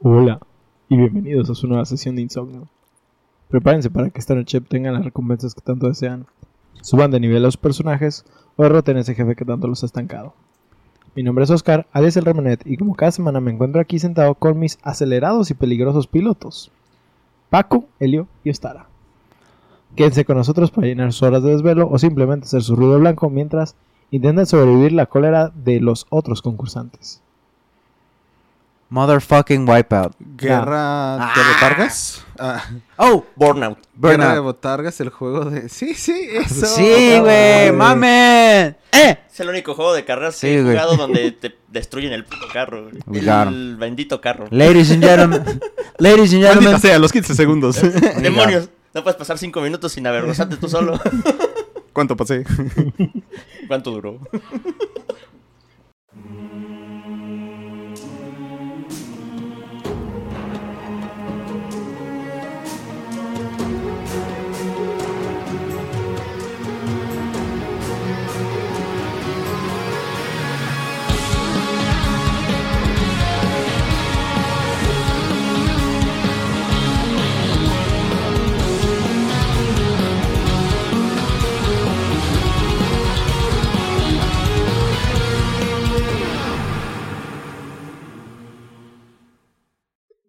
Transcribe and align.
Hola 0.00 0.38
y 0.88 0.96
bienvenidos 0.96 1.50
a 1.50 1.56
su 1.56 1.66
nueva 1.66 1.84
sesión 1.84 2.14
de 2.14 2.22
Insomnio. 2.22 2.68
Prepárense 3.48 3.90
para 3.90 4.10
que 4.10 4.20
esta 4.20 4.36
noche 4.36 4.58
obtengan 4.58 4.94
las 4.94 5.04
recompensas 5.04 5.56
que 5.56 5.60
tanto 5.60 5.88
desean, 5.88 6.26
suban 6.82 7.10
de 7.10 7.18
nivel 7.18 7.38
a 7.38 7.46
los 7.46 7.56
personajes 7.56 8.24
o 8.54 8.62
derroten 8.62 8.96
a 8.96 9.00
ese 9.00 9.16
jefe 9.16 9.34
que 9.34 9.44
tanto 9.44 9.66
los 9.66 9.82
ha 9.82 9.86
estancado. 9.86 10.34
Mi 11.16 11.24
nombre 11.24 11.42
es 11.42 11.50
Oscar, 11.50 11.88
alias 11.90 12.16
el 12.16 12.26
Remenet, 12.26 12.64
y 12.64 12.76
como 12.76 12.94
cada 12.94 13.10
semana 13.10 13.40
me 13.40 13.50
encuentro 13.50 13.80
aquí 13.80 13.98
sentado 13.98 14.36
con 14.36 14.60
mis 14.60 14.78
acelerados 14.82 15.50
y 15.50 15.54
peligrosos 15.54 16.06
pilotos, 16.06 16.70
Paco, 17.50 17.86
Helio 17.98 18.28
y 18.44 18.50
Ostara. 18.50 18.86
Quédense 19.96 20.24
con 20.24 20.36
nosotros 20.36 20.70
para 20.70 20.86
llenar 20.86 21.12
sus 21.12 21.24
horas 21.24 21.42
de 21.42 21.50
desvelo 21.50 21.88
o 21.90 21.98
simplemente 21.98 22.44
hacer 22.44 22.62
su 22.62 22.76
ruido 22.76 23.00
blanco 23.00 23.30
mientras 23.30 23.74
intentan 24.12 24.46
sobrevivir 24.46 24.92
la 24.92 25.06
cólera 25.06 25.48
de 25.48 25.80
los 25.80 26.06
otros 26.08 26.40
concursantes. 26.40 27.20
Motherfucking 28.90 29.68
Wipeout. 29.68 30.14
Guerra 30.18 31.16
Ah. 31.16 31.34
de 31.36 31.42
botargas. 31.52 32.24
Ah, 32.38 32.64
Oh, 32.96 33.24
Burnout. 33.36 33.78
Guerra 33.94 34.32
de 34.34 34.40
botargas, 34.40 35.00
el 35.00 35.10
juego 35.10 35.44
de. 35.44 35.68
Sí, 35.68 35.94
sí, 35.94 36.28
eso. 36.32 36.66
Sí, 36.66 37.18
güey, 37.20 37.70
mames. 37.72 38.74
¡Eh! 38.92 39.18
Es 39.30 39.40
el 39.40 39.48
único 39.50 39.74
juego 39.74 39.92
de 39.92 40.04
carreras 40.04 40.36
Sí, 40.36 40.46
que 40.46 40.58
he 40.60 40.62
jugado 40.62 40.96
donde 40.96 41.32
te 41.32 41.54
destruyen 41.68 42.12
el 42.12 42.24
puto 42.24 42.46
carro. 42.52 42.88
El, 43.12 43.76
bendito 43.76 44.20
carro. 44.20 44.46
Ladies 44.50 44.90
and 44.90 45.04
gentlemen. 45.04 45.44
Ladies 45.98 46.32
and 46.32 46.42
Maldita 46.42 46.54
gentlemen. 46.54 46.80
sea, 46.80 46.96
a 46.96 46.98
los 46.98 47.12
15 47.12 47.34
segundos. 47.34 47.80
Demonios. 48.22 48.70
No 48.94 49.02
puedes 49.02 49.16
pasar 49.18 49.36
cinco 49.36 49.60
minutos 49.60 49.92
sin 49.92 50.06
avergonzarte 50.06 50.56
tú 50.56 50.68
solo. 50.68 50.98
¿Cuánto 51.92 52.16
pasé? 52.16 52.44
¿Cuánto 53.68 53.90
duró? 53.90 54.18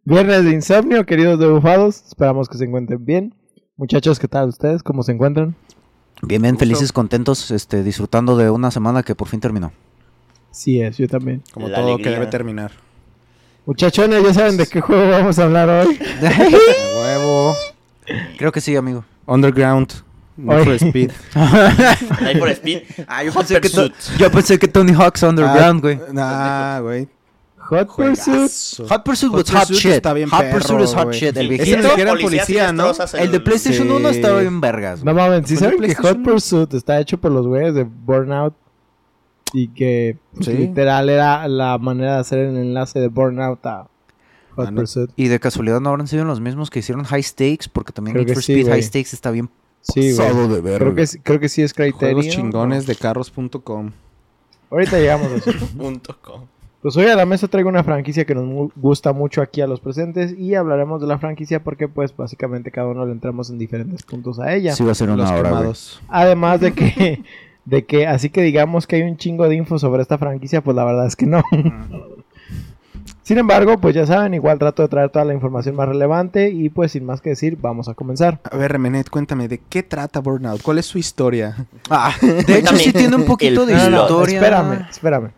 Viernes 0.09 0.43
de 0.43 0.51
insomnio, 0.51 1.05
queridos 1.05 1.39
debufados. 1.39 2.03
Esperamos 2.07 2.49
que 2.49 2.57
se 2.57 2.65
encuentren 2.65 3.05
bien. 3.05 3.35
Muchachos, 3.77 4.17
¿qué 4.19 4.27
tal 4.27 4.49
ustedes? 4.49 4.81
¿Cómo 4.81 5.03
se 5.03 5.11
encuentran? 5.11 5.55
Bien, 6.23 6.41
bien, 6.41 6.57
felices, 6.57 6.91
contentos, 6.91 7.51
este, 7.51 7.83
disfrutando 7.83 8.35
de 8.35 8.49
una 8.49 8.71
semana 8.71 9.03
que 9.03 9.13
por 9.13 9.27
fin 9.27 9.39
terminó. 9.39 9.71
Sí 10.51 10.81
es, 10.81 10.97
yo 10.97 11.07
también. 11.07 11.43
Como 11.53 11.67
La 11.69 11.75
todo 11.77 11.85
alegría. 11.93 12.03
que 12.05 12.09
debe 12.19 12.25
terminar. 12.27 12.71
Muchachones, 13.67 14.23
¿ya 14.23 14.33
saben 14.33 14.57
de 14.57 14.65
qué 14.65 14.81
juego 14.81 15.11
vamos 15.11 15.37
a 15.37 15.43
hablar 15.43 15.69
hoy? 15.69 15.99
Huevo. 16.95 17.53
Creo 18.39 18.51
que 18.51 18.61
sí, 18.61 18.75
amigo. 18.75 19.05
Underground. 19.27 19.93
Need 20.37 20.63
for 20.63 20.73
Speed. 20.73 21.11
Ahí 21.35 22.39
por 22.39 22.49
Speed. 22.49 22.81
Ah, 23.07 23.23
yo 23.23 23.31
pensé, 23.31 23.61
que 23.61 23.69
to- 23.69 23.91
yo 24.17 24.31
pensé 24.31 24.57
que 24.57 24.67
Tony 24.67 24.93
Hawk's 24.93 25.21
Underground, 25.21 25.81
güey. 25.81 25.99
Ah, 26.17 26.79
güey. 26.81 27.07
Hot 27.69 27.87
Pursuit. 27.95 28.89
Hot 28.89 29.03
Pursuit 29.03 29.31
was 29.31 29.49
hot 29.51 29.71
shit. 29.71 29.91
está 29.93 30.13
bien 30.13 30.27
hot 30.29 30.39
perro, 30.41 30.57
Pursuit 30.59 30.81
is 30.81 30.93
hot 30.95 31.13
shit. 31.13 31.37
El 31.37 31.49
viejito. 31.49 31.95
Que 31.95 32.01
era 32.01 32.15
policía 32.15 32.73
¿no? 32.73 32.91
El 33.13 33.31
de 33.31 33.39
PlayStation 33.39 33.87
Sí. 33.87 33.93
1 33.93 34.09
estaba 34.09 34.39
bien 34.41 34.59
vergas. 34.59 35.03
No 35.03 35.13
mames, 35.13 35.47
¿sí 35.47 35.55
¿Fue 35.55 35.67
de 35.69 35.73
saben 35.75 35.89
que 35.89 35.95
Hot? 36.01 36.23
Pursuit 36.23 36.73
está 36.73 36.99
hecho 36.99 37.19
por 37.19 37.31
los 37.31 37.45
güeyes 37.47 37.73
de 37.75 37.83
Burnout? 37.83 38.53
Y 39.53 39.69
que 39.69 40.17
Sí. 40.41 40.53
literal 40.53 41.09
era 41.09 41.47
la 41.47 41.77
manera 41.77 42.15
de 42.15 42.19
hacer 42.19 42.39
el 42.39 42.57
enlace 42.57 42.99
de 42.99 43.07
Burnout 43.07 43.65
a 43.65 43.87
Hot 44.55 44.67
Ah. 44.67 44.71
Pursuit. 44.75 45.11
Y 45.15 45.27
de 45.27 45.39
casualidad 45.39 45.79
no 45.79 45.89
habrán 45.89 46.07
sido 46.07 46.25
los 46.25 46.39
mismos 46.41 46.69
que 46.69 46.79
hicieron 46.79 47.03
High 47.05 47.23
Stakes, 47.23 47.69
porque 47.71 47.91
también 47.93 48.17
Need 48.17 48.33
for 48.33 48.43
sí, 48.43 48.53
Speed. 48.53 48.67
High 48.71 48.83
Stakes 48.83 49.09
está 49.13 49.31
bien 49.31 49.49
Sí, 49.81 50.11
de 50.11 50.61
verga. 50.61 50.77
Creo 50.79 50.95
que, 50.95 51.07
sí- 51.07 51.19
creo 51.19 51.39
que 51.39 51.47
sí 51.49 51.61
es 51.61 51.73
Criterion. 51.73 52.15
Juegos 52.19 52.27
chingones 52.35 52.85
de 52.85 52.95
carros.com. 52.95 53.91
Ahorita 54.69 54.97
llegamos 54.99 55.31
a 55.31 55.35
eso. 55.37 55.51
Punto 55.77 56.17
com. 56.21 56.45
Pues 56.81 56.95
hoy 56.95 57.07
a 57.07 57.15
la 57.15 57.25
mesa 57.25 57.47
traigo 57.49 57.67
una 57.67 57.83
franquicia 57.83 58.23
que 58.25 58.33
nos 58.33 58.45
mu- 58.45 58.71
gusta 58.77 59.11
mucho 59.11 59.41
aquí 59.41 59.59
a 59.59 59.67
los 59.67 59.81
presentes 59.81 60.33
y 60.37 60.55
hablaremos 60.55 61.01
de 61.01 61.07
la 61.07 61.17
franquicia 61.17 61.61
porque 61.61 61.89
pues 61.89 62.15
básicamente 62.15 62.71
cada 62.71 62.87
uno 62.87 63.05
le 63.05 63.11
entramos 63.11 63.49
en 63.49 63.57
diferentes 63.57 64.03
puntos 64.03 64.39
a 64.39 64.53
ella. 64.55 64.73
Sí 64.73 64.83
va 64.85 64.93
a 64.93 64.95
ser 64.95 65.09
Los 65.09 65.29
una 65.29 65.37
hora. 65.39 65.73
Además 66.07 66.61
de 66.61 66.71
que, 66.71 67.21
de 67.65 67.85
que 67.85 68.07
así 68.07 68.29
que 68.29 68.41
digamos 68.41 68.87
que 68.87 68.95
hay 68.95 69.01
un 69.01 69.17
chingo 69.17 69.47
de 69.49 69.55
info 69.55 69.77
sobre 69.77 70.01
esta 70.01 70.17
franquicia, 70.17 70.61
pues 70.61 70.73
la 70.75 70.85
verdad 70.85 71.05
es 71.05 71.17
que 71.17 71.25
no. 71.25 71.43
Sin 73.23 73.37
embargo, 73.37 73.77
pues 73.79 73.93
ya 73.93 74.07
saben, 74.07 74.33
igual 74.33 74.57
trato 74.57 74.81
de 74.81 74.87
traer 74.87 75.09
toda 75.09 75.25
la 75.25 75.33
información 75.33 75.75
más 75.75 75.87
relevante 75.87 76.49
y 76.49 76.69
pues 76.69 76.93
sin 76.93 77.05
más 77.05 77.19
que 77.21 77.31
decir, 77.31 77.57
vamos 77.61 77.87
a 77.89 77.93
comenzar. 77.93 78.39
A 78.49 78.55
ver, 78.57 78.71
Remenet, 78.71 79.09
cuéntame, 79.09 79.47
¿de 79.49 79.59
qué 79.69 79.83
trata 79.83 80.19
Burnout? 80.21 80.61
¿Cuál 80.63 80.79
es 80.79 80.85
su 80.87 80.97
historia? 80.97 81.67
Ah, 81.91 82.11
de 82.21 82.57
hecho, 82.57 82.75
sí 82.77 82.91
tiene 82.93 83.17
un 83.17 83.25
poquito 83.25 83.63
el 83.63 83.67
de 83.67 83.73
No, 83.75 83.83
no, 83.83 83.89
no, 83.97 84.01
historia. 84.03 84.35
espérame, 84.39 84.87
espérame. 84.89 85.29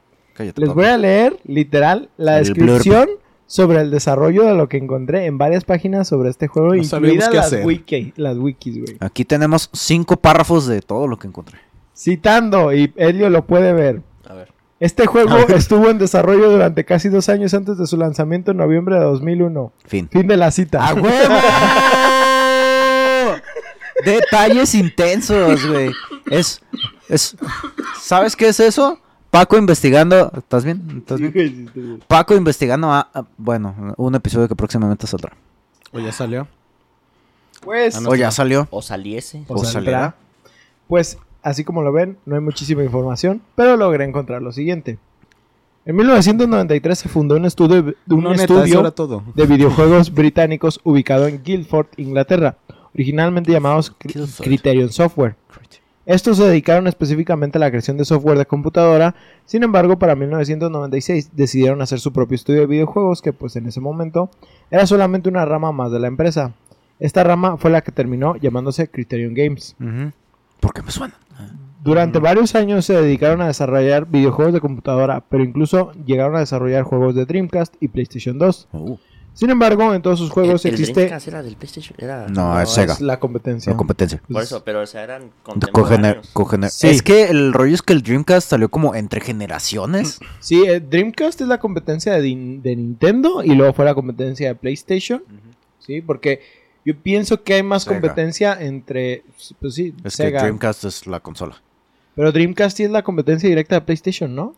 Cállate, 0.42 0.62
Les 0.62 0.74
voy 0.74 0.86
a 0.86 0.98
leer 0.98 1.38
literal 1.46 2.10
la 2.18 2.40
El 2.40 2.46
descripción 2.46 3.08
sobre 3.46 3.82
el 3.82 3.92
desarrollo 3.92 4.44
de 4.46 4.56
lo 4.56 4.68
que 4.70 4.78
encontré 4.78 5.26
en 5.26 5.38
varias 5.38 5.66
páginas 5.66 6.08
sobre 6.08 6.30
este 6.30 6.48
juego, 6.48 6.70
No 6.70 6.76
incluidas 6.76 7.34
las, 7.34 7.46
hacer. 7.48 7.66
wiki, 7.66 8.14
las 8.16 8.38
wikis, 8.38 8.80
güey. 8.82 8.98
Aquí 9.00 9.26
tenemos 9.26 9.70
cinco 9.74 10.18
párrafos 10.18 10.68
de 10.68 10.82
todo 10.82 11.06
lo 11.06 11.20
que 11.20 11.28
encontré. 11.28 11.60
Citando, 11.96 12.74
y 12.74 12.92
Elio 12.96 13.30
lo 13.30 13.46
puede 13.46 13.74
ver. 13.74 14.02
A 14.28 14.34
ver. 14.34 14.52
Este 14.80 15.06
juego 15.06 15.38
estuvo 15.50 15.90
en 15.90 16.00
desarrollo 16.00 16.50
durante 16.50 16.86
casi 16.86 17.10
dos 17.10 17.30
años 17.30 17.54
antes 17.54 17.78
de 17.78 17.86
su 17.86 17.98
lanzamiento 17.98 18.50
en 18.52 18.58
noviembre 18.58 18.96
de 18.96 19.02
2001. 19.02 19.72
Fin. 19.86 20.10
Fin 20.10 20.28
de 20.28 20.38
la 20.38 20.50
cita. 20.50 20.88
¡A 20.88 20.94
huevo! 20.96 21.36
Detalles 24.06 24.74
intensos, 24.74 25.68
güey. 25.68 25.92
Es, 26.30 26.62
es, 27.10 27.36
¿sabes 28.02 28.36
qué 28.36 28.48
es 28.48 28.60
eso? 28.60 29.00
Paco 29.32 29.58
investigando, 29.58 30.32
¿estás 30.38 30.64
bien? 30.66 30.84
¿Estás 30.98 31.20
bien? 31.20 32.02
Paco 32.08 32.36
investigando, 32.36 32.92
a, 32.92 33.10
a- 33.14 33.26
bueno, 33.38 33.94
un 33.98 34.14
episodio 34.16 34.48
que 34.48 34.56
próximamente 34.56 35.08
saldrá. 35.08 35.32
¿O 35.94 36.00
ya 36.00 36.12
salió? 36.12 36.48
Pues, 37.62 37.96
Ah, 37.96 38.02
no. 38.02 38.10
O 38.10 38.16
ya 38.16 38.30
salió. 38.32 38.68
O 38.72 38.82
saliese. 38.82 39.46
o 39.48 39.56
o 39.56 39.64
saldrá. 39.66 40.16
Pues, 40.88 41.18
así 41.44 41.64
como 41.64 41.82
lo 41.82 41.94
ven, 41.94 42.18
no 42.26 42.36
hay 42.36 42.42
muchísima 42.42 42.84
información, 42.84 43.42
pero 43.56 43.78
logré 43.78 44.04
encontrar 44.04 44.42
lo 44.42 44.52
siguiente. 44.52 45.00
En 45.86 45.96
1993 45.96 47.00
se 47.00 47.10
fundó 47.10 47.36
un 47.38 47.46
estudio, 47.46 47.96
un 48.10 48.24
No, 48.24 48.30
neta, 48.32 48.44
eso 48.44 48.64
estudio 48.66 48.92
todo. 48.92 49.24
de 49.34 49.46
videojuegos 49.48 50.14
británicos 50.14 50.80
ubicado 50.84 51.28
en 51.28 51.42
Guildford, 51.42 51.88
Inglaterra, 51.98 52.58
originalmente 52.94 53.52
llamados 53.52 53.92
Cri-. 53.98 54.44
Criterion 54.44 54.92
Software. 54.92 55.36
Estos 56.06 56.38
se 56.38 56.46
dedicaron 56.46 56.88
específicamente 56.88 57.58
a 57.58 57.62
la 57.62 57.70
creación 57.70 57.98
de 57.98 58.06
software 58.06 58.38
de 58.38 58.46
computadora, 58.46 59.16
sin 59.46 59.64
embargo 59.64 60.00
para 60.00 60.16
1996 60.16 61.36
decidieron 61.36 61.82
hacer 61.82 62.00
su 62.00 62.12
propio 62.12 62.36
estudio 62.36 62.62
de 62.62 62.68
videojuegos 62.68 63.22
que 63.22 63.34
pues 63.34 63.56
en 63.56 63.68
ese 63.68 63.82
momento 63.82 64.32
era 64.72 64.88
solamente 64.88 65.30
una 65.30 65.46
rama 65.46 65.72
más 65.72 65.92
de 65.92 66.00
la 66.00 66.08
empresa. 66.08 66.54
Esta 67.00 67.24
rama 67.24 67.58
fue 67.58 67.72
la 67.72 67.82
que 67.82 67.92
terminó 67.92 68.36
llamándose 68.36 68.88
Criterion 68.88 69.34
Games. 69.34 69.76
Ujú. 69.80 70.12
¿Por 70.60 70.74
qué 70.74 70.82
me 70.82 70.92
suena? 70.92 71.16
Durante 71.84 72.20
varios 72.20 72.54
años 72.54 72.86
se 72.86 72.94
dedicaron 72.94 73.42
a 73.42 73.48
desarrollar 73.48 74.06
videojuegos 74.06 74.54
de 74.54 74.62
computadora, 74.62 75.24
pero 75.28 75.44
incluso 75.44 75.92
llegaron 76.06 76.36
a 76.36 76.40
desarrollar 76.40 76.84
juegos 76.84 77.16
de 77.16 77.26
Dreamcast 77.26 77.76
y 77.80 77.88
PlayStation 77.88 78.38
2. 78.38 78.68
Uh, 78.72 78.98
Sin 79.34 79.50
embargo, 79.50 79.94
en 79.94 80.02
todos 80.02 80.20
sus 80.20 80.30
juegos 80.30 80.64
el, 80.66 80.74
el 80.74 80.80
existe 80.80 81.00
Dreamcast 81.02 81.28
era 81.30 81.42
del 81.42 81.56
PlayStation. 81.56 81.96
Era... 81.98 82.28
No, 82.28 82.54
No, 82.56 82.62
es 82.62 82.70
Sega. 82.70 82.98
la 83.00 83.20
competencia. 83.20 83.72
La 83.72 83.78
competencia. 83.78 84.22
Por 84.32 84.44
eso, 84.44 84.64
pero 84.64 84.82
o 84.82 84.86
sea, 84.86 85.04
eran 85.04 85.32
contemporáneos. 85.42 86.30
cogener- 86.34 86.68
cogener- 86.68 86.70
Sí. 86.70 86.88
Es 86.90 87.02
que 87.02 87.26
el 87.30 87.54
rollo 87.54 87.74
es 87.74 87.82
que 87.82 87.94
el 87.94 88.02
Dreamcast 88.04 88.50
salió 88.50 88.70
como 88.70 88.94
entre 88.94 89.22
generaciones. 89.22 90.20
Sí, 90.40 90.64
eh, 90.68 90.80
Dreamcast 90.82 91.42
es 91.42 91.48
la 91.48 91.60
competencia 91.60 92.14
de, 92.14 92.36
Nintendo 92.36 93.42
y 93.44 93.56
luego 93.56 93.74
fue 93.74 93.86
la 93.86 93.94
competencia 93.96 94.50
de 94.50 94.56
PlayStation. 94.56 95.24
Sí, 95.80 96.02
porque 96.02 96.42
yo 96.86 96.96
pienso 96.98 97.42
que 97.44 97.54
hay 97.56 97.64
más 97.64 97.84
Sega. 97.84 97.96
competencia 98.00 98.58
entre. 98.60 99.24
Pues 99.60 99.74
sí, 99.76 99.94
Es 100.04 100.18
que. 100.18 100.30
Dreamcast 100.32 100.84
es 100.86 101.08
la 101.08 101.20
consola. 101.20 101.62
Pero 102.16 102.32
Dreamcast 102.32 102.76
sí 102.78 102.84
es 102.84 102.92
la 102.92 103.04
competencia 103.04 103.48
directa 103.48 103.76
de 103.76 103.82
PlayStation, 103.82 104.36
¿no? 104.36 104.56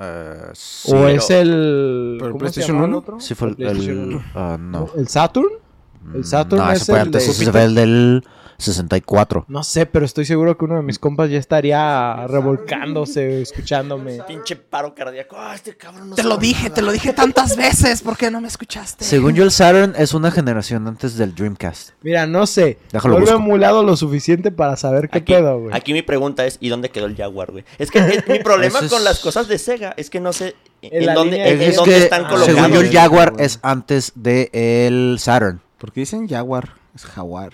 Eh, 0.00 0.50
sí. 0.54 0.88
o 0.92 0.96
pero- 0.96 1.08
es 1.08 1.30
el. 1.30 2.16
¿Pero 2.18 2.30
¿cómo 2.32 2.38
PlayStation 2.40 2.66
se 2.66 2.72
llama 2.72 2.84
el 2.84 2.90
uno? 2.90 2.98
otro? 2.98 3.20
Sí 3.20 3.34
fue 3.34 3.48
el... 3.50 3.62
El- 3.62 4.20
ah, 4.34 4.56
no. 4.60 4.88
¿El 4.96 5.08
Saturn? 5.08 5.48
El 6.14 6.24
Saturn 6.24 6.62
no, 6.64 6.70
es 6.72 6.82
ese 6.82 6.92
fue 6.92 7.00
el 7.00 7.06
antes, 7.06 7.24
de- 7.26 7.30
ese 7.32 7.52
fue 7.52 7.64
el 7.64 7.74
del 7.74 8.24
64. 8.58 9.44
No 9.48 9.62
sé, 9.64 9.86
pero 9.86 10.04
estoy 10.04 10.24
seguro 10.24 10.56
que 10.56 10.64
uno 10.64 10.76
de 10.76 10.82
mis 10.82 10.98
compas 10.98 11.30
ya 11.30 11.38
estaría 11.38 12.26
revolcándose, 12.26 13.42
escuchándome. 13.42 14.20
Pinche 14.28 14.56
paro 14.56 14.94
cardíaco. 14.94 15.36
Ah, 15.38 15.54
este 15.54 15.76
cabrón 15.76 16.10
no 16.10 16.16
Te 16.16 16.22
lo 16.22 16.36
dije, 16.36 16.64
nada. 16.64 16.74
te 16.74 16.82
lo 16.82 16.92
dije 16.92 17.12
tantas 17.12 17.56
veces. 17.56 18.02
¿Por 18.02 18.16
qué 18.16 18.30
no 18.30 18.40
me 18.40 18.48
escuchaste? 18.48 19.04
Según 19.04 19.34
yo, 19.34 19.44
el 19.44 19.50
Saturn 19.50 19.94
es 19.96 20.14
una 20.14 20.30
generación 20.30 20.86
antes 20.88 21.16
del 21.16 21.34
Dreamcast. 21.34 21.90
Mira, 22.02 22.26
no 22.26 22.46
sé. 22.46 22.78
Déjalo 22.92 23.18
no 23.20 23.24
lo 23.26 23.32
he 23.32 23.34
emulado 23.34 23.82
lo 23.82 23.96
suficiente 23.96 24.50
para 24.50 24.76
saber 24.76 25.08
qué 25.08 25.18
Aquí, 25.18 25.32
pedo, 25.34 25.60
güey. 25.60 25.74
aquí 25.76 25.92
mi 25.92 26.02
pregunta 26.02 26.46
es, 26.46 26.58
¿y 26.60 26.68
dónde 26.68 26.90
quedó 26.90 27.06
el 27.06 27.16
Jaguar, 27.16 27.50
güey? 27.52 27.64
Es 27.78 27.90
que 27.90 27.98
es- 27.98 28.28
mi 28.28 28.38
problema 28.40 28.78
es- 28.82 28.90
con 28.90 29.04
las 29.04 29.20
cosas 29.20 29.48
de 29.48 29.58
Sega 29.58 29.94
es 29.96 30.10
que 30.10 30.20
no 30.20 30.32
sé 30.32 30.54
En 30.82 31.14
dónde, 31.14 31.32
línea 31.38 31.48
en- 31.48 31.58
de- 31.58 31.64
en 31.64 31.70
es 31.70 31.76
dónde 31.76 31.94
que, 31.94 32.02
están 32.04 32.24
colocados. 32.24 32.46
según 32.46 32.72
yo, 32.72 32.80
el. 32.80 32.92
Jaguar 32.92 33.32
es 33.38 33.58
antes 33.62 34.12
del 34.14 35.16
Saturn. 35.18 35.60
Porque 35.78 36.00
dicen 36.00 36.28
Jaguar, 36.28 36.70
es 36.94 37.04
Jaguar. 37.04 37.52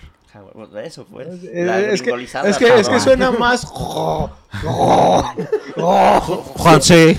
Pues, 0.53 0.85
Eso, 0.85 1.05
pues. 1.05 1.27
La 1.43 1.79
es, 1.79 2.01
que, 2.01 2.11
es, 2.11 2.57
que, 2.57 2.79
es 2.79 2.87
que 2.89 2.99
suena 2.99 3.31
más. 3.31 3.65
Juan, 6.55 6.81
sí. 6.81 7.17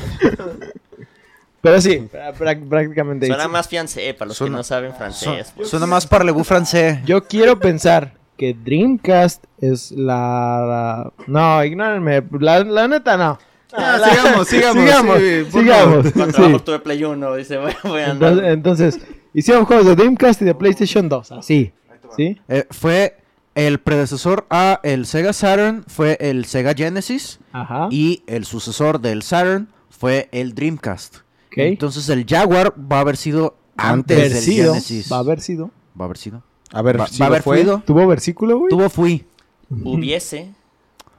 Pero 1.60 1.80
sí, 1.80 2.08
prá- 2.12 2.34
prá- 2.34 2.68
prácticamente. 2.68 3.26
Suena 3.26 3.46
más 3.48 3.68
fiancé 3.68 4.14
para 4.14 4.28
los 4.28 4.36
Suena- 4.36 4.54
que 4.54 4.56
no 4.58 4.62
saben 4.64 4.94
francés. 4.94 5.52
pues. 5.54 5.68
Suena 5.68 5.86
más 5.86 6.06
parlez 6.06 6.34
francés. 6.46 6.98
Yo 7.04 7.24
quiero 7.24 7.58
pensar 7.58 8.14
que 8.36 8.54
Dreamcast 8.54 9.44
es 9.60 9.92
la. 9.92 11.12
No, 11.26 11.64
ignórenme. 11.64 12.22
La, 12.40 12.64
la 12.64 12.88
neta, 12.88 13.16
no. 13.16 13.38
Ah, 13.74 13.96
La- 13.98 14.08
sigamos, 14.10 14.48
sigamos, 14.48 14.84
Sigamos, 14.84 15.18
sí, 15.18 15.44
sigamos. 15.52 16.12
Con 16.12 16.32
sí. 16.58 16.62
tuve 16.64 16.78
Play 16.80 17.04
1, 17.04 17.34
dice, 17.36 17.56
voy, 17.58 17.72
voy 17.84 18.00
a 18.02 18.10
andar. 18.10 18.32
Entonces, 18.44 18.96
entonces, 18.96 19.00
hicieron 19.32 19.64
juegos 19.64 19.86
de 19.86 19.94
Dreamcast 19.96 20.42
y 20.42 20.44
de 20.44 20.54
PlayStation 20.54 21.08
2. 21.08 21.32
Así. 21.32 21.72
¿Sí? 22.16 22.40
Eh, 22.48 22.66
fue 22.70 23.18
el 23.54 23.80
predecesor 23.80 24.46
a 24.50 24.80
el 24.82 25.06
Sega 25.06 25.32
Saturn, 25.32 25.84
fue 25.86 26.16
el 26.20 26.44
Sega 26.46 26.74
Genesis. 26.74 27.38
Ajá. 27.52 27.88
Y 27.90 28.22
el 28.26 28.44
sucesor 28.44 29.00
del 29.00 29.22
Saturn 29.22 29.68
fue 29.90 30.28
el 30.32 30.54
Dreamcast. 30.54 31.16
Ok. 31.48 31.58
Entonces 31.58 32.08
el 32.08 32.24
Jaguar 32.26 32.72
va 32.90 32.98
a 32.98 33.00
haber 33.00 33.16
sido 33.16 33.56
antes 33.76 34.16
Haber 34.18 34.32
del 34.32 34.42
sido, 34.42 34.72
Genesis. 34.74 35.12
Va 35.12 35.16
a 35.16 35.20
haber 35.20 35.40
sido. 35.40 35.70
Va 35.98 36.04
a 36.04 36.06
haber 36.06 36.16
sido. 36.18 36.42
A 36.72 36.80
ver, 36.82 36.98
Va, 37.00 37.06
si 37.06 37.18
va 37.20 37.26
haber 37.26 37.42
fue. 37.42 37.58
fluido. 37.58 37.82
¿Tuvo 37.86 38.06
versículo, 38.06 38.58
güey? 38.58 38.70
Tuvo 38.70 38.88
fui. 38.88 39.26
Hubiese. 39.70 40.50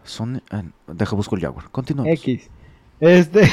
Son, 0.04 0.38
eh, 0.51 0.63
deja 0.88 1.16
busco 1.16 1.36
el 1.36 1.42
Jaguar. 1.42 1.69
Continuamos. 1.72 2.12
X. 2.13 2.50
Este. 3.00 3.48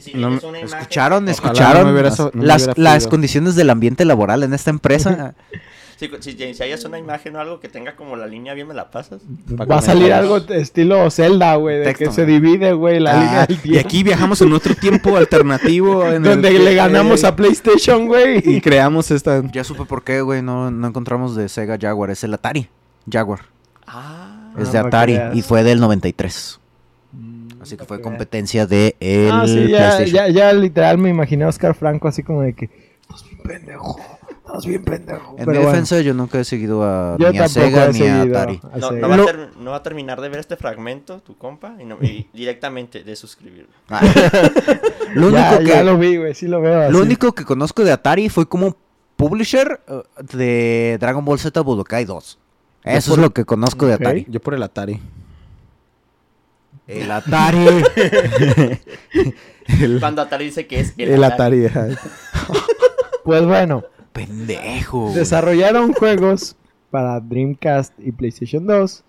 Si 0.00 0.14
No 0.14 0.30
imagen- 0.32 0.64
¿Escucharon? 0.64 1.28
¿Escucharon? 1.28 1.82
no 1.82 1.86
me 1.88 1.92
hubiera 1.92 2.10
so- 2.10 2.30
no 2.34 2.40
me 2.42 2.46
las, 2.46 2.76
las 2.78 3.06
condiciones 3.06 3.54
del 3.54 3.70
ambiente 3.70 4.04
laboral 4.04 4.42
en 4.42 4.52
esta 4.54 4.70
empresa. 4.70 5.34
Si, 5.96 6.10
si, 6.20 6.54
si 6.54 6.62
hayas 6.62 6.84
una 6.84 6.98
imagen 6.98 7.34
o 7.36 7.40
algo 7.40 7.58
que 7.58 7.68
tenga 7.68 7.96
como 7.96 8.16
la 8.16 8.26
línea 8.26 8.52
bien, 8.52 8.68
me 8.68 8.74
la 8.74 8.90
pasas. 8.90 9.22
Va 9.50 9.78
a 9.78 9.80
salir 9.82 10.12
algo 10.12 10.36
estilo 10.36 11.10
Zelda, 11.10 11.54
güey, 11.56 11.78
de 11.78 11.84
Texto, 11.86 12.04
que 12.04 12.10
se 12.12 12.26
divide, 12.26 12.74
güey, 12.74 13.00
la 13.00 13.12
Ah, 13.12 13.22
línea 13.22 13.46
del 13.46 13.58
y 13.64 13.78
aquí 13.78 14.02
viajamos 14.02 14.42
en 14.42 14.52
otro 14.52 14.74
tiempo 14.74 15.16
alternativo. 15.16 16.06
En 16.06 16.16
el 16.16 16.22
donde 16.22 16.50
que- 16.50 16.58
le 16.58 16.74
ganamos 16.74 17.22
eh, 17.22 17.26
a 17.28 17.34
PlayStation, 17.36 18.06
güey. 18.06 18.42
Y 18.44 18.60
creamos 18.60 19.10
esta... 19.10 19.42
ya 19.52 19.64
supe 19.64 19.86
por 19.86 20.04
qué, 20.04 20.20
güey. 20.20 20.42
No, 20.42 20.70
no 20.70 20.86
encontramos 20.88 21.34
de 21.34 21.48
Sega 21.48 21.78
Jaguar. 21.80 22.10
Es 22.10 22.22
el 22.24 22.34
Atari 22.34 22.68
Jaguar. 23.10 23.40
Ah. 23.86 24.52
Es 24.58 24.72
de 24.72 24.78
Atari 24.78 25.18
y 25.32 25.40
fue 25.40 25.62
del 25.62 25.80
93. 25.80 26.60
Así 27.62 27.76
que 27.78 27.84
fue 27.84 28.00
competencia 28.02 28.66
de 28.66 28.96
el 29.00 29.30
Ah, 29.32 29.44
sí, 29.46 29.66
ya, 29.68 29.78
PlayStation. 29.96 30.14
ya, 30.14 30.28
ya 30.28 30.52
literal 30.52 30.98
me 30.98 31.08
imaginé 31.08 31.44
a 31.44 31.48
Oscar 31.48 31.74
Franco 31.74 32.06
así 32.06 32.22
como 32.22 32.42
de 32.42 32.52
que 32.52 32.70
pendejo, 33.42 33.98
bien 34.64 34.84
pendejo. 34.84 35.30
En 35.32 35.36
Pero 35.44 35.50
mi 35.52 35.56
bueno, 35.58 35.70
defensa 35.70 36.00
yo 36.00 36.14
nunca 36.14 36.38
he 36.40 36.44
seguido 36.44 36.82
a, 36.84 37.16
yo 37.18 37.30
ni 37.32 37.38
a 37.38 37.48
Sega 37.48 37.88
ni 37.88 38.02
a 38.06 38.22
Atari. 38.22 38.60
a 38.72 38.78
No, 38.78 39.08
va 39.08 39.14
a 39.14 39.16
Lo- 39.16 39.24
ter- 39.26 39.50
no 39.58 39.70
va 39.72 39.76
a 39.78 39.82
terminar 39.82 40.20
de 40.20 40.28
ver 40.28 40.40
este 40.40 40.56
fragmento, 40.56 41.20
tu 41.20 41.36
compa, 41.36 41.76
y, 41.80 41.84
no- 41.84 41.98
y 42.00 42.28
directamente 42.32 43.02
de 43.04 43.16
suscribirme. 43.16 43.74
Ah. 43.88 44.00
lo 45.14 45.28
único 45.28 45.38
ya, 45.40 45.58
que 45.58 45.64
ya 45.66 45.82
lo 45.84 45.96
vi, 45.98 46.16
güey, 46.16 46.34
sí 46.34 46.46
lo 46.48 46.60
veo. 46.60 46.90
lo 46.90 46.98
así. 46.98 47.06
único 47.06 47.32
que 47.32 47.44
conozco 47.44 47.84
de 47.84 47.92
Atari 47.92 48.28
fue 48.28 48.48
como 48.48 48.76
publisher 49.16 49.80
eh, 49.88 50.02
de 50.34 50.96
Dragon 51.00 51.24
Ball 51.24 51.38
Z 51.38 51.60
Budokai 51.60 52.04
2. 52.04 52.38
Eso 52.84 53.12
es 53.14 53.18
lo 53.18 53.30
que 53.30 53.44
conozco 53.44 53.86
de. 53.86 53.94
Atari. 53.94 54.26
Yo 54.28 54.40
por 54.40 54.54
el 54.54 54.62
Atari. 54.62 55.00
El 56.86 57.10
Atari. 57.10 57.66
El, 59.80 59.98
Cuando 59.98 60.22
Atari 60.22 60.44
dice 60.44 60.66
que 60.68 60.78
es 60.80 60.94
el, 60.96 61.10
el 61.10 61.24
Atari. 61.24 61.66
Pues 63.24 63.44
bueno, 63.44 63.82
Pendejo. 64.16 65.12
desarrollaron 65.14 65.92
juegos 65.92 66.56
para 66.90 67.20
Dreamcast 67.20 67.92
y 67.98 68.12
PlayStation 68.12 68.66
2 68.66 69.04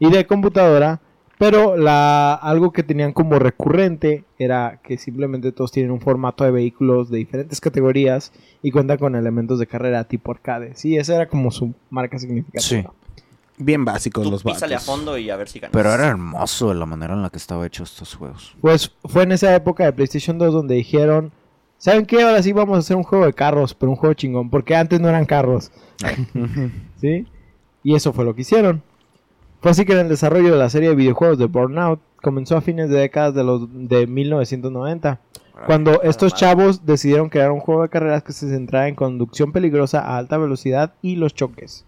y 0.00 0.10
de 0.10 0.26
computadora, 0.26 1.00
pero 1.38 1.76
la 1.76 2.34
algo 2.34 2.72
que 2.72 2.82
tenían 2.82 3.12
como 3.12 3.38
recurrente 3.38 4.24
era 4.38 4.80
que 4.82 4.98
simplemente 4.98 5.52
todos 5.52 5.70
tienen 5.70 5.92
un 5.92 6.00
formato 6.00 6.44
de 6.44 6.50
vehículos 6.50 7.10
de 7.10 7.18
diferentes 7.18 7.60
categorías 7.60 8.32
y 8.62 8.70
cuentan 8.72 8.98
con 8.98 9.14
elementos 9.14 9.58
de 9.58 9.66
carrera 9.66 10.04
tipo 10.04 10.32
arcade. 10.32 10.72
Sí, 10.74 10.96
esa 10.96 11.14
era 11.14 11.28
como 11.28 11.50
su 11.50 11.74
marca 11.90 12.18
significativa. 12.18 12.92
Bien 13.60 13.84
básicos 13.84 14.22
Tú 14.22 14.30
los 14.30 14.44
písale 14.44 14.74
a 14.74 14.78
vatos. 14.78 14.86
fondo 14.94 15.18
y 15.18 15.30
a 15.30 15.36
ver 15.36 15.48
si 15.48 15.58
ganas. 15.58 15.72
Pero 15.72 15.92
era 15.92 16.06
hermoso 16.06 16.72
la 16.74 16.86
manera 16.86 17.14
en 17.14 17.22
la 17.22 17.30
que 17.30 17.38
estaba 17.38 17.66
hecho 17.66 17.82
estos 17.82 18.14
juegos. 18.14 18.56
Pues 18.60 18.92
fue 19.04 19.24
en 19.24 19.32
esa 19.32 19.54
época 19.54 19.84
de 19.84 19.92
PlayStation 19.92 20.38
2 20.38 20.52
donde 20.52 20.76
dijeron, 20.76 21.32
¿saben 21.78 22.04
qué? 22.04 22.22
Ahora 22.22 22.42
sí 22.42 22.52
vamos 22.52 22.76
a 22.76 22.80
hacer 22.80 22.96
un 22.96 23.02
juego 23.02 23.24
de 23.24 23.32
carros, 23.32 23.74
pero 23.74 23.90
un 23.90 23.96
juego 23.96 24.14
chingón, 24.14 24.50
porque 24.50 24.76
antes 24.76 25.00
no 25.00 25.08
eran 25.08 25.24
carros. 25.24 25.72
¿Sí? 27.00 27.26
Y 27.82 27.94
eso 27.94 28.12
fue 28.12 28.24
lo 28.24 28.34
que 28.34 28.42
hicieron. 28.42 28.82
Fue 29.60 29.70
así 29.70 29.84
que 29.84 29.92
en 29.92 30.00
el 30.00 30.08
desarrollo 30.08 30.52
de 30.52 30.58
la 30.58 30.70
serie 30.70 30.90
de 30.90 30.94
videojuegos 30.94 31.38
de 31.38 31.46
Burnout 31.46 32.00
comenzó 32.22 32.56
a 32.56 32.60
fines 32.60 32.90
de 32.90 32.98
décadas 32.98 33.34
de, 33.34 33.44
los, 33.44 33.68
de 33.72 34.06
1990, 34.06 35.20
cuando 35.66 36.02
estos 36.02 36.34
chavos 36.34 36.86
decidieron 36.86 37.28
crear 37.28 37.50
un 37.50 37.58
juego 37.60 37.82
de 37.82 37.88
carreras 37.88 38.22
que 38.22 38.32
se 38.32 38.48
centrara 38.48 38.86
en 38.86 38.94
conducción 38.94 39.50
peligrosa 39.50 40.00
a 40.00 40.16
alta 40.16 40.38
velocidad 40.38 40.94
y 41.02 41.16
los 41.16 41.34
choques. 41.34 41.84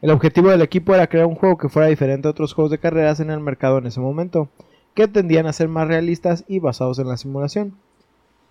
El 0.00 0.10
objetivo 0.10 0.48
del 0.48 0.62
equipo 0.62 0.94
era 0.94 1.08
crear 1.08 1.26
un 1.26 1.34
juego 1.34 1.58
que 1.58 1.68
fuera 1.68 1.88
diferente 1.88 2.26
a 2.26 2.30
otros 2.30 2.54
juegos 2.54 2.70
de 2.70 2.78
carreras 2.78 3.20
en 3.20 3.30
el 3.30 3.40
mercado 3.40 3.76
en 3.76 3.86
ese 3.86 4.00
momento, 4.00 4.48
que 4.94 5.08
tendían 5.08 5.46
a 5.46 5.52
ser 5.52 5.68
más 5.68 5.88
realistas 5.88 6.44
y 6.48 6.58
basados 6.58 6.98
en 6.98 7.08
la 7.08 7.18
simulación. 7.18 7.74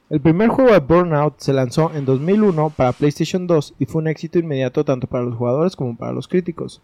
El 0.09 0.21
primer 0.21 0.49
juego 0.49 0.71
de 0.71 0.79
Burnout 0.79 1.35
se 1.37 1.53
lanzó 1.53 1.91
en 1.93 2.03
2001 2.03 2.71
para 2.71 2.93
PlayStation 2.93 3.45
2 3.45 3.75
y 3.77 3.85
fue 3.85 4.01
un 4.01 4.07
éxito 4.07 4.39
inmediato 4.39 4.83
tanto 4.83 5.05
para 5.05 5.23
los 5.23 5.35
jugadores 5.35 5.75
como 5.75 5.95
para 5.95 6.13
los 6.13 6.27
críticos. 6.27 6.81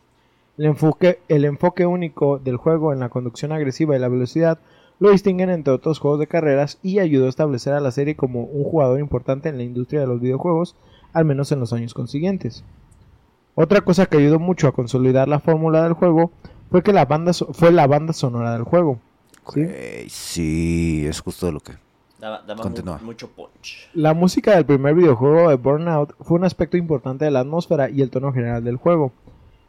El 0.59 0.65
enfoque, 0.67 1.85
único 1.87 2.37
del 2.37 2.57
juego 2.57 2.93
en 2.93 2.99
la 2.99 3.09
conducción 3.09 3.51
agresiva 3.51 3.95
y 3.95 3.99
la 3.99 4.09
velocidad 4.09 4.59
lo 4.99 5.09
distinguen 5.09 5.49
entre 5.49 5.73
otros 5.73 5.97
juegos 5.97 6.19
de 6.19 6.27
carreras 6.27 6.77
y 6.83 6.99
ayudó 6.99 7.25
a 7.25 7.29
establecer 7.29 7.73
a 7.73 7.79
la 7.79 7.89
serie 7.89 8.15
como 8.15 8.43
un 8.43 8.63
jugador 8.63 8.99
importante 8.99 9.49
en 9.49 9.57
la 9.57 9.63
industria 9.63 10.01
de 10.01 10.07
los 10.07 10.21
videojuegos, 10.21 10.75
al 11.11 11.25
menos 11.25 11.51
en 11.51 11.59
los 11.59 11.73
años 11.73 11.95
consiguientes. 11.95 12.63
Otra 13.55 13.81
cosa 13.81 14.05
que 14.05 14.17
ayudó 14.17 14.37
mucho 14.37 14.67
a 14.67 14.73
consolidar 14.73 15.27
la 15.27 15.39
fórmula 15.39 15.81
del 15.81 15.93
juego 15.93 16.31
fue 16.69 16.83
que 16.83 16.93
la 16.93 17.05
banda 17.05 17.33
fue 17.33 17.71
la 17.71 17.87
banda 17.87 18.13
sonora 18.13 18.53
del 18.53 18.63
juego. 18.63 18.99
¿sí? 19.51 19.65
Sí, 20.09 21.07
es 21.07 21.21
justo 21.21 21.51
lo 21.51 21.59
que. 21.59 21.84
Daba, 22.19 22.41
daba 22.41 22.55
mu- 22.57 22.61
Continúa. 22.63 22.99
mucho 23.03 23.29
punch. 23.29 23.89
La 23.93 24.13
música 24.13 24.55
del 24.55 24.65
primer 24.65 24.95
videojuego 24.95 25.49
de 25.49 25.55
Burnout 25.55 26.13
fue 26.21 26.37
un 26.37 26.45
aspecto 26.45 26.77
importante 26.77 27.25
de 27.25 27.31
la 27.31 27.41
atmósfera 27.41 27.89
y 27.89 28.01
el 28.01 28.09
tono 28.09 28.31
general 28.33 28.63
del 28.63 28.77
juego. 28.77 29.11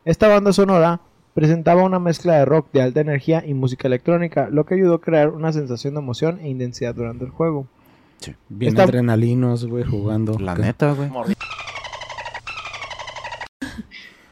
Esta 0.05 0.29
banda 0.29 0.53
sonora 0.53 1.01
presentaba 1.35 1.83
una 1.83 1.99
mezcla 1.99 2.35
de 2.35 2.45
rock 2.45 2.69
de 2.73 2.83
alta 2.83 3.01
energía 3.01 3.45
y 3.45 3.53
música 3.55 3.89
electrónica, 3.89 4.49
lo 4.51 4.65
que 4.65 4.75
ayudó 4.75 4.95
a 4.95 5.01
crear 5.01 5.29
una 5.31 5.53
sensación 5.53 5.95
de 5.95 6.01
emoción 6.01 6.39
e 6.41 6.49
intensidad 6.49 6.95
durante 6.95 7.25
el 7.25 7.31
juego. 7.31 7.67
Bien 8.49 8.71
Está- 8.71 8.85
adrenalinos, 8.85 9.67
güey, 9.67 9.85
jugando. 9.85 10.39
La 10.39 10.55
¿Qué? 10.55 10.63
neta, 10.63 10.93
güey. 10.93 11.11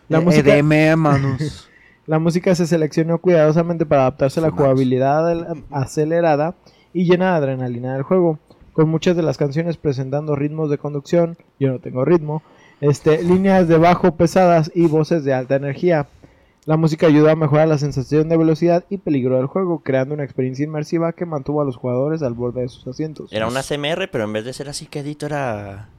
La 0.09 0.21
música- 0.21 0.57
EDM, 0.57 0.97
manos. 0.97 1.69
La 2.07 2.19
música 2.19 2.55
se 2.55 2.67
seleccionó 2.67 3.19
cuidadosamente 3.19 3.87
para 3.87 4.03
adaptarse 4.03 4.39
a 4.39 4.43
la 4.43 4.51
jugabilidad 4.51 5.57
acelerada 5.71 6.55
y 6.95 7.05
llena 7.05 7.33
de 7.33 7.37
adrenalina 7.37 7.93
del 7.93 8.05
juego, 8.05 8.39
con 8.73 8.89
muchas 8.89 9.17
de 9.17 9.23
las 9.23 9.37
canciones 9.37 9.77
presentando 9.77 10.35
ritmos 10.35 10.71
de 10.71 10.79
conducción, 10.79 11.37
yo 11.61 11.71
no 11.71 11.81
tengo 11.81 12.05
ritmo, 12.05 12.43
este, 12.81 13.23
líneas 13.23 13.69
de 13.69 13.77
bajo 13.77 14.17
pesadas 14.17 14.71
y 14.75 14.87
voces 14.87 15.25
de 15.25 15.35
alta 15.35 15.57
energía. 15.57 16.07
La 16.65 16.77
música 16.79 17.07
ayudó 17.07 17.29
a 17.31 17.37
mejorar 17.37 17.69
la 17.69 17.77
sensación 17.77 18.29
de 18.29 18.39
velocidad 18.39 18.85
y 18.89 18.97
peligro 18.97 19.37
del 19.37 19.47
juego, 19.47 19.81
creando 19.81 20.15
una 20.15 20.25
experiencia 20.25 20.65
inmersiva 20.65 21.13
que 21.13 21.27
mantuvo 21.27 21.61
a 21.61 21.65
los 21.65 21.77
jugadores 21.77 22.23
al 22.23 22.33
borde 22.33 22.63
de 22.63 22.69
sus 22.69 22.87
asientos. 22.87 23.31
Era 23.33 23.47
una 23.47 23.63
CMR, 23.63 24.09
pero 24.11 24.25
en 24.25 24.33
vez 24.33 24.45
de 24.45 24.53
ser 24.55 24.69
así 24.69 24.87
quedito 24.87 25.27
era 25.27 25.91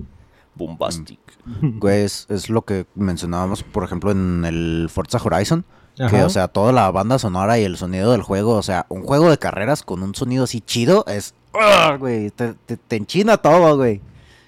bombastic. 0.55 1.19
Güey, 1.61 2.03
es, 2.03 2.25
es 2.29 2.49
lo 2.49 2.63
que 2.63 2.85
mencionábamos, 2.95 3.63
por 3.63 3.83
ejemplo, 3.83 4.11
en 4.11 4.43
el 4.43 4.87
Forza 4.89 5.19
Horizon. 5.23 5.65
Que, 5.95 6.03
Ajá. 6.03 6.25
o 6.25 6.29
sea, 6.29 6.47
toda 6.49 6.71
la 6.73 6.91
banda 6.91 7.17
sonora 7.19 7.57
y 7.57 7.63
el 7.63 7.77
sonido 7.77 8.11
del 8.11 8.21
juego, 8.21 8.53
o 8.55 8.63
sea, 8.63 8.85
un 8.89 9.03
juego 9.03 9.29
de 9.29 9.37
carreras 9.37 9.81
con 9.83 10.03
un 10.03 10.13
sonido 10.13 10.43
así 10.43 10.59
chido 10.61 11.05
es. 11.07 11.33
¡ah, 11.53 11.95
güey! 11.97 12.31
Te, 12.31 12.53
te, 12.65 12.75
te 12.75 12.95
enchina 12.97 13.37
todo, 13.37 13.77
güey. 13.77 14.01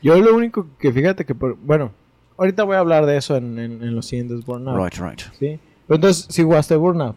Yo 0.03 0.17
lo 0.19 0.35
único 0.35 0.67
que 0.77 0.91
fíjate 0.91 1.25
que, 1.25 1.33
por- 1.33 1.55
bueno, 1.57 1.91
ahorita 2.37 2.63
voy 2.65 2.75
a 2.75 2.79
hablar 2.79 3.05
de 3.05 3.15
eso 3.17 3.35
en, 3.37 3.57
en, 3.59 3.81
en 3.81 3.95
los 3.95 4.05
siguientes 4.07 4.45
Burnout. 4.45 4.77
Right, 4.77 5.01
right. 5.01 5.21
¿sí? 5.39 5.59
Pero 5.87 5.95
entonces, 5.95 6.25
si 6.29 6.43
jugaste 6.43 6.75
Burnout. 6.75 7.15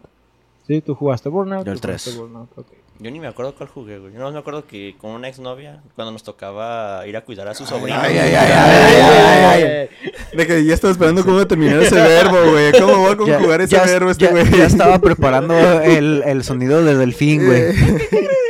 ¿Sí? 0.65 0.79
¿Tú 0.81 0.95
jugaste 0.95 1.27
Burnout? 1.27 1.65
Yo 1.65 1.73
el 1.73 1.81
tú 1.81 1.87
jugaste 1.89 2.09
tres. 2.11 2.17
Burnout, 2.19 2.49
ok. 2.57 2.67
Yo 3.01 3.09
ni 3.09 3.19
me 3.19 3.27
acuerdo 3.27 3.55
cuál 3.55 3.67
jugué, 3.67 3.97
güey. 3.97 4.13
Yo 4.13 4.19
no 4.19 4.31
me 4.31 4.37
acuerdo 4.37 4.67
que 4.67 4.95
con 4.99 5.11
una 5.11 5.27
exnovia, 5.27 5.81
cuando 5.95 6.11
nos 6.11 6.21
tocaba 6.23 7.05
ir 7.07 7.17
a 7.17 7.21
cuidar 7.25 7.47
a 7.47 7.55
su 7.55 7.65
sobrino. 7.65 7.97
Ay, 7.99 8.15
ay, 8.15 8.35
ay, 8.35 8.51
ay, 8.53 9.01
ay, 9.01 9.63
ay. 9.63 9.89
De 10.37 10.45
que 10.47 10.63
ya 10.63 10.73
estaba 10.75 10.91
esperando 10.91 11.25
cómo 11.25 11.45
terminar 11.47 11.81
ese 11.81 11.95
verbo, 11.99 12.37
güey. 12.51 12.71
¿Cómo 12.73 12.97
voy 12.97 13.13
a 13.13 13.17
conjugar 13.17 13.61
ese 13.61 13.75
ya- 13.75 13.85
verbo 13.85 14.11
este 14.11 14.25
ya- 14.25 14.31
güey? 14.31 14.51
ya 14.51 14.65
estaba 14.65 14.99
preparando 14.99 15.55
el, 15.81 16.21
el 16.25 16.43
sonido 16.43 16.83
del 16.83 16.99
delfín, 16.99 17.43
güey. 17.47 17.73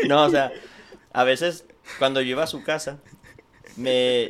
No, 0.09 0.25
o 0.25 0.29
sea, 0.29 0.51
a 1.13 1.23
veces 1.23 1.63
cuando 1.97 2.19
yo 2.21 2.31
iba 2.31 2.43
a 2.43 2.47
su 2.47 2.61
casa, 2.63 2.97
me... 3.77 4.23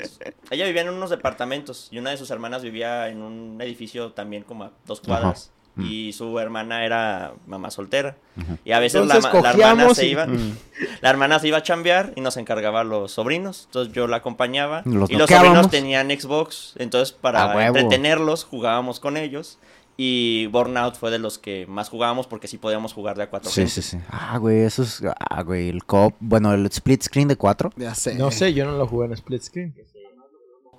ella 0.52 0.66
vivía 0.68 0.82
en 0.84 0.90
unos 0.90 1.10
departamentos 1.10 1.88
y 1.92 1.98
una 1.98 2.12
de 2.12 2.18
sus 2.18 2.30
hermanas 2.30 2.62
vivía 2.62 3.10
en 3.10 3.24
un 3.24 3.60
edificio 3.60 4.12
también 4.12 4.44
como 4.44 4.66
a 4.66 4.72
dos 4.86 5.02
cuadras. 5.02 5.52
Y 5.78 6.12
su 6.14 6.38
hermana 6.40 6.86
era 6.86 7.34
mamá 7.48 7.72
soltera. 7.72 8.18
Y 8.66 8.72
a 8.74 8.80
veces 8.80 9.06
la, 9.06 9.20
la 9.20 9.52
hermana 9.52 9.94
se 9.96 10.06
y- 10.08 10.12
iba. 10.12 10.28
La 11.02 11.10
hermana 11.10 11.38
se 11.40 11.48
iba 11.48 11.58
a 11.58 11.64
chambear 11.64 12.12
y 12.16 12.22
nos 12.22 12.38
encargaba 12.38 12.82
a 12.82 12.84
los 12.84 13.12
sobrinos. 13.12 13.64
Entonces 13.68 13.94
yo 13.94 14.08
la 14.08 14.18
acompañaba. 14.18 14.82
Los 14.86 15.10
y 15.10 15.16
los 15.16 15.30
sobrinos 15.30 15.70
tenían 15.70 16.10
Xbox. 16.10 16.74
Entonces 16.78 17.12
para 17.14 17.56
huevo. 17.56 17.78
entretenerlos 17.78 18.44
jugábamos 18.44 19.00
con 19.00 19.16
ellos. 19.18 19.58
Y 19.98 20.48
Burnout 20.48 20.96
fue 20.96 21.12
de 21.12 21.20
los 21.20 21.38
que 21.38 21.66
más 21.68 21.90
jugábamos 21.90 22.26
porque 22.26 22.48
sí 22.48 22.58
podíamos 22.58 22.94
jugar 22.94 23.16
de 23.18 23.24
a 23.24 23.30
cuatro 23.30 23.50
Sí, 23.52 23.62
gente. 23.62 23.72
sí, 23.74 23.82
sí. 23.82 23.98
Ah, 24.10 24.38
güey, 24.40 24.62
eso 24.62 24.82
es. 24.84 25.02
Ah, 25.20 25.44
güey, 25.44 25.70
el 25.70 25.84
cop. 25.86 26.16
Bueno, 26.20 26.54
el 26.54 26.66
split 26.68 27.04
screen 27.04 27.28
de 27.28 27.36
cuatro. 27.36 27.72
Ya 27.76 27.94
sé. 27.94 28.16
No 28.16 28.32
sé, 28.32 28.54
yo 28.54 28.66
no 28.66 28.78
lo 28.78 28.88
jugué 28.88 29.06
en 29.08 29.14
split 29.14 29.44
screen. 29.44 29.76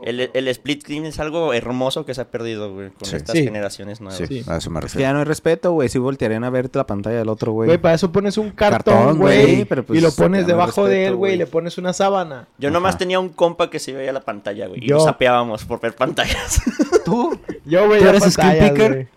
El, 0.04 0.30
el 0.35 0.49
split 0.49 0.82
screen 0.82 1.04
es 1.06 1.18
algo 1.21 1.52
hermoso 1.54 2.04
que 2.04 2.14
se 2.14 2.21
ha 2.21 2.30
perdido, 2.30 2.73
güey, 2.73 2.90
con 2.90 3.09
Sí. 3.09 3.16
estas 3.16 3.37
Sí. 3.37 3.44
generaciones 3.44 4.00
nuevas. 4.00 4.18
Sí, 4.18 4.26
Sí. 4.26 4.44
a 4.50 4.56
eso 4.56 4.71
me 4.71 4.78
Es 4.78 4.82
que 4.85 4.87
refiero. 4.88 5.09
ya 5.09 5.12
no 5.12 5.18
hay 5.21 5.25
respeto, 5.25 5.73
güey. 5.73 5.88
Si 5.88 5.99
voltearían 5.99 6.44
a 6.44 6.50
ver 6.50 6.71
la 6.73 6.87
pantalla 6.87 7.18
del 7.18 7.28
otro, 7.28 7.52
güey. 7.52 7.66
Güey, 7.68 7.78
para 7.78 7.94
eso 7.94 8.11
pones 8.12 8.37
un 8.38 8.50
cartón, 8.50 9.18
güey. 9.18 9.64
pero 9.64 9.85
pues 9.85 9.99
y 9.99 10.02
lo 10.02 10.11
pones 10.12 10.42
no 10.42 10.49
debajo 10.49 10.87
de 10.87 11.06
él, 11.06 11.14
güey. 11.16 11.35
Y 11.35 11.37
le 11.37 11.47
pones 11.47 11.78
una 11.78 11.92
sábana. 11.92 12.49
Yo 12.59 12.71
nomás 12.71 12.99
tenía 12.99 13.21
un 13.21 13.28
compa 13.28 13.71
que 13.71 13.78
se 13.78 13.92
veía 13.92 14.12
la 14.12 14.21
pantalla, 14.23 14.66
güey, 14.66 14.85
y 14.85 14.88
nos 14.88 15.04
sapeábamos 15.04 15.64
por 15.64 15.80
ver 15.80 15.94
pantallas. 15.94 16.61
¿Tú? 17.04 17.38
Yo, 17.64 17.87
güey, 17.87 18.00
¿Tú 18.00 18.09
eres 18.09 18.25
screen 18.32 18.68
picker? 18.75 19.09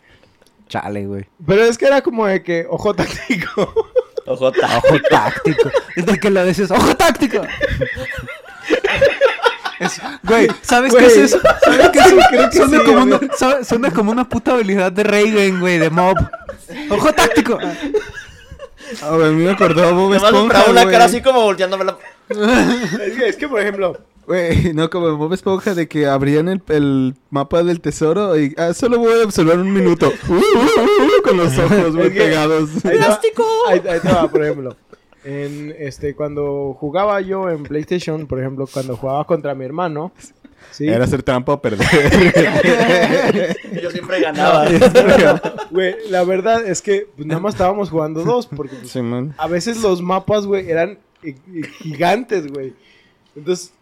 Chale, 0.68 1.06
güey. 1.06 1.26
Pero 1.46 1.64
es 1.64 1.78
que 1.78 1.86
era 1.86 2.02
como 2.02 2.26
de 2.26 2.42
que, 2.44 2.66
ojo 2.70 2.94
táctico. 2.94 3.74
Ojo, 4.28 4.52
ta- 4.52 4.80
Ojo 4.80 5.00
táctico. 5.08 5.70
Es 5.96 6.06
de 6.08 6.20
que 6.20 6.32
lo 6.32 6.44
dices, 6.44 6.72
¡ojo 6.72 6.96
táctico! 6.96 7.42
Es- 9.86 10.02
güey, 10.24 10.48
¿sabes 10.62 10.92
Güey. 10.92 11.06
qué 11.06 11.12
es 11.12 11.18
eso? 11.18 11.40
¿Sabes 11.64 11.90
qué 11.90 12.00
es 12.00 12.06
eso? 12.08 12.18
Creo 12.30 12.50
que 12.50 12.58
suena, 12.58 12.78
sí, 12.80 12.84
como 12.86 13.06
güey. 13.06 13.20
una, 13.42 13.64
suena 13.64 13.92
como 13.92 14.12
una 14.12 14.28
puta 14.30 14.54
habilidad 14.54 14.92
de 14.92 15.04
Reagan, 15.04 15.60
güey, 15.60 15.78
de 15.80 15.90
mob. 15.90 16.18
¡Ojo 16.90 17.14
táctico! 17.14 17.60
A 19.02 19.12
mí 19.12 19.44
me 19.44 19.50
acordó 19.52 19.94
Bob 19.96 20.14
Esponja, 20.14 20.38
compraba 20.40 20.70
una 20.72 20.82
güey. 20.84 20.94
cara 20.94 21.06
así 21.06 21.22
como 21.22 21.42
volteándome 21.42 21.86
la... 21.86 21.98
es, 22.30 23.14
que, 23.18 23.30
es 23.30 23.36
que, 23.36 23.48
por 23.48 23.60
ejemplo, 23.60 23.98
Güey, 24.28 24.74
no, 24.74 24.90
como 24.90 25.10
en 25.10 25.18
Bob 25.20 25.34
Esponja 25.34 25.76
de 25.76 25.88
que 25.88 26.08
abrían 26.08 26.48
el, 26.50 26.62
el 26.70 27.14
mapa 27.30 27.62
del 27.64 27.80
tesoro 27.80 28.38
y 28.40 28.56
ah, 28.58 28.74
solo 28.74 28.98
voy 28.98 29.22
a 29.22 29.24
observar 29.24 29.60
un 29.60 29.72
minuto. 29.72 30.12
Uh, 30.28 30.34
uh, 30.34 30.38
uh, 30.38 31.22
con 31.24 31.38
los 31.38 31.56
ojos 31.60 31.94
muy 31.94 32.10
pegados. 32.10 32.70
Ahí 32.86 32.98
va- 32.98 33.20
Ahí, 33.70 33.82
ahí 33.88 34.00
te 34.00 34.08
va, 34.12 34.28
por 34.28 34.44
ejemplo. 34.44 34.76
En, 35.26 35.76
este, 35.80 36.14
cuando 36.14 36.78
jugaba 36.80 37.20
yo 37.20 37.50
en 37.50 37.64
PlayStation, 37.64 38.28
por 38.28 38.40
ejemplo, 38.40 38.68
cuando 38.72 38.96
jugaba 38.96 39.26
contra 39.26 39.56
mi 39.56 39.66
hermano, 39.66 40.12
¿sí? 40.70 40.88
Era 40.88 41.06
hacer 41.06 41.24
trampa 41.24 41.54
o 41.54 41.62
perder. 41.62 41.80
Yo 43.82 43.90
siempre 43.90 44.22
ganaba. 44.22 44.68
Güey, 45.72 45.96
la 46.10 46.24
verdad 46.24 46.66
es 46.66 46.82
que 46.82 47.08
pues, 47.16 47.28
nada 47.28 47.42
más 47.42 47.56
estábamos 47.56 47.90
jugando 47.90 48.24
dos, 48.24 48.46
porque 48.46 48.76
pues, 48.76 48.96
a 49.38 49.48
veces 49.48 49.82
los 49.82 50.02
mapas, 50.02 50.46
güey, 50.46 50.70
eran 50.70 51.00
eh, 51.24 51.36
gigantes, 51.80 52.48
güey. 52.48 52.74
Entonces, 53.36 53.74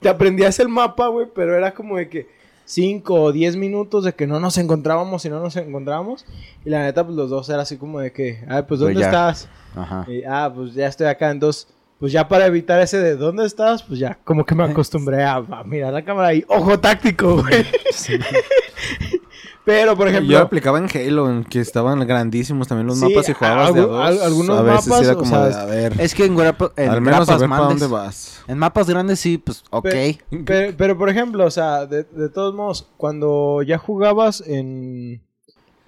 te 0.00 0.08
aprendías 0.08 0.58
el 0.58 0.68
mapa, 0.68 1.06
güey, 1.06 1.28
pero 1.32 1.56
era 1.56 1.72
como 1.74 1.96
de 1.96 2.08
que 2.08 2.26
5 2.68 3.14
o 3.14 3.32
10 3.32 3.56
minutos 3.56 4.04
de 4.04 4.12
que 4.14 4.26
no 4.26 4.40
nos 4.40 4.58
encontrábamos 4.58 5.24
y 5.24 5.30
no 5.30 5.40
nos 5.40 5.56
encontrábamos. 5.56 6.26
Y 6.66 6.70
la 6.70 6.82
neta, 6.82 7.02
pues 7.02 7.16
los 7.16 7.30
dos 7.30 7.48
era 7.48 7.62
así 7.62 7.78
como 7.78 7.98
de 7.98 8.12
que, 8.12 8.44
ay, 8.46 8.64
pues 8.68 8.80
¿dónde 8.80 8.94
Pues 8.94 9.06
estás? 9.06 9.48
Ajá. 9.74 10.04
Y, 10.06 10.22
ah, 10.24 10.52
pues 10.54 10.74
ya 10.74 10.86
estoy 10.86 11.06
acá. 11.06 11.30
Entonces, 11.30 11.66
pues 11.98 12.12
ya 12.12 12.28
para 12.28 12.44
evitar 12.44 12.78
ese 12.82 12.98
de 12.98 13.16
¿dónde 13.16 13.46
estás? 13.46 13.82
Pues 13.82 13.98
ya, 13.98 14.18
como 14.22 14.44
que 14.44 14.54
me 14.54 14.64
acostumbré 14.64 15.24
a, 15.24 15.36
a 15.36 15.64
mirar 15.64 15.94
la 15.94 16.04
cámara 16.04 16.34
y 16.34 16.44
ojo 16.46 16.78
táctico, 16.78 17.42
güey. 17.42 17.64
Pero, 19.68 19.96
por 19.98 20.08
ejemplo, 20.08 20.32
Yo 20.32 20.38
aplicaba 20.40 20.78
en 20.78 20.86
Halo, 20.88 21.28
en 21.30 21.44
que 21.44 21.60
estaban 21.60 22.00
grandísimos 22.06 22.66
también 22.68 22.86
los 22.86 22.98
Sí, 22.98 23.04
mapas 23.04 23.28
y 23.28 23.32
jugabas 23.34 23.74
de 23.74 23.80
a 23.80 23.86
dos. 23.86 24.00
al- 24.00 24.22
algunos 24.22 24.58
a 24.58 24.62
veces 24.62 24.86
mapas, 24.88 25.02
era 25.04 25.12
o 25.12 25.18
como 25.18 25.30
sea, 25.30 25.44
de, 25.46 25.54
a 25.54 25.64
ver, 25.66 25.94
Es 26.00 26.14
que 26.14 26.24
en, 26.24 26.36
grapa- 26.36 26.72
en 26.76 26.88
al 26.88 27.00
menos 27.02 27.20
a 27.20 27.24
grapas 27.24 27.40
ver 27.42 27.48
para 27.50 27.62
grandes- 27.64 27.80
dónde 27.80 27.94
vas. 27.94 28.40
En 28.48 28.56
mapas 28.58 28.88
grandes 28.88 29.20
sí, 29.20 29.36
pues, 29.36 29.62
ok. 29.68 29.82
Pe- 29.82 30.18
Pero, 30.46 30.74
pero, 30.78 30.96
por 30.96 31.10
ejemplo, 31.10 31.44
o 31.44 31.50
sea, 31.50 31.84
de, 31.84 32.04
de 32.04 32.30
todos 32.30 32.54
modos, 32.54 32.88
cuando 32.96 33.60
ya 33.62 33.76
jugabas 33.76 34.42
en, 34.46 35.20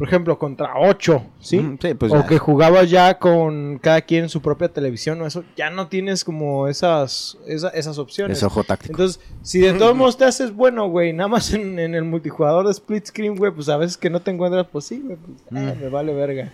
por 0.00 0.08
ejemplo, 0.08 0.38
contra 0.38 0.72
8, 0.78 1.22
¿sí? 1.40 1.58
Mm, 1.58 1.78
Sí, 1.78 1.92
pues 1.92 2.10
o 2.10 2.22
ya. 2.22 2.26
que 2.26 2.38
jugabas 2.38 2.88
ya 2.88 3.18
con 3.18 3.78
cada 3.82 4.00
quien 4.00 4.30
su 4.30 4.40
propia 4.40 4.70
televisión 4.72 5.20
o 5.20 5.26
eso, 5.26 5.44
ya 5.56 5.68
no 5.68 5.88
tienes 5.88 6.24
como 6.24 6.68
esas, 6.68 7.36
esa- 7.46 7.68
esas 7.68 7.98
opciones. 7.98 8.38
Es 8.38 8.42
ojo 8.44 8.64
táctico. 8.64 8.94
Entonces, 8.94 9.20
si 9.42 9.60
de 9.60 9.74
todos 9.74 9.94
modos 9.94 10.16
te 10.16 10.24
haces 10.24 10.54
bueno, 10.56 10.88
güey, 10.88 11.12
nada 11.12 11.28
más 11.28 11.52
en, 11.52 11.78
en 11.78 11.94
el 11.94 12.04
multijugador 12.04 12.64
de 12.64 12.72
split 12.72 13.04
screen, 13.04 13.36
güey, 13.36 13.52
pues 13.52 13.68
a 13.68 13.76
veces 13.76 13.98
que 13.98 14.08
no 14.08 14.20
te 14.20 14.30
encuentras, 14.30 14.66
pues 14.72 14.86
sí, 14.86 15.02
güey, 15.04 15.18
pues, 15.18 15.38
eh, 15.62 15.76
me 15.78 15.88
vale 15.90 16.14
verga. 16.14 16.50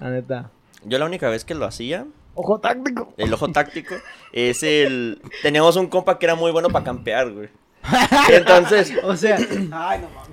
La 0.00 0.10
neta. 0.10 0.50
Yo 0.84 0.98
la 0.98 1.06
única 1.06 1.28
vez 1.28 1.44
que 1.44 1.54
lo 1.54 1.64
hacía, 1.64 2.04
Ojo 2.34 2.58
táctico. 2.58 3.14
el 3.16 3.32
ojo 3.32 3.46
táctico, 3.52 3.94
es 4.32 4.64
el... 4.64 5.22
Teníamos 5.42 5.76
un 5.76 5.86
compa 5.86 6.18
que 6.18 6.26
era 6.26 6.34
muy 6.34 6.50
bueno 6.50 6.68
para 6.70 6.84
campear, 6.84 7.30
güey. 7.30 7.48
Entonces, 8.30 8.92
O 9.02 9.16
sea, 9.16 9.38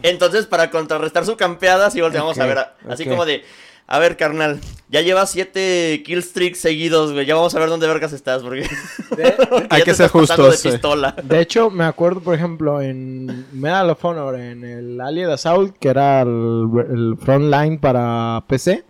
entonces 0.03 0.45
para 0.45 0.69
contrarrestar 0.69 1.25
su 1.25 1.35
campeada, 1.37 1.89
sí 1.91 2.01
volteamos 2.01 2.37
a 2.39 2.45
ver, 2.45 2.57
a- 2.59 2.75
así 2.89 3.05
como 3.05 3.25
de... 3.25 3.43
A 3.91 3.97
ver, 3.97 4.17
carnal, 4.17 4.59
ya 4.89 5.01
llevas 5.01 5.31
siete 5.31 6.03
kill 6.05 6.19
streaks 6.19 6.59
seguidos, 6.59 7.11
güey. 7.11 7.25
Ya 7.25 7.33
vamos 7.33 7.55
a 7.55 7.59
ver 7.59 7.69
dónde 7.69 7.87
vergas 7.87 8.13
estás, 8.13 8.43
porque... 8.43 8.69
porque 9.09 9.23
Hay 9.71 9.79
ya 9.79 9.85
que 9.85 9.91
te 9.91 9.93
ser 9.95 10.09
justos, 10.11 10.61
de 10.61 10.69
pistola. 10.71 11.15
De 11.23 11.39
hecho, 11.41 11.71
me 11.71 11.85
acuerdo, 11.85 12.19
por 12.21 12.35
ejemplo, 12.35 12.83
en 12.83 13.47
Medal 13.51 13.89
of 13.89 14.05
Honor, 14.05 14.35
en 14.35 14.63
el 14.63 15.01
Allied 15.01 15.29
Assault, 15.29 15.75
que 15.79 15.89
era 15.89 16.21
el, 16.21 16.67
el 16.87 17.17
frontline 17.19 17.79
para 17.79 18.43
PC, 18.45 18.83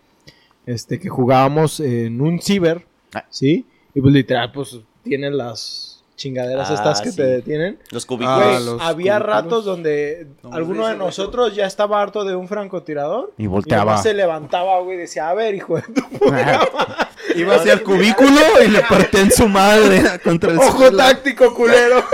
este, 0.66 1.00
que 1.00 1.08
jugábamos 1.08 1.80
en 1.80 2.20
un 2.20 2.42
ciber, 2.42 2.86
Ah. 3.14 3.24
¿sí? 3.30 3.66
Y 3.96 4.02
pues 4.02 4.14
literal, 4.14 4.52
pues 4.52 4.78
tienen 5.04 5.38
las 5.38 5.89
chingaderas 6.20 6.70
Ah, 6.70 6.74
estas 6.76 7.02
que 7.02 7.12
sí. 7.12 7.16
te 7.16 7.24
detienen. 7.24 7.80
Los 7.92 8.04
Ah, 8.04 8.08
cubículos. 8.08 8.62
Los 8.66 8.82
había 8.82 9.14
cubículos. 9.16 9.22
ratos 9.44 9.66
donde 9.66 10.28
alguno 10.52 10.88
de 10.88 10.96
nosotros 10.98 11.56
ya 11.56 11.66
estaba 11.66 12.02
harto 12.02 12.26
de 12.26 12.36
un 12.36 12.48
francotirador. 12.48 13.34
y 13.38 13.46
Y 13.46 13.48
volteaba. 13.48 13.86
nomás 13.86 14.04
se 14.04 14.14
levantaba, 14.14 14.80
güey, 14.82 14.98
y 14.98 15.02
decía, 15.02 15.30
a 15.30 15.34
ver, 15.34 15.56
hijo 15.56 15.78
de 15.78 15.82
tu 15.84 16.02
puta 16.20 17.10
Iba 17.36 17.56
hacia 17.56 17.74
el 17.74 17.84
cubículo 17.84 18.38
y 18.64 18.68
le 18.70 18.82
partí 18.82 19.18
en 19.18 19.32
su 19.32 19.48
madre 19.48 20.04
contra 20.24 20.52
el 20.52 20.58
Ojo 20.60 20.92
táctico, 20.92 21.54
culero. 21.56 22.04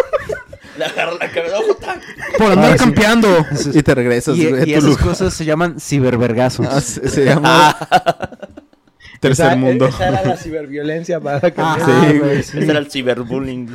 Le 0.77 0.83
agarra 0.83 1.13
la 1.17 1.31
cabeza, 1.31 1.57
ojo. 1.57 1.77
Por 2.37 2.51
andar 2.51 2.71
Ah, 2.71 2.73
sí. 2.73 2.79
campeando. 2.83 3.29
Y 3.73 3.81
te 3.81 3.95
regresas, 3.95 4.35
Y, 4.35 4.41
y 4.41 4.73
esas 4.73 4.83
lugar. 4.83 5.03
cosas 5.05 5.33
se 5.33 5.45
llaman 5.45 5.79
cibervergazos. 5.79 6.67
Ah, 6.69 6.81
se, 6.81 7.07
se 7.07 7.23
llama 7.23 7.77
Tercer 9.19 9.47
Esa- 9.47 9.55
mundo. 9.55 9.85
Esa 9.87 10.07
era 10.09 10.23
la 10.25 10.37
ciberviolencia 10.37 11.19
para 11.19 11.39
que 11.51 11.61
Ah, 11.61 11.77
Sí, 12.09 12.17
güey. 12.19 12.39
Ese 12.39 12.63
era 12.63 12.79
el 12.79 12.91
ciberbullying. 12.91 13.69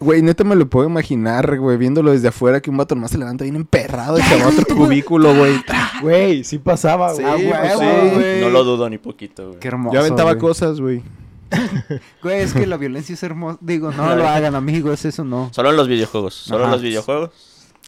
Güey, 0.00 0.22
neta 0.22 0.44
me 0.44 0.54
lo 0.56 0.68
puedo 0.68 0.86
imaginar, 0.88 1.58
güey, 1.58 1.76
viéndolo 1.76 2.12
desde 2.12 2.28
afuera 2.28 2.60
que 2.60 2.70
un 2.70 2.76
vato 2.76 2.94
nomás 2.94 3.10
se 3.10 3.18
levanta 3.18 3.44
bien 3.44 3.56
emperrado 3.56 4.18
y 4.18 4.22
se 4.22 4.36
va 4.38 4.44
a 4.44 4.48
otro 4.48 4.64
cubículo, 4.76 5.34
güey. 5.34 5.62
Güey, 6.00 6.44
sí 6.44 6.58
pasaba, 6.58 7.14
Sí, 7.14 7.22
güey. 7.22 7.48
pues 7.48 7.58
Ah, 7.60 7.70
sí, 7.72 7.84
güey. 7.84 8.10
güey. 8.14 8.40
No 8.40 8.50
lo 8.50 8.64
dudo 8.64 8.88
ni 8.90 8.98
poquito, 8.98 9.48
güey. 9.48 9.58
Qué 9.60 9.68
hermoso. 9.68 9.94
Yo 9.94 10.00
aventaba 10.00 10.36
cosas, 10.38 10.80
güey. 10.80 11.02
Güey, 12.22 12.40
es 12.40 12.54
que 12.54 12.66
la 12.66 12.78
violencia 12.78 13.12
es 13.12 13.22
hermosa. 13.22 13.58
Digo, 13.60 13.92
no 13.92 14.16
lo 14.16 14.26
hagan, 14.26 14.54
amigos, 14.54 15.04
eso 15.04 15.22
no. 15.22 15.50
Solo 15.52 15.68
en 15.70 15.76
los 15.76 15.86
videojuegos. 15.86 16.34
Solo 16.34 16.64
en 16.64 16.70
los 16.70 16.80
videojuegos. 16.80 17.30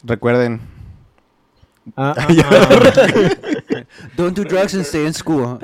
Recuerden. 0.03 0.61
Ah, 1.97 2.13
ah, 2.17 2.27
ah. 2.29 3.83
Don't 4.17 4.35
do 4.37 4.43
drugs 4.43 4.73
and 4.75 4.83
stay 4.85 5.05
in 5.07 5.13
school. 5.13 5.57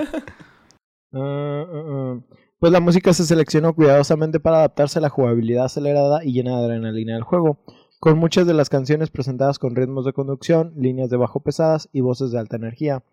Ah, 1.14 1.66
ah, 1.68 1.84
ah. 1.90 2.20
Pues 2.60 2.72
la 2.72 2.80
música 2.80 3.12
se 3.14 3.26
seleccionó 3.26 3.74
cuidadosamente 3.74 4.40
para 4.40 4.58
adaptarse 4.58 5.00
a 5.00 5.02
la 5.02 5.10
jugabilidad 5.10 5.66
acelerada 5.66 6.24
y 6.24 6.32
llena 6.32 6.60
de 6.60 6.66
adrenalina 6.66 7.16
del 7.16 7.24
juego, 7.24 7.58
con 8.00 8.20
muchas 8.20 8.46
de 8.46 8.54
las 8.54 8.70
canciones 8.70 9.10
presentadas 9.10 9.58
con 9.58 9.76
ritmos 9.76 10.06
de 10.06 10.14
conducción, 10.14 10.74
líneas 10.76 11.10
de 11.10 11.18
bajo 11.18 11.40
pesadas 11.40 11.90
y 11.92 12.02
voces 12.02 12.32
de 12.32 12.40
alta 12.40 12.58
energía. 12.58 13.04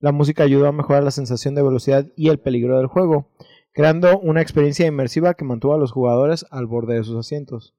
La 0.00 0.12
música 0.12 0.42
ayudó 0.42 0.66
a 0.66 0.72
mejorar 0.72 1.04
la 1.04 1.10
sensación 1.10 1.54
de 1.54 1.62
velocidad 1.62 2.06
y 2.16 2.28
el 2.28 2.38
peligro 2.38 2.76
del 2.78 2.86
juego, 2.88 3.28
creando 3.72 4.18
una 4.18 4.42
experiencia 4.42 4.86
inmersiva 4.86 5.34
que 5.34 5.44
mantuvo 5.44 5.74
a 5.74 5.78
los 5.78 5.92
jugadores 5.92 6.44
al 6.50 6.66
borde 6.66 6.94
de 6.96 7.04
sus 7.04 7.16
asientos. 7.16 7.74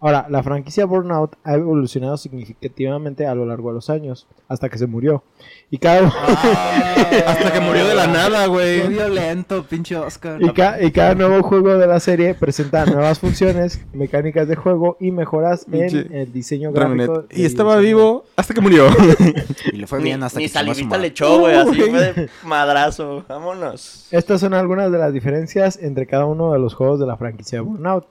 Ahora, 0.00 0.26
la 0.28 0.42
franquicia 0.42 0.84
Burnout 0.84 1.36
ha 1.42 1.54
evolucionado 1.54 2.16
significativamente 2.18 3.26
a 3.26 3.34
lo 3.34 3.46
largo 3.46 3.68
de 3.70 3.76
los 3.76 3.88
años, 3.90 4.26
hasta 4.48 4.68
que 4.68 4.76
se 4.78 4.86
murió. 4.86 5.22
Y 5.70 5.78
cada, 5.78 6.06
Hasta 7.26 7.52
que 7.52 7.60
murió 7.60 7.86
de 7.86 7.94
la 7.94 8.06
nada, 8.06 8.42
Qué 8.44 8.48
güey. 8.48 8.88
violento, 8.88 9.64
pinche 9.64 9.96
Oscar. 9.96 10.40
y, 10.42 10.50
ca- 10.50 10.80
y 10.82 10.90
cada 10.92 11.14
nuevo 11.14 11.42
juego 11.42 11.76
de 11.78 11.86
la 11.86 11.98
serie 12.00 12.34
presenta 12.34 12.84
nuevas 12.86 13.18
funciones, 13.18 13.80
mecánicas 13.92 14.46
de 14.48 14.56
juego 14.56 14.96
y 15.00 15.10
mejoras 15.12 15.66
en 15.72 16.12
el 16.12 16.32
diseño 16.32 16.72
gráfico. 16.72 17.24
Y 17.30 17.44
estaba 17.44 17.76
diseño. 17.78 17.96
vivo 17.96 18.24
hasta 18.36 18.54
que 18.54 18.60
murió. 18.60 18.86
Y 19.72 19.76
le 19.78 19.86
fue 19.86 19.98
Ni, 19.98 20.04
bien 20.04 20.22
hasta 20.22 20.38
ni 20.38 20.44
que 20.46 20.48
salivita 20.52 20.88
madre. 20.88 21.00
le 21.02 21.06
echó, 21.08 21.38
güey. 21.40 21.54
Así 21.54 21.80
fue 21.80 22.12
de 22.12 22.28
madrazo. 22.44 23.24
Vámonos. 23.28 24.06
Estas 24.10 24.40
son 24.40 24.54
algunas 24.54 24.92
de 24.92 24.98
las 24.98 25.12
diferencias 25.12 25.78
entre 25.82 26.06
cada 26.06 26.26
uno 26.26 26.52
de 26.52 26.58
los 26.58 26.74
juegos 26.74 27.00
de 27.00 27.06
la 27.06 27.16
franquicia 27.16 27.60
Burnout. 27.62 28.06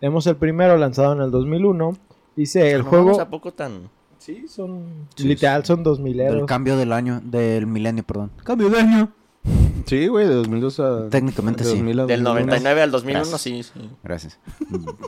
Tenemos 0.00 0.26
el 0.26 0.36
primero 0.36 0.76
lanzado 0.76 1.12
en 1.14 1.20
el 1.22 1.30
2001. 1.30 1.96
Dice, 2.36 2.70
el 2.72 2.82
No 2.82 2.84
juego... 2.90 3.20
¿A 3.20 3.28
poco 3.28 3.52
tan...? 3.52 3.88
Sí, 4.18 4.46
son... 4.48 5.06
Sí, 5.14 5.28
literal, 5.28 5.64
son 5.64 5.82
2000 5.82 6.16
Del 6.16 6.26
euros. 6.28 6.46
cambio 6.46 6.76
del 6.76 6.92
año, 6.92 7.20
del 7.22 7.66
milenio, 7.66 8.02
perdón. 8.02 8.30
Cambio 8.42 8.68
de 8.68 8.80
año. 8.80 9.12
sí, 9.86 10.08
güey, 10.08 10.26
de 10.26 10.34
2002 10.34 10.80
a... 10.80 11.08
Técnicamente 11.10 11.62
de 11.62 11.70
sí. 11.70 11.76
2000 11.76 12.00
a 12.00 12.06
Del 12.06 12.24
2001. 12.24 12.46
99 12.46 12.82
al 12.82 12.90
2001, 12.90 13.20
Gracias. 13.20 13.40
sí, 13.40 13.62
sí. 13.62 13.90
Gracias. 14.02 14.38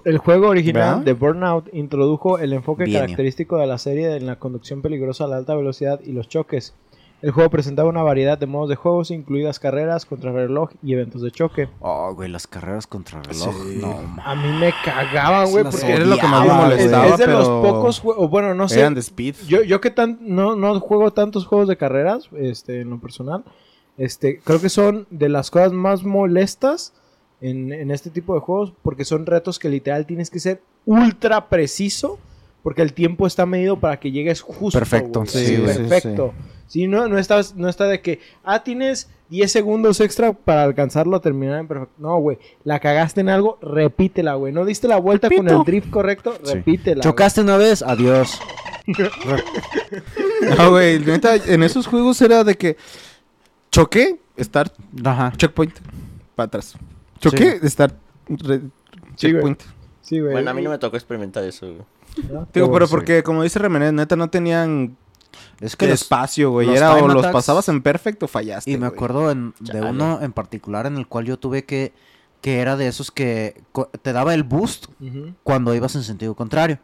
El 0.05 0.19
juego 0.19 0.49
original 0.49 0.83
¿Verdad? 1.01 1.05
de 1.05 1.13
Burnout 1.15 1.75
introdujo 1.75 2.39
el 2.39 2.53
enfoque 2.53 2.85
Bienio. 2.85 3.01
característico 3.03 3.57
de 3.59 3.67
la 3.67 3.79
serie 3.79 4.15
en 4.17 4.27
la 4.27 4.37
conducción 4.37 4.83
peligrosa 4.83 5.25
a 5.25 5.27
la 5.29 5.37
alta 5.39 5.55
velocidad 5.57 6.01
y 6.05 6.13
los 6.13 6.29
choques. 6.29 6.75
El 7.21 7.33
juego 7.33 7.51
presentaba 7.51 7.89
una 7.89 8.03
variedad 8.03 8.39
de 8.39 8.47
modos 8.47 8.69
de 8.69 8.77
juegos, 8.77 9.11
incluidas 9.11 9.59
carreras, 9.59 10.07
contrarreloj 10.07 10.71
y 10.85 10.93
eventos 10.93 11.21
de 11.21 11.33
choque. 11.33 11.69
Oh, 11.81 12.15
güey, 12.15 12.29
las 12.29 12.47
carreras 12.47 12.87
contra 12.87 13.21
reloj. 13.23 13.55
Sí. 13.67 13.79
No, 13.81 14.01
ma- 14.03 14.23
A 14.25 14.35
mí 14.37 14.49
me 14.57 14.73
cagaban, 14.85 15.51
güey, 15.51 15.65
porque 15.65 15.93
Era 15.95 16.05
lo 16.05 16.17
que 16.17 16.27
más 16.29 16.43
me 16.47 16.53
es, 16.53 16.55
molestaba, 16.55 17.07
es 17.09 17.19
de 17.19 17.27
los 17.27 17.49
pocos 17.49 17.99
juegos, 17.99 18.31
bueno, 18.31 18.55
no 18.55 18.69
sé, 18.69 18.79
Eran 18.81 18.95
de 18.95 19.01
speed. 19.01 19.35
yo, 19.49 19.63
yo 19.63 19.81
que 19.81 19.91
tan, 19.91 20.19
no, 20.21 20.55
no 20.55 20.79
juego 20.79 21.13
tantos 21.13 21.45
juegos 21.47 21.67
de 21.67 21.77
carreras, 21.77 22.29
este, 22.37 22.83
en 22.83 22.91
lo 22.91 23.01
personal, 23.01 23.43
este, 23.97 24.39
creo 24.39 24.61
que 24.61 24.69
son 24.69 25.09
de 25.11 25.29
las 25.29 25.51
cosas 25.51 25.73
más 25.73 26.05
molestas 26.05 26.93
en, 27.41 27.73
en 27.73 27.91
este 27.91 28.11
tipo 28.11 28.35
de 28.35 28.41
juegos, 28.41 28.73
porque 28.83 29.05
son 29.05 29.27
retos 29.27 29.59
que 29.59 29.69
literal 29.69 30.07
tienes 30.07 30.31
que 30.31 30.39
ser 30.39 30.63
ultra 30.87 31.49
preciso, 31.49 32.19
porque 32.69 32.83
el 32.83 32.93
tiempo 32.93 33.27
está 33.27 33.47
medido 33.47 33.81
para 33.81 33.99
que 33.99 34.11
llegues 34.13 34.43
justo. 34.43 34.79
Perfecto, 34.79 35.21
güey, 35.21 35.29
sí, 35.47 35.57
perfecto. 35.57 36.35
Sí, 36.67 36.87
no, 36.87 37.09
no, 37.09 37.17
estás, 37.19 37.57
no 37.57 37.67
está 37.67 37.87
de 37.87 38.03
que, 38.03 38.21
ah, 38.45 38.63
tienes 38.63 39.09
10 39.31 39.51
segundos 39.51 40.01
extra 40.03 40.35
para 40.35 40.65
alcanzarlo 40.65 41.17
a 41.17 41.21
terminar 41.23 41.61
en 41.61 41.67
perfecto. 41.67 41.95
No, 41.97 42.19
güey, 42.19 42.37
la 42.65 42.79
cagaste 42.79 43.23
en 43.23 43.31
algo, 43.31 43.59
repítela, 43.63 44.35
güey. 44.35 44.53
No 44.53 44.67
diste 44.67 44.87
la 44.87 44.99
vuelta 44.99 45.31
con 45.35 45.49
el 45.49 45.65
drift 45.65 45.89
correcto, 45.89 46.35
Sí. 46.45 46.53
repítela. 46.57 46.97
güey. 46.97 47.11
Chocaste 47.11 47.41
una 47.41 47.57
vez, 47.57 47.81
adiós. 47.81 48.39
No, 50.59 50.71
güey, 50.71 50.99
neta, 50.99 51.37
en 51.37 51.63
esos 51.63 51.87
juegos 51.87 52.21
era 52.21 52.45
de 52.45 52.55
que 52.55 52.77
choqué, 53.71 54.21
start, 54.39 54.75
Ajá. 55.05 55.33
checkpoint, 55.39 55.75
para 56.37 56.49
atrás. 56.49 56.75
Choqué, 57.19 57.61
start, 57.67 57.95
re- 58.29 58.61
Sí, 59.17 59.33
güey. 59.33 59.33
checkpoint. 59.33 59.63
Sí, 60.03 60.21
güey. 60.21 60.33
Bueno, 60.33 60.51
a 60.51 60.55
mí 60.55 60.61
no 60.63 60.69
me 60.71 60.79
tocó 60.79 60.97
experimentar 60.97 61.45
eso, 61.45 61.67
güey. 61.67 61.83
Digo, 62.53 62.73
pero 62.73 62.89
porque, 62.89 63.23
como 63.23 63.43
dice 63.43 63.59
Remenet, 63.59 63.93
neta, 63.93 64.17
no 64.17 64.29
tenían 64.31 64.97
Es 65.61 65.77
que 65.77 65.87
los- 65.87 66.03
espacio, 66.03 66.51
güey. 66.51 66.67
los 66.67 66.77
Era 66.77 66.95
o 66.95 67.09
los 67.09 67.27
pasabas 67.29 67.69
en 67.69 67.83
perfecto 67.83 68.27
o 68.27 68.29
fallaste, 68.29 68.71
Y 68.71 68.75
me 68.77 68.87
güey. 68.89 68.97
acuerdo 68.97 69.31
en- 69.31 69.55
de 69.61 69.81
uno 69.81 70.21
en 70.23 70.33
particular 70.33 70.87
en 70.87 70.97
el 70.97 71.07
cual 71.07 71.25
yo 71.27 71.39
tuve 71.39 71.65
que... 71.65 71.93
Que 72.41 72.61
era 72.61 72.77
de 72.77 72.87
esos 72.87 73.11
que 73.11 73.61
te 74.03 74.13
daba 74.13 74.33
el 74.33 74.45
boost 74.45 74.87
cuando 75.43 75.75
ibas 75.75 75.97
en 75.97 76.05
sentido 76.05 76.37
contrario. 76.37 76.79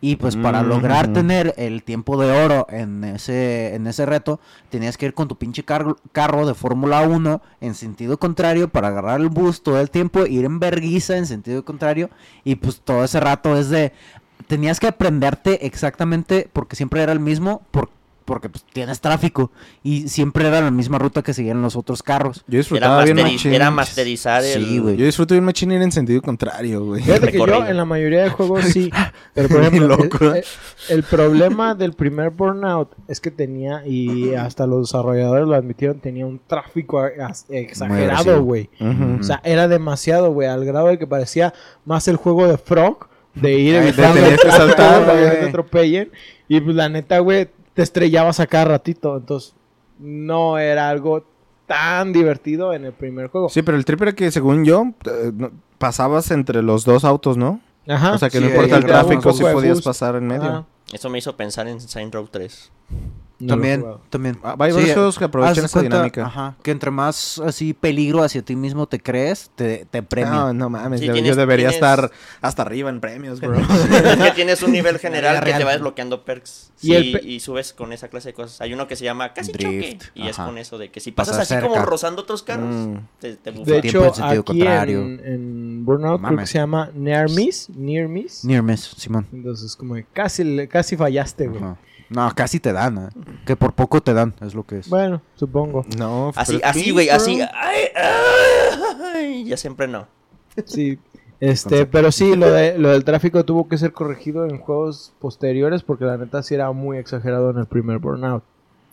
Y 0.00 0.14
pues 0.16 0.36
para 0.36 0.62
Mm, 0.62 0.68
lograr 0.68 1.12
tener 1.12 1.54
el 1.56 1.82
tiempo 1.84 2.20
de 2.20 2.30
oro 2.44 2.66
en 2.70 3.02
ese, 3.04 3.74
en 3.74 3.86
ese 3.88 4.04
reto, 4.06 4.38
tenías 4.68 4.96
que 4.96 5.06
ir 5.06 5.14
con 5.14 5.26
tu 5.28 5.36
pinche 5.36 5.64
carro, 5.64 5.96
carro 6.12 6.44
de 6.46 6.54
Fórmula 6.54 7.02
1 7.02 7.40
en 7.60 7.74
sentido 7.74 8.16
contrario 8.18 8.68
para 8.68 8.88
agarrar 8.88 9.20
el 9.20 9.28
boost 9.28 9.62
todo 9.64 9.80
el 9.80 9.90
tiempo, 9.90 10.24
ir 10.26 10.44
en 10.44 10.58
verguiza 10.60 11.16
en 11.16 11.26
sentido 11.26 11.64
contrario. 11.64 12.08
Y 12.44 12.54
pues 12.56 12.80
todo 12.80 13.02
ese 13.04 13.18
rato 13.18 13.56
es 13.56 13.70
de... 13.70 13.92
Tenías 14.46 14.80
que 14.80 14.86
aprenderte 14.88 15.66
exactamente 15.66 16.48
porque 16.52 16.76
siempre 16.76 17.02
era 17.02 17.12
el 17.12 17.20
mismo, 17.20 17.62
por- 17.70 17.88
porque 18.24 18.48
pues 18.48 18.64
tienes 18.72 19.00
tráfico. 19.00 19.50
Y 19.82 20.08
siempre 20.08 20.46
era 20.46 20.60
la 20.60 20.70
misma 20.70 20.96
ruta 20.96 21.22
que 21.22 21.34
seguían 21.34 21.60
los 21.60 21.74
otros 21.74 22.04
carros. 22.04 22.44
Yo 22.46 22.52
Era, 22.52 22.58
disfrutaba 22.58 23.02
bien 23.04 23.16
masteri- 23.16 23.32
machín. 23.32 23.52
era 23.52 23.70
masterizar 23.72 24.44
el... 24.44 24.64
Sí, 24.64 24.78
güey. 24.78 24.96
Yo 24.96 25.04
disfruto 25.04 25.34
bien 25.34 25.44
machín 25.44 25.72
ir 25.72 25.82
en 25.82 25.90
sentido 25.90 26.22
contrario, 26.22 26.84
güey. 26.84 27.02
Fíjate 27.02 27.32
que 27.32 27.38
yo 27.38 27.66
en 27.66 27.76
la 27.76 27.84
mayoría 27.84 28.22
de 28.22 28.30
juegos 28.30 28.64
sí. 28.66 28.92
Pero 29.34 29.48
por 29.48 29.60
ejemplo, 29.64 29.88
loco, 29.88 30.24
el, 30.24 30.36
¿eh? 30.36 30.44
el- 30.88 30.98
el 30.98 31.02
problema 31.02 31.74
del 31.74 31.94
primer 31.94 32.30
Burnout 32.30 32.90
es 33.08 33.20
que 33.20 33.32
tenía, 33.32 33.84
y 33.84 34.34
hasta 34.34 34.68
los 34.68 34.88
desarrolladores 34.88 35.48
lo 35.48 35.56
admitieron, 35.56 35.98
tenía 35.98 36.24
un 36.24 36.40
tráfico 36.46 37.02
exagerado, 37.48 38.42
güey. 38.44 38.70
O 39.20 39.22
sea, 39.24 39.40
era 39.44 39.68
demasiado, 39.68 40.32
güey, 40.32 40.48
al 40.48 40.64
grado 40.64 40.86
de 40.88 40.98
que 40.98 41.06
parecía 41.08 41.52
más 41.84 42.06
el 42.08 42.16
juego 42.16 42.46
de 42.46 42.56
Frog, 42.56 43.08
de 43.34 43.58
ir 43.58 43.74
evitando 43.74 44.20
que 44.20 44.28
el 44.28 44.38
saltar, 44.38 44.56
saltar 44.56 45.06
para 45.06 45.18
que 45.18 45.24
no 45.24 45.28
güey. 45.28 45.40
te 45.40 45.48
atropellen. 45.48 46.12
Y 46.48 46.60
pues 46.60 46.76
la 46.76 46.88
neta, 46.88 47.18
güey, 47.20 47.48
te 47.74 47.82
estrellabas 47.82 48.40
a 48.40 48.46
cada 48.46 48.66
ratito. 48.66 49.16
Entonces, 49.16 49.54
no 49.98 50.58
era 50.58 50.88
algo 50.88 51.24
tan 51.66 52.12
divertido 52.12 52.74
en 52.74 52.84
el 52.84 52.92
primer 52.92 53.28
juego. 53.28 53.48
Sí, 53.48 53.62
pero 53.62 53.76
el 53.76 53.84
trip 53.84 54.02
era 54.02 54.12
que, 54.12 54.30
según 54.30 54.64
yo, 54.64 54.92
eh, 55.06 55.32
pasabas 55.78 56.30
entre 56.30 56.62
los 56.62 56.84
dos 56.84 57.04
autos, 57.04 57.36
¿no? 57.36 57.60
Ajá. 57.88 58.12
o 58.12 58.18
sea, 58.18 58.30
que 58.30 58.38
sí, 58.38 58.44
no 58.44 58.50
importa 58.50 58.76
el 58.76 58.84
tráfico, 58.84 59.32
si 59.32 59.42
de 59.42 59.52
podías 59.52 59.82
pasar 59.82 60.14
en 60.16 60.26
medio. 60.26 60.44
Ajá. 60.44 60.66
Eso 60.92 61.08
me 61.08 61.18
hizo 61.18 61.36
pensar 61.36 61.66
en 61.68 61.80
Saint 61.80 62.14
Row 62.14 62.28
3. 62.30 62.70
No 63.42 63.54
también, 63.54 63.84
también. 64.10 64.38
Ah, 64.42 64.50
hay 64.58 64.72
varios 64.72 64.92
juegos 64.92 65.18
que 65.18 65.24
aprovechan 65.24 65.64
esa 65.64 65.72
cuenta, 65.80 65.96
dinámica. 65.96 66.26
Ajá, 66.26 66.56
que 66.62 66.70
entre 66.70 66.90
más 66.90 67.38
así 67.44 67.74
peligro 67.74 68.22
hacia 68.22 68.42
ti 68.42 68.56
mismo 68.56 68.86
te 68.86 69.00
crees, 69.00 69.50
te, 69.54 69.84
te 69.90 70.02
premian. 70.02 70.32
No, 70.34 70.52
no 70.54 70.70
mames, 70.70 71.00
Sí, 71.00 71.06
yo, 71.06 71.12
tienes- 71.12 71.30
yo 71.30 71.36
debería 71.36 71.68
tienes- 71.70 71.74
estar 71.76 72.10
hasta 72.40 72.62
arriba 72.62 72.88
en 72.90 73.00
premios, 73.00 73.40
bro. 73.40 73.54
es 73.58 74.16
que 74.18 74.30
tienes 74.34 74.62
un 74.62 74.72
nivel 74.72 74.98
general 74.98 75.42
que 75.44 75.52
te 75.52 75.64
va 75.64 75.72
desbloqueando 75.72 76.24
perks. 76.24 76.70
Y 76.80 76.86
Sí, 76.94 77.14
y, 77.22 77.40
subes 77.40 77.72
con 77.72 77.92
esa 77.92 78.08
clase 78.08 78.30
de 78.30 78.34
cosas. 78.34 78.60
Hay 78.60 78.72
uno 78.72 78.88
que 78.88 78.96
se 78.96 79.04
llama 79.04 79.32
casi 79.34 79.52
Drift, 79.52 80.02
choque. 80.06 80.10
Y 80.14 80.26
es 80.28 80.36
con 80.36 80.58
eso 80.58 80.78
de 80.78 80.90
que 80.90 80.98
si 81.00 81.12
pasas 81.12 81.38
así 81.38 81.54
como 81.62 81.84
rozando 81.84 82.22
otros 82.22 82.42
carros, 82.42 82.74
Mm. 82.74 82.96
te, 83.20 83.36
te 83.36 83.50
bufan. 83.52 83.64
De 83.66 83.78
hecho, 83.78 84.04
en 84.06 84.14
sentido 84.14 84.40
aquí 84.40 84.58
contrario. 84.58 85.00
en, 85.02 85.20
en 85.24 85.84
Burnout 85.84 86.18
creo 86.20 86.30
que 86.30 86.34
Mames. 86.36 86.50
se 86.50 86.58
llama 86.58 86.90
Near 86.94 87.30
Miss. 87.30 87.68
Near 87.70 88.08
Miss. 88.08 88.44
Near 88.44 88.62
miss, 88.62 88.94
Simón. 88.96 89.26
Entonces, 89.32 89.76
como 89.76 89.94
que 89.94 90.04
casi, 90.12 90.42
le- 90.44 90.66
casi 90.68 90.96
fallaste, 90.96 91.46
güey. 91.46 91.62
No, 92.14 92.30
casi 92.34 92.60
te 92.60 92.72
dan, 92.72 92.98
¿eh? 92.98 93.08
Que 93.46 93.56
por 93.56 93.72
poco 93.72 94.02
te 94.02 94.14
dan, 94.14 94.34
es 94.40 94.54
lo 94.54 94.64
que 94.64 94.78
es. 94.78 94.88
Bueno, 94.88 95.22
supongo. 95.34 95.84
No, 95.96 96.32
Así, 96.36 96.60
así, 96.62 96.90
güey, 96.90 97.08
así. 97.08 97.40
Ay, 97.40 97.88
ay, 99.14 99.44
ya 99.44 99.56
siempre 99.56 99.88
no. 99.88 100.06
Sí. 100.64 100.98
Este, 101.42 101.86
pero 101.86 102.12
sí, 102.12 102.36
lo, 102.36 102.52
de, 102.52 102.78
lo 102.78 102.90
del 102.90 103.02
tráfico 103.02 103.44
tuvo 103.44 103.66
que 103.66 103.76
ser 103.76 103.92
corregido 103.92 104.44
en 104.46 104.58
juegos 104.58 105.12
posteriores 105.18 105.82
porque 105.82 106.04
la 106.04 106.16
neta 106.16 106.40
sí 106.40 106.54
era 106.54 106.70
muy 106.70 106.98
exagerado 106.98 107.50
en 107.50 107.58
el 107.58 107.66
primer 107.66 107.98
Burnout. 107.98 108.44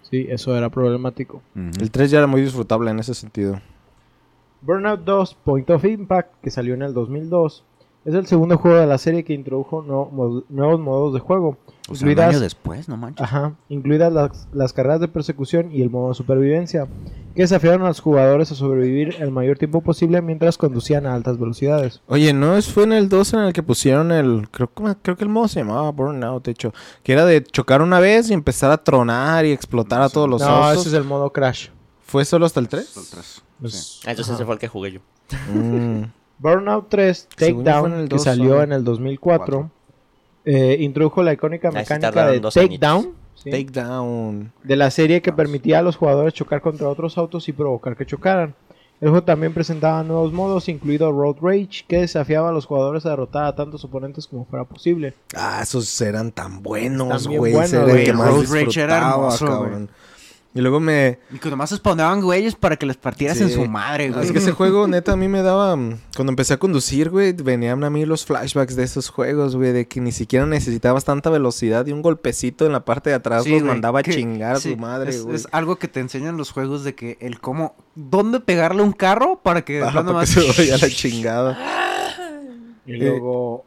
Sí, 0.09 0.25
eso 0.27 0.57
era 0.57 0.69
problemático. 0.71 1.43
El 1.53 1.91
3 1.91 2.09
ya 2.09 2.17
era 2.17 2.25
muy 2.25 2.41
disfrutable 2.41 2.89
en 2.89 2.97
ese 2.97 3.13
sentido. 3.13 3.61
Burnout 4.61 5.01
2 5.01 5.37
Point 5.43 5.69
of 5.69 5.85
Impact, 5.85 6.33
que 6.41 6.49
salió 6.49 6.73
en 6.73 6.81
el 6.81 6.95
2002, 6.95 7.63
es 8.05 8.13
el 8.13 8.25
segundo 8.27 8.57
juego 8.57 8.77
de 8.77 8.87
la 8.87 8.97
serie 8.97 9.23
que 9.23 9.33
introdujo 9.33 9.81
no- 9.81 10.43
nuevos 10.49 10.79
modos 10.79 11.13
de 11.13 11.19
juego. 11.19 11.57
O 11.89 11.95
sea, 11.95 12.05
un 12.05 12.11
incluidas- 12.11 12.29
año 12.29 12.39
después, 12.39 12.87
no 12.87 12.97
manches. 12.97 13.23
Ajá, 13.23 13.53
incluidas 13.67 14.13
las, 14.13 14.47
las 14.53 14.73
carreras 14.73 14.99
de 15.01 15.07
persecución 15.07 15.71
y 15.71 15.81
el 15.81 15.89
modo 15.89 16.09
de 16.09 16.13
supervivencia, 16.15 16.87
que 17.35 17.41
desafiaron 17.41 17.81
a 17.81 17.87
los 17.87 17.99
jugadores 17.99 18.51
a 18.51 18.55
sobrevivir 18.55 19.15
el 19.19 19.31
mayor 19.31 19.57
tiempo 19.57 19.81
posible 19.81 20.21
mientras 20.21 20.57
conducían 20.57 21.05
a 21.07 21.15
altas 21.15 21.39
velocidades. 21.39 22.01
Oye, 22.07 22.31
¿no 22.31 22.55
es, 22.57 22.67
fue 22.71 22.83
en 22.83 22.93
el 22.93 23.09
2 23.09 23.33
en 23.33 23.39
el 23.39 23.53
que 23.53 23.63
pusieron 23.63 24.11
el... 24.11 24.47
Creo, 24.51 24.71
que- 24.71 24.95
creo 25.01 25.17
que 25.17 25.23
el 25.23 25.29
modo 25.29 25.47
se 25.47 25.61
llamaba 25.61 25.89
Burnout, 25.91 26.45
de 26.45 26.51
hecho. 26.51 26.73
Que 27.03 27.13
era 27.13 27.25
de 27.25 27.43
chocar 27.43 27.81
una 27.81 27.99
vez 27.99 28.29
y 28.29 28.33
empezar 28.33 28.69
a 28.71 28.77
tronar 28.83 29.45
y 29.45 29.51
explotar 29.51 30.01
a 30.03 30.09
todos 30.09 30.29
los 30.29 30.41
no, 30.41 30.47
autos. 30.47 30.81
ese 30.85 30.89
es 30.89 30.95
el 31.01 31.05
modo 31.05 31.31
Crash. 31.33 31.69
¿Fue 32.05 32.23
solo 32.23 32.45
hasta 32.45 32.59
el 32.59 32.67
3? 32.69 32.97
El 32.97 33.03
tres. 33.09 33.41
Pues, 33.59 33.99
Ah, 34.05 34.11
entonces 34.11 34.27
ajá. 34.29 34.35
ese 34.35 34.45
fue 34.45 34.53
el 34.53 34.59
que 34.59 34.67
jugué 34.67 34.91
yo. 34.93 34.99
Mm. 35.53 36.03
Burnout 36.39 36.87
3 36.89 37.27
Según 37.37 37.65
yo 37.65 37.71
fue 37.71 37.89
en 37.89 37.93
Takedown, 37.93 38.01
el 38.01 38.09
que 38.09 38.15
2 38.15 38.23
salió 38.23 38.63
en 38.63 38.71
el 38.71 38.83
2004, 38.83 39.71
eh, 40.45 40.77
introdujo 40.79 41.21
la 41.21 41.33
icónica 41.33 41.69
sí 41.69 41.77
mecánica 41.77 42.27
de 42.27 42.39
Takedown 42.39 43.13
¿sí? 43.35 43.51
Takedown. 43.51 44.51
de 44.63 44.75
la 44.75 44.89
serie 44.91 45.21
que 45.21 45.31
permitía 45.31 45.79
a 45.79 45.81
los 45.81 45.95
jugadores 45.95 46.33
chocar 46.33 46.61
contra 46.61 46.89
otros 46.89 47.17
autos 47.17 47.47
y 47.47 47.53
provocar 47.53 47.95
que 47.95 48.05
chocaran. 48.05 48.55
El 49.01 49.11
juego 49.11 49.23
también 49.23 49.53
presentaba 49.53 50.03
nuevos 50.03 50.33
modos, 50.33 50.67
incluido 50.67 51.09
Road 51.13 51.37
Rage, 51.41 51.85
que 51.87 51.99
desafiaba 52.01 52.49
a 52.49 52.51
los 52.51 52.65
jugadores 52.65 53.05
a 53.05 53.11
derrotar 53.11 53.45
a 53.45 53.55
tantos 53.55 53.85
oponentes 53.85 54.27
como 54.27 54.43
fuera 54.43 54.65
posible. 54.65 55.13
Ah, 55.33 55.61
esos 55.63 56.01
eran 56.01 56.33
tan 56.33 56.61
buenos, 56.61 57.25
güey. 57.27 57.53
más 57.53 57.71
Road 57.71 58.45
Rage 58.49 58.81
era 58.81 58.97
hermoso, 58.97 59.45
cabrón. 59.45 59.89
Y 60.51 60.61
luego 60.61 60.79
me... 60.79 61.19
Y 61.31 61.37
que 61.37 61.47
nomás 61.51 61.69
spawnaban 61.69 62.21
güeyes 62.21 62.55
para 62.55 62.75
que 62.75 62.87
les 62.87 62.97
partieras 62.97 63.37
Sí. 63.37 63.43
en 63.43 63.51
su 63.51 63.67
madre, 63.67 64.09
güey. 64.09 64.25
Es 64.25 64.31
que 64.31 64.39
ese 64.39 64.51
juego, 64.51 64.87
neta, 64.87 65.11
a 65.11 65.15
mí 65.15 65.27
me 65.27 65.43
daba... 65.43 65.75
mm, 65.75 65.99
Cuando 66.15 66.31
empecé 66.31 66.55
a 66.55 66.57
conducir, 66.57 67.11
güey, 67.11 67.33
venían 67.33 67.83
a 67.83 67.89
mí 67.91 68.03
los 68.03 68.25
flashbacks 68.25 68.75
de 68.75 68.83
esos 68.83 69.09
juegos, 69.09 69.55
güey. 69.55 69.73
De 69.73 69.87
que 69.87 70.01
ni 70.01 70.11
siquiera 70.11 70.47
necesitabas 70.47 71.05
tanta 71.05 71.29
velocidad 71.29 71.85
y 71.85 71.91
un 71.91 72.01
golpecito 72.01 72.65
en 72.65 72.71
la 72.71 72.83
parte 72.83 73.11
de 73.11 73.17
atrás 73.17 73.43
Sí, 73.43 73.51
los 73.51 73.59
güey, 73.61 73.71
mandaba 73.71 73.99
a 73.99 74.03
que- 74.03 74.11
chingar 74.15 74.55
a 74.55 74.59
su 74.59 74.75
madre, 74.75 75.11
es, 75.11 75.21
güey. 75.23 75.35
es 75.35 75.47
algo 75.51 75.75
que 75.75 75.87
te 75.87 75.99
enseñan 75.99 76.35
los 76.35 76.49
juegos 76.51 76.83
de 76.83 76.95
que 76.95 77.17
el 77.21 77.39
cómo... 77.39 77.75
¿Dónde 77.93 78.39
pegarle 78.39 78.81
un 78.81 78.91
carro 78.93 79.39
para 79.43 79.63
que... 79.63 79.83
Ajá, 79.83 79.93
para 80.03 80.07
que 80.07 80.13
más- 80.13 80.29
se 80.29 80.47
vaya 80.47 80.75
a 80.75 80.77
la 80.79 80.89
chingada. 80.89 81.59
Y 82.87 82.93
Eh, 82.93 82.97
luego... 82.97 83.65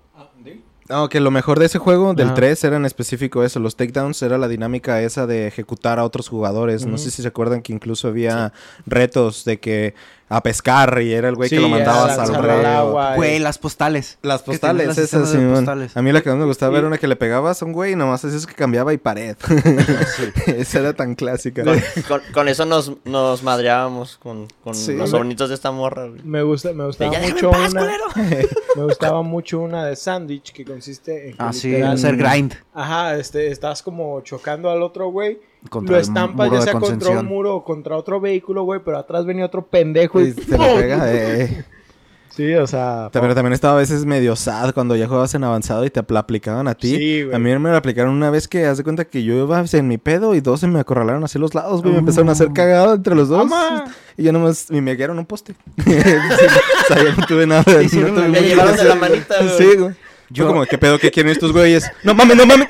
No, 0.92 1.08
que 1.08 1.20
lo 1.20 1.30
mejor 1.30 1.58
de 1.58 1.64
ese 1.64 1.78
juego, 1.78 2.12
del 2.12 2.26
Ajá. 2.26 2.34
3, 2.34 2.64
era 2.64 2.76
en 2.76 2.84
específico 2.84 3.42
eso. 3.44 3.58
Los 3.60 3.76
takedowns 3.76 4.20
era 4.20 4.36
la 4.36 4.46
dinámica 4.46 5.00
esa 5.00 5.26
de 5.26 5.46
ejecutar 5.46 5.98
a 5.98 6.04
otros 6.04 6.28
jugadores. 6.28 6.84
No 6.84 6.98
sé 6.98 7.10
si 7.10 7.22
se 7.22 7.28
acuerdan 7.28 7.62
que 7.62 7.72
incluso 7.72 8.08
había 8.08 8.52
retos 8.84 9.46
de 9.46 9.58
que 9.58 9.94
a 10.34 10.42
pescar 10.42 11.00
y 11.02 11.12
era 11.12 11.28
el 11.28 11.34
güey 11.34 11.48
Sí, 11.48 11.56
que 11.56 11.60
lo 11.60 11.66
a 11.66 11.70
mandabas 11.70 12.18
al 12.18 12.42
río. 12.42 12.66
agua. 12.66 13.16
Güey, 13.16 13.38
las 13.38 13.58
postales. 13.58 14.18
Las 14.22 14.42
postales, 14.42 14.96
esas, 14.98 15.30
Simón. 15.30 15.56
postales. 15.56 15.96
A 15.96 16.02
mí 16.02 16.10
la 16.12 16.20
que 16.22 16.30
más 16.30 16.38
me 16.38 16.44
gustaba 16.46 16.72
Sí. 16.72 16.78
era 16.78 16.86
una 16.86 16.98
que 16.98 17.06
le 17.08 17.16
pegabas 17.16 17.60
a 17.60 17.64
un 17.64 17.72
güey 17.72 17.92
y 17.92 17.96
nomás 17.96 18.24
hacías 18.24 18.46
que 18.46 18.54
cambiaba 18.54 18.92
y 18.92 18.98
pared. 18.98 19.36
Esa 20.46 20.78
era 20.80 20.92
tan 20.94 21.14
clásica. 21.14 21.62
Con, 22.08 22.20
con 22.32 22.48
eso 22.48 22.64
nos, 22.64 22.92
nos 23.04 23.42
madreábamos 23.42 24.18
con, 24.18 24.48
con 24.64 24.74
Sí. 24.74 24.94
los 24.94 25.10
sobrinitos 25.10 25.48
de 25.48 25.54
esta 25.54 25.70
morra, 25.70 26.06
güey. 26.06 26.20
Me 26.24 26.42
gusta, 26.42 26.72
me 26.72 26.84
gustaba 26.86 27.12
Ya 27.12 27.20
mucho 27.28 27.50
paz, 27.50 27.72
una, 27.72 27.90
me 28.76 28.82
gustaba 28.84 29.22
mucho 29.22 29.60
una 29.60 29.86
de 29.86 29.96
sandwich 29.96 30.52
que 30.52 30.64
consiste 30.64 31.26
en 31.28 31.36
que 31.36 31.42
Ah, 31.42 31.52
sí, 31.52 31.74
hacer 31.80 32.16
grind. 32.16 32.54
Ajá, 32.74 33.16
este, 33.16 33.50
estás 33.50 33.82
como 33.82 34.20
chocando 34.22 34.70
al 34.70 34.82
otro 34.82 35.08
güey, 35.08 35.38
lo 35.70 35.98
estampas 35.98 36.50
ya 36.50 36.60
sea 36.62 36.72
contra 36.74 37.10
un 37.20 37.26
muro 37.26 37.56
o 37.56 37.64
contra 37.64 37.96
otro 37.96 38.20
vehículo, 38.20 38.64
güey, 38.64 38.80
pero 38.84 38.98
atrás 38.98 39.24
venía 39.24 39.46
otro 39.46 39.66
pendejo 39.66 40.20
y, 40.20 40.28
Y 40.28 40.32
te 40.32 40.58
le 40.58 40.74
pega, 40.74 41.04
eh. 41.12 41.64
Sí, 42.34 42.54
o 42.54 42.66
sea, 42.66 43.10
Pero 43.12 43.34
también 43.34 43.52
estaba 43.52 43.74
a 43.74 43.76
veces 43.76 44.06
medio 44.06 44.36
sad 44.36 44.72
cuando 44.72 44.96
ya 44.96 45.06
jugabas 45.06 45.34
en 45.34 45.44
avanzado 45.44 45.84
y 45.84 45.90
te 45.90 46.02
la 46.08 46.20
aplicaban 46.20 46.66
a 46.66 46.74
ti. 46.74 46.96
Sí, 46.96 47.22
güey. 47.24 47.36
a 47.36 47.38
mí 47.38 47.58
me 47.58 47.70
la 47.70 47.76
aplicaron 47.76 48.14
una 48.14 48.30
vez 48.30 48.48
que 48.48 48.64
haz 48.64 48.78
de 48.78 48.84
cuenta 48.84 49.04
que 49.04 49.22
yo 49.22 49.34
iba 49.34 49.62
en 49.70 49.88
mi 49.88 49.98
pedo 49.98 50.34
y 50.34 50.40
dos 50.40 50.60
se 50.60 50.66
me 50.66 50.80
acorralaron 50.80 51.22
hacia 51.24 51.38
los 51.38 51.54
lados, 51.54 51.82
güey. 51.82 51.92
Me 51.92 51.98
empezaron 51.98 52.30
a 52.30 52.32
hacer 52.32 52.50
cagado 52.54 52.94
entre 52.94 53.14
los 53.14 53.28
dos. 53.28 53.42
¡Ama! 53.42 53.84
Y 54.16 54.22
yo 54.22 54.32
nomás 54.32 54.70
y 54.70 54.80
me 54.80 54.94
guiaron 54.94 55.18
un 55.18 55.26
poste. 55.26 55.54
Sí, 55.84 55.92
o 55.92 56.94
sea, 56.94 57.04
yo 57.04 57.16
no 57.16 57.26
tuve 57.26 57.46
nada. 57.46 57.82
Hicieron 57.82 58.14
no 58.14 58.22
tuve 58.22 58.28
mucho 58.28 58.42
llevaron 58.42 58.74
que 58.74 58.82
de 58.82 58.88
la 58.88 58.94
manita, 58.94 59.34
güey. 59.38 59.58
Sí, 59.58 59.76
güey. 59.76 59.94
Yo 60.30 60.46
como, 60.46 60.64
¿qué 60.64 60.78
pedo? 60.78 60.98
¿Qué 60.98 61.10
quieren 61.10 61.32
estos 61.32 61.52
güeyes? 61.52 61.90
¡No 62.02 62.14
mames, 62.14 62.36
no 62.36 62.46
mames! 62.46 62.66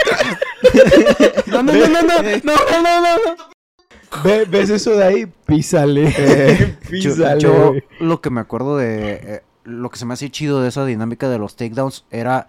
No, 1.47 1.63
no, 1.63 1.73
no, 1.73 1.87
no, 1.87 2.03
no, 2.03 2.23
no, 2.23 2.83
no, 2.83 3.01
no. 3.01 3.17
no. 3.17 3.53
Ve, 4.25 4.45
¿Ves 4.45 4.71
eso 4.71 4.97
de 4.97 5.05
ahí? 5.05 5.27
Písale. 5.47 6.13
Eh, 6.17 6.79
písale. 6.91 7.41
Yo, 7.41 7.75
lo 8.01 8.21
que 8.21 8.31
me 8.31 8.41
acuerdo 8.41 8.77
de. 8.77 9.21
Eh, 9.23 9.43
lo 9.65 9.91
que 9.91 9.99
se 9.99 10.07
me 10.07 10.15
hace 10.15 10.31
chido 10.31 10.61
de 10.61 10.69
esa 10.69 10.85
dinámica 10.85 11.29
de 11.29 11.39
los 11.39 11.57
takedowns 11.57 12.05
era 12.11 12.49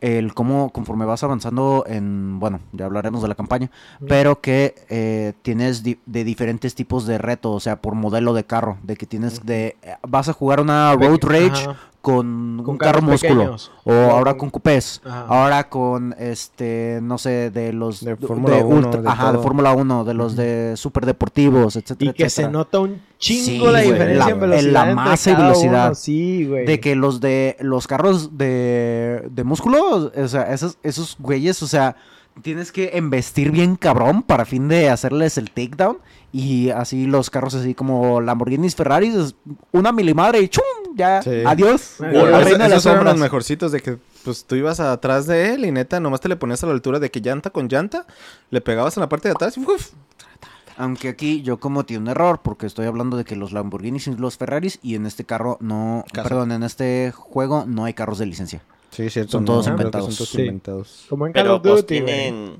el 0.00 0.34
cómo 0.34 0.70
conforme 0.70 1.04
vas 1.04 1.22
avanzando 1.22 1.84
en, 1.86 2.40
bueno, 2.40 2.60
ya 2.72 2.86
hablaremos 2.86 3.22
de 3.22 3.28
la 3.28 3.36
campaña, 3.36 3.70
pero 4.08 4.40
que 4.40 4.74
eh, 4.88 5.32
tienes 5.42 5.84
de 5.84 6.24
diferentes 6.24 6.74
tipos 6.74 7.06
de 7.06 7.18
retos, 7.18 7.54
o 7.54 7.60
sea, 7.60 7.80
por 7.80 7.94
modelo 7.94 8.34
de 8.34 8.44
carro, 8.44 8.78
de 8.82 8.96
que 8.96 9.06
tienes 9.06 9.46
de, 9.46 9.76
vas 10.02 10.28
a 10.28 10.32
jugar 10.32 10.60
una 10.60 10.92
road 10.94 11.20
rage, 11.22 11.68
con, 12.02 12.60
Con 12.64 12.70
un 12.74 12.78
carro 12.78 12.98
carros 12.98 13.10
músculo, 13.10 13.34
pequeños. 13.40 13.70
o 13.84 13.92
ahora 13.92 14.36
con- 14.36 14.50
cupés, 14.50 15.00
Ajá. 15.04 15.24
ahora 15.28 15.68
con, 15.70 16.14
este, 16.18 16.98
no 17.00 17.16
sé, 17.16 17.50
de 17.50 17.72
los... 17.72 18.04
De 18.04 18.16
Fórmula 18.16 18.56
uno, 18.56 18.90
de 18.90 19.08
ajá, 19.08 19.32
de. 19.32 19.38
Fórmula 19.38 19.72
1, 19.72 20.04
de 20.04 20.12
los 20.14 20.36
de 20.36 20.74
super 20.76 21.06
deportivos, 21.06 21.76
etcétera, 21.76 22.10
Y 22.10 22.14
que 22.14 22.28
se 22.28 22.42
etcétera. 22.42 22.52
nota 22.52 22.80
un 22.80 23.00
chingo 23.18 23.44
Sí, 23.44 23.58
la 23.58 23.70
güey, 23.70 23.92
diferencia 23.92 24.24
la- 24.26 24.30
en 24.32 24.40
velocidad. 24.40 24.66
en 24.66 24.72
la 24.74 24.80
entre 24.82 24.94
masa 24.96 25.30
y 25.30 25.34
velocidad. 25.36 25.86
uno, 25.86 25.94
Sí, 25.94 26.44
güey. 26.46 26.66
De 26.66 26.80
que 26.80 26.96
los 26.96 27.20
de 27.20 27.56
los 27.60 27.86
carros 27.86 28.36
de, 28.36 29.28
de 29.30 29.44
músculo, 29.44 30.10
o 30.14 30.28
sea, 30.28 30.52
esos, 30.52 30.78
esos 30.82 31.16
güeyes, 31.20 31.62
o 31.62 31.66
sea, 31.68 31.96
tienes 32.42 32.72
que 32.72 32.90
embestir 32.94 33.50
bien 33.52 33.76
cabrón 33.76 34.22
para 34.22 34.44
fin 34.44 34.66
de 34.66 34.90
hacerles 34.90 35.38
el 35.38 35.50
takedown. 35.50 35.98
Y 36.32 36.70
así 36.70 37.06
los 37.06 37.28
carros 37.28 37.54
así 37.54 37.74
como 37.74 38.20
Lamborghinis, 38.22 38.74
Ferraris, 38.74 39.34
una 39.70 39.92
milimadre 39.92 40.40
y 40.40 40.48
¡chum! 40.48 40.64
Ya, 40.94 41.22
Sí. 41.22 41.42
adiós. 41.46 41.96
Bueno, 41.98 42.24
de 42.38 42.66
esos 42.66 42.86
eran 42.86 43.04
los 43.04 43.16
mejorcitos 43.18 43.70
de 43.72 43.80
que 43.80 43.98
pues 44.24 44.44
tú 44.44 44.54
ibas 44.54 44.78
atrás 44.80 45.26
de 45.26 45.54
él 45.54 45.64
y 45.64 45.72
neta 45.72 46.00
nomás 46.00 46.20
te 46.20 46.28
le 46.28 46.36
ponías 46.36 46.62
a 46.62 46.66
la 46.66 46.72
altura 46.72 46.98
de 47.00 47.10
que 47.10 47.20
llanta 47.20 47.50
con 47.50 47.68
llanta, 47.68 48.06
le 48.50 48.60
pegabas 48.60 48.96
en 48.96 49.00
la 49.02 49.08
parte 49.08 49.28
de 49.28 49.32
atrás 49.32 49.56
y 49.56 49.60
uf, 49.60 49.90
Aunque 50.78 51.08
aquí 51.08 51.42
yo 51.42 51.58
cometí 51.60 51.96
un 51.96 52.08
error 52.08 52.40
porque 52.42 52.66
estoy 52.66 52.86
hablando 52.86 53.16
de 53.18 53.24
que 53.24 53.36
los 53.36 53.52
Lamborghinis 53.52 54.06
y 54.06 54.14
los 54.16 54.36
Ferraris 54.38 54.78
y 54.82 54.94
en 54.94 55.04
este 55.06 55.24
carro 55.24 55.58
no, 55.60 56.04
Caso. 56.12 56.28
perdón, 56.28 56.52
en 56.52 56.62
este 56.62 57.12
juego 57.14 57.64
no 57.66 57.84
hay 57.84 57.92
carros 57.94 58.18
de 58.18 58.26
licencia. 58.26 58.62
Sí, 58.90 59.08
cierto. 59.10 59.32
Son 59.32 59.44
todos 59.44 59.66
inventados. 59.68 60.06
Son 60.06 60.16
todos 60.16 60.28
Sí. 60.30 60.40
inventados. 60.40 61.06
Como 61.08 61.26
en 61.26 61.32
Call 61.32 61.48
of 61.48 61.62
pues 61.62 61.74
Duty, 61.82 61.86
tienen, 61.86 62.56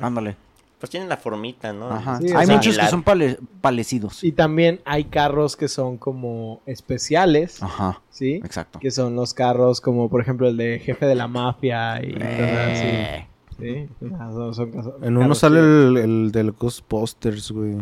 Ándale. 0.00 0.36
Pues 0.84 0.90
tienen 0.90 1.08
la 1.08 1.16
formita, 1.16 1.72
¿no? 1.72 1.90
Ajá. 1.90 2.18
Sí, 2.20 2.26
hay 2.34 2.46
muchos 2.46 2.78
que 2.78 2.86
son 2.86 3.02
pale- 3.02 3.38
parecidos. 3.60 4.22
Y 4.22 4.32
también 4.32 4.80
hay 4.84 5.04
carros 5.04 5.56
que 5.56 5.68
son 5.68 5.96
como 5.98 6.60
especiales, 6.66 7.62
Ajá, 7.62 8.00
¿sí? 8.10 8.34
exacto. 8.44 8.78
Que 8.78 8.90
son 8.90 9.16
los 9.16 9.34
carros 9.34 9.80
como, 9.80 10.08
por 10.08 10.20
ejemplo, 10.20 10.48
el 10.48 10.56
de 10.56 10.78
jefe 10.78 11.06
de 11.06 11.14
la 11.14 11.26
mafia 11.28 12.02
y 12.04 12.12
cosas 12.12 12.30
así. 12.30 12.86
Eh. 12.86 13.26
Sí, 13.58 13.88
son, 14.00 14.54
son 14.54 14.70
casos- 14.72 14.94
En 15.02 15.16
uno 15.16 15.34
sale 15.34 15.60
el, 15.60 15.96
el 15.96 16.32
del 16.32 16.52
Ghostbusters, 16.52 17.50
güey. 17.52 17.76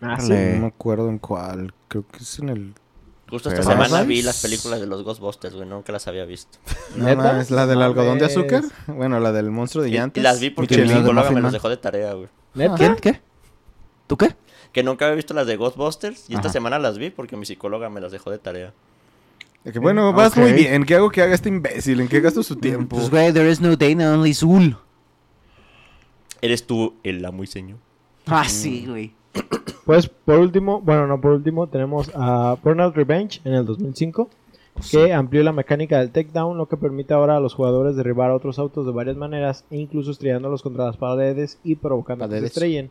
Ah, 0.00 0.18
sí. 0.20 0.32
No 0.32 0.60
me 0.60 0.66
acuerdo 0.68 1.08
en 1.08 1.18
cuál. 1.18 1.72
Creo 1.88 2.04
que 2.06 2.18
es 2.18 2.38
en 2.38 2.48
el. 2.50 2.74
Justo 3.30 3.48
esta 3.48 3.62
Pero- 3.62 3.84
semana 3.84 4.02
vi 4.04 4.22
las 4.22 4.42
películas 4.42 4.80
de 4.80 4.86
los 4.86 5.02
Ghostbusters, 5.02 5.54
güey, 5.54 5.66
nunca 5.68 5.92
las 5.92 6.06
había 6.06 6.24
visto. 6.24 6.58
No, 6.96 7.06
la 7.06 7.66
del 7.66 7.78
No 7.78 7.84
algodón 7.84 8.18
de 8.18 8.26
azúcar. 8.26 8.62
Bueno, 8.86 9.18
la 9.18 9.32
del 9.32 9.50
monstruo 9.50 9.82
de 9.82 9.90
Y, 9.90 9.92
llantas. 9.94 10.20
y 10.20 10.22
las 10.22 10.40
vi 10.40 10.50
porque 10.50 10.76
mi 10.78 10.88
de 10.88 10.96
psicóloga 10.98 11.30
me 11.30 11.40
las 11.40 11.52
dejó 11.52 11.68
de 11.68 11.76
tarea, 11.78 12.12
güey. 12.14 12.28
¿Neta? 12.54 12.74
¿Quién? 12.76 12.96
¿Qué? 12.96 13.20
¿Tú 14.06 14.16
qué? 14.16 14.36
Que 14.72 14.82
nunca 14.82 15.06
había 15.06 15.16
visto 15.16 15.34
las 15.34 15.46
de 15.46 15.56
Ghostbusters 15.56 16.28
y 16.28 16.34
esta 16.34 16.48
semana 16.50 16.78
las 16.78 16.98
vi 16.98 17.10
porque 17.10 17.36
mi 17.36 17.46
psicóloga 17.46 17.88
me 17.90 18.00
las 18.00 18.12
dejó 18.12 18.30
de 18.30 18.38
tarea. 18.38 18.72
De 19.64 19.72
que, 19.72 19.78
bueno, 19.78 20.12
vas 20.12 20.36
muy 20.36 20.52
bien. 20.52 20.84
¿Qué 20.84 20.94
hago 20.94 21.10
que 21.10 21.22
haga 21.22 21.34
este 21.34 21.48
imbécil? 21.48 22.00
¿En 22.00 22.08
qué 22.08 22.20
gasto 22.20 22.42
su 22.42 22.56
tiempo? 22.56 22.96
Pues, 22.96 23.08
güey, 23.08 23.32
there 23.32 23.50
is 23.50 23.60
no 23.62 23.74
Dana, 23.76 24.12
only 24.12 24.34
Zul. 24.34 24.76
¿Eres 26.42 26.66
tú 26.66 26.94
el 27.02 27.24
amo 27.24 27.42
y 27.42 27.46
señor? 27.46 27.78
Ah, 28.26 28.46
sí, 28.48 28.84
güey. 28.86 29.14
Pues 29.84 30.08
por 30.08 30.38
último, 30.38 30.80
bueno, 30.80 31.06
no 31.06 31.20
por 31.20 31.32
último, 31.32 31.66
tenemos 31.66 32.10
a 32.14 32.56
Burnout 32.62 32.96
Revenge 32.96 33.40
en 33.44 33.52
el 33.52 33.66
2005, 33.66 34.30
que 34.90 35.12
amplió 35.12 35.42
la 35.42 35.52
mecánica 35.52 35.98
del 35.98 36.10
takedown, 36.10 36.56
lo 36.56 36.66
que 36.66 36.78
permite 36.78 37.12
ahora 37.12 37.36
a 37.36 37.40
los 37.40 37.54
jugadores 37.54 37.94
derribar 37.94 38.30
a 38.30 38.34
otros 38.34 38.58
autos 38.58 38.86
de 38.86 38.92
varias 38.92 39.16
maneras, 39.16 39.64
e 39.70 39.76
incluso 39.76 40.10
estrellándolos 40.10 40.62
contra 40.62 40.86
las 40.86 40.96
paredes 40.96 41.58
y 41.64 41.76
provocando 41.76 42.28
que 42.28 42.40
se 42.40 42.46
estrellen. 42.46 42.90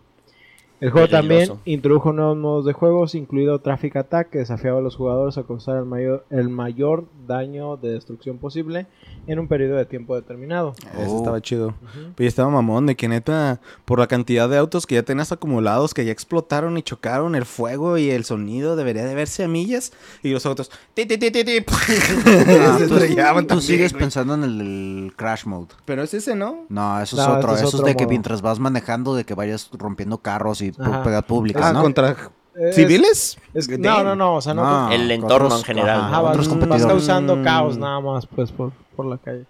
El 0.83 0.91
juego 0.91 1.07
también 1.07 1.49
introdujo 1.63 2.11
nuevos 2.11 2.35
modos 2.35 2.65
de 2.65 2.73
juegos, 2.73 3.15
incluido 3.15 3.59
Traffic 3.59 3.95
Attack, 3.95 4.29
que 4.31 4.39
desafiaba 4.39 4.79
a 4.79 4.81
los 4.81 4.97
jugadores 4.97 5.37
a 5.37 5.43
causar 5.43 5.77
el 5.77 5.85
mayor, 5.85 6.25
el 6.29 6.49
mayor 6.49 7.05
daño 7.25 7.77
de 7.77 7.91
destrucción 7.91 8.37
posible 8.37 8.85
en 9.25 9.39
un 9.39 9.47
periodo 9.47 9.77
de 9.77 9.85
tiempo 9.85 10.13
determinado. 10.15 10.73
Ese 10.93 11.07
Oh. 11.07 11.17
estaba 11.19 11.39
chido. 11.41 11.73
Pero 12.15 12.27
estaba 12.27 12.49
mamón 12.49 12.85
de 12.85 12.95
que 12.97 13.07
neta, 13.07 13.61
por 13.85 13.99
la 13.99 14.07
cantidad 14.07 14.49
de 14.49 14.57
autos 14.57 14.85
que 14.85 14.95
ya 14.95 15.03
tenías 15.03 15.31
acumulados, 15.31 15.93
que 15.93 16.03
ya 16.03 16.11
explotaron 16.11 16.77
y 16.77 16.83
chocaron, 16.83 17.35
el 17.35 17.45
fuego 17.45 17.97
y 17.97 18.09
el 18.09 18.25
sonido 18.25 18.75
debería 18.75 19.05
de 19.05 19.15
verse 19.15 19.45
a 19.45 19.47
millas. 19.47 19.93
Y 20.21 20.31
los 20.31 20.45
autos, 20.45 20.69
ti, 20.93 21.05
ti, 21.05 21.17
ti, 21.17 21.31
ti, 21.31 21.45
ti, 21.45 21.65
Ah, 21.65 22.75
se 22.77 22.87
tú, 22.89 22.95
estrellaban 22.95 23.45
tú 23.45 23.47
también, 23.55 23.67
sigues 23.67 23.93
güey. 23.93 24.01
pensando 24.01 24.33
en 24.33 24.43
el, 24.43 24.59
el 24.61 25.13
Crash 25.15 25.45
Mode. 25.45 25.67
Pero 25.85 26.03
es 26.03 26.13
ese, 26.13 26.35
¿no? 26.35 26.65
No, 26.67 26.99
eso 27.01 27.15
No, 27.15 27.21
es 27.23 27.27
otro. 27.29 27.51
este 27.51 27.53
es 27.53 27.67
eso 27.69 27.77
otro 27.77 27.87
es 27.87 27.93
de 27.93 27.95
que 27.97 28.03
modo. 28.03 28.09
mientras 28.09 28.41
vas 28.41 28.59
manejando, 28.59 29.15
de 29.15 29.23
que 29.23 29.33
vayas 29.33 29.69
rompiendo 29.71 30.17
carros 30.17 30.61
y. 30.61 30.72
propiedad 30.77 31.25
pública, 31.25 31.69
Ah, 31.69 31.73
¿no? 31.73 31.81
contra 31.81 32.15
Es- 32.55 32.75
civiles. 32.75 33.37
es- 33.53 33.67
no, 33.79 34.03
no, 34.03 34.15
no, 34.15 34.35
o 34.35 34.41
sea, 34.41 34.53
no. 34.53 34.63
No, 34.87 34.91
El 34.91 35.09
entorno 35.11 35.57
en 35.57 35.63
general, 35.63 36.13
otros 36.25 36.47
vas 36.67 36.85
causando 36.85 37.35
Mm. 37.37 37.43
caos 37.43 37.77
nada 37.77 37.99
más, 37.99 38.25
pues, 38.27 38.51
por, 38.51 38.71
por 38.95 39.05
la 39.05 39.17
calle. 39.17 39.45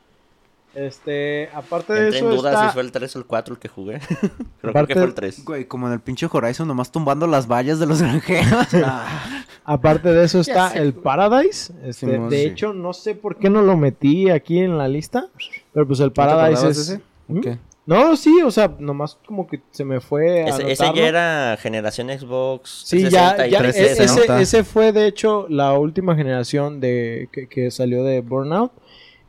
Este, 0.75 1.49
aparte 1.53 1.93
de 1.93 2.09
eso 2.09 2.29
en 2.31 2.35
dudas 2.35 2.53
está... 2.55 2.67
si 2.69 2.73
fue 2.73 2.81
el 2.81 2.91
3 2.91 3.15
o 3.15 3.19
el 3.19 3.25
4 3.25 3.53
el 3.53 3.59
que 3.59 3.67
jugué. 3.67 3.99
Pero 4.09 4.19
creo 4.61 4.71
Aparte- 4.71 4.87
que 4.87 4.99
fue 4.99 5.03
el 5.03 5.13
3. 5.13 5.45
Güey, 5.45 5.65
como 5.67 5.85
en 5.87 5.93
el 5.93 5.99
pinche 5.99 6.27
Horizon, 6.31 6.67
nomás 6.67 6.91
tumbando 6.91 7.27
las 7.27 7.47
vallas 7.47 7.77
de 7.79 7.85
los 7.85 8.01
granjeros. 8.01 8.67
Aparte 9.65 10.11
de 10.11 10.25
eso 10.25 10.39
está 10.39 10.71
el 10.73 10.93
Paradise. 10.93 11.71
Este, 11.83 12.11
Simón, 12.11 12.29
de 12.29 12.37
sí. 12.37 12.45
hecho, 12.47 12.73
no 12.73 12.91
sé 12.93 13.13
por 13.15 13.37
qué 13.37 13.49
no 13.51 13.61
lo 13.61 13.77
metí 13.77 14.29
aquí 14.31 14.59
en 14.59 14.77
la 14.79 14.87
lista. 14.87 15.27
Pero 15.73 15.85
pues 15.87 15.99
el 15.99 16.07
¿No 16.07 16.11
te 16.13 16.15
Paradise 16.15 16.67
es... 16.69 16.77
ese? 16.77 17.01
¿Mm? 17.27 17.39
¿Qué? 17.41 17.59
No, 17.85 18.15
sí, 18.15 18.41
o 18.41 18.49
sea, 18.49 18.73
nomás 18.79 19.17
como 19.25 19.45
que 19.45 19.61
se 19.71 19.83
me 19.83 19.99
fue 19.99 20.43
a 20.43 20.47
Ese, 20.57 20.75
ya 20.75 21.07
era 21.07 21.57
generación 21.59 22.07
Xbox. 22.09 22.83
Sí, 22.85 23.09
ya, 23.09 23.35
360 23.35 23.47
y 23.47 23.51
ya, 23.51 23.57
360. 23.59 23.67
e- 23.79 23.91
ese, 23.91 23.95
360. 23.95 24.41
ese 24.41 24.63
fue 24.63 24.91
de 24.93 25.07
hecho 25.07 25.47
la 25.49 25.73
última 25.77 26.15
generación 26.15 26.79
de 26.79 27.27
que, 27.31 27.47
que 27.47 27.71
salió 27.71 28.03
de 28.03 28.21
Burnout. 28.21 28.71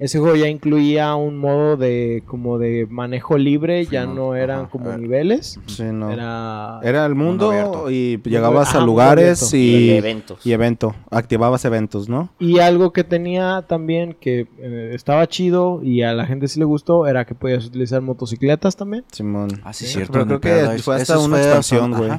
Ese 0.04 0.18
juego 0.18 0.36
ya 0.36 0.48
incluía 0.48 1.14
un 1.14 1.36
modo 1.38 1.76
de 1.76 2.22
como 2.26 2.58
de 2.58 2.86
manejo 2.90 3.38
libre, 3.38 3.86
ya 3.86 4.06
no 4.06 4.34
eran 4.34 4.60
ajá. 4.60 4.68
como 4.70 4.92
niveles. 4.96 5.58
Sí, 5.66 5.84
no. 5.84 6.10
Era, 6.10 6.80
Era 6.82 7.06
el 7.06 7.14
mundo 7.14 7.90
y 7.90 8.20
llegabas 8.22 8.68
Ajá, 8.70 8.80
a 8.82 8.84
lugares 8.86 9.42
abierto. 9.42 9.56
y, 9.56 9.60
Y 9.60 9.90
eventos. 9.96 10.46
y 10.46 10.52
evento. 10.52 10.94
Activabas 11.10 11.64
eventos, 11.64 12.08
¿no? 12.08 12.28
Y 12.38 12.58
algo 12.58 12.92
que 12.92 13.04
tenía 13.04 13.64
también 13.68 14.16
que 14.20 14.46
eh, 14.58 14.90
estaba 14.94 15.26
chido 15.26 15.80
y 15.82 16.02
a 16.02 16.12
la 16.12 16.26
gente 16.26 16.48
sí 16.48 16.58
le 16.58 16.64
gustó 16.66 17.06
era 17.06 17.24
que 17.24 17.34
podías 17.34 17.64
utilizar 17.66 18.02
motocicletas 18.02 18.76
también. 18.76 19.04
Simón. 19.12 19.48
Ah, 19.64 19.72
sí, 19.72 19.86
Sí, 19.86 19.94
cierto. 19.94 20.12
pero 20.12 20.40
creo 20.40 20.70
que 20.72 20.78
fue 20.82 20.96
hasta 20.96 21.18
una 21.18 21.38
expansión, 21.38 21.92
güey. 21.92 22.10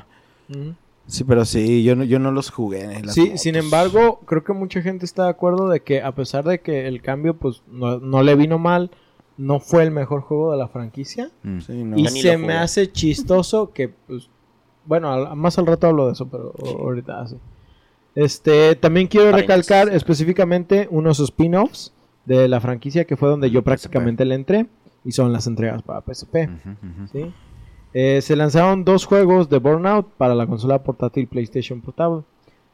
Sí, 1.08 1.24
pero 1.24 1.46
sí, 1.46 1.84
yo 1.84 1.96
no, 1.96 2.04
yo 2.04 2.18
no 2.20 2.32
los 2.32 2.50
jugué. 2.50 2.86
eh, 2.98 3.02
las 3.04 3.14
Sí, 3.14 3.26
motos. 3.26 3.42
sin 3.42 3.56
embargo, 3.56 4.20
creo 4.26 4.44
que 4.44 4.54
mucha 4.54 4.82
gente 4.82 5.06
está 5.06 5.26
de 5.26 5.30
acuerdo 5.30 5.70
de 5.70 5.82
que 5.82 6.02
a 6.02 6.14
pesar 6.14 6.44
de 6.46 6.60
que 6.62 6.88
el 6.88 7.02
cambio 7.02 7.36
pues 7.38 7.62
no, 7.68 8.00
no 8.00 8.24
le 8.24 8.36
vino 8.36 8.58
mal, 8.58 8.90
no 9.38 9.60
fue 9.60 9.84
el 9.84 9.92
mejor 9.92 10.22
juego 10.22 10.52
de 10.52 10.58
la 10.58 10.68
franquicia. 10.68 11.30
Mm. 11.44 11.60
Sí, 11.60 11.84
no. 11.84 11.98
Y 12.00 12.08
se 12.08 12.38
me 12.38 12.54
hace 12.54 12.92
chistoso 12.92 13.72
que, 13.72 13.90
pues, 13.90 14.30
bueno, 14.86 15.12
al- 15.12 15.36
más 15.36 15.58
al 15.60 15.68
rato 15.68 15.88
hablo 15.88 16.08
de 16.08 16.14
eso, 16.14 16.28
pero 16.28 16.52
o- 16.58 16.84
ahorita 16.88 17.28
sí. 17.28 17.36
Este, 18.16 18.76
también 18.76 19.08
quiero 19.08 19.32
recalcar 19.32 19.90
específicamente 19.90 20.88
unos 20.90 21.20
spin-offs 21.20 21.94
de 22.26 22.48
la 22.48 22.62
franquicia 22.62 23.06
que 23.06 23.18
fue 23.18 23.30
donde 23.30 23.52
yo 23.52 23.60
PSP. 23.60 23.66
prácticamente 23.66 24.26
le 24.26 24.36
entré 24.36 24.68
y 25.04 25.12
son 25.12 25.34
las 25.34 25.48
entregas 25.48 25.84
para 25.84 26.02
PSP. 26.02 26.50
¿sí? 27.12 27.32
Eh, 27.98 28.20
se 28.22 28.36
lanzaron 28.36 28.84
dos 28.84 29.06
juegos 29.06 29.50
de 29.50 29.58
Burnout 29.58 30.06
para 30.18 30.36
la 30.36 30.46
consola 30.48 30.84
portátil 30.84 31.28
PlayStation 31.28 31.80
Portable. 31.80 32.24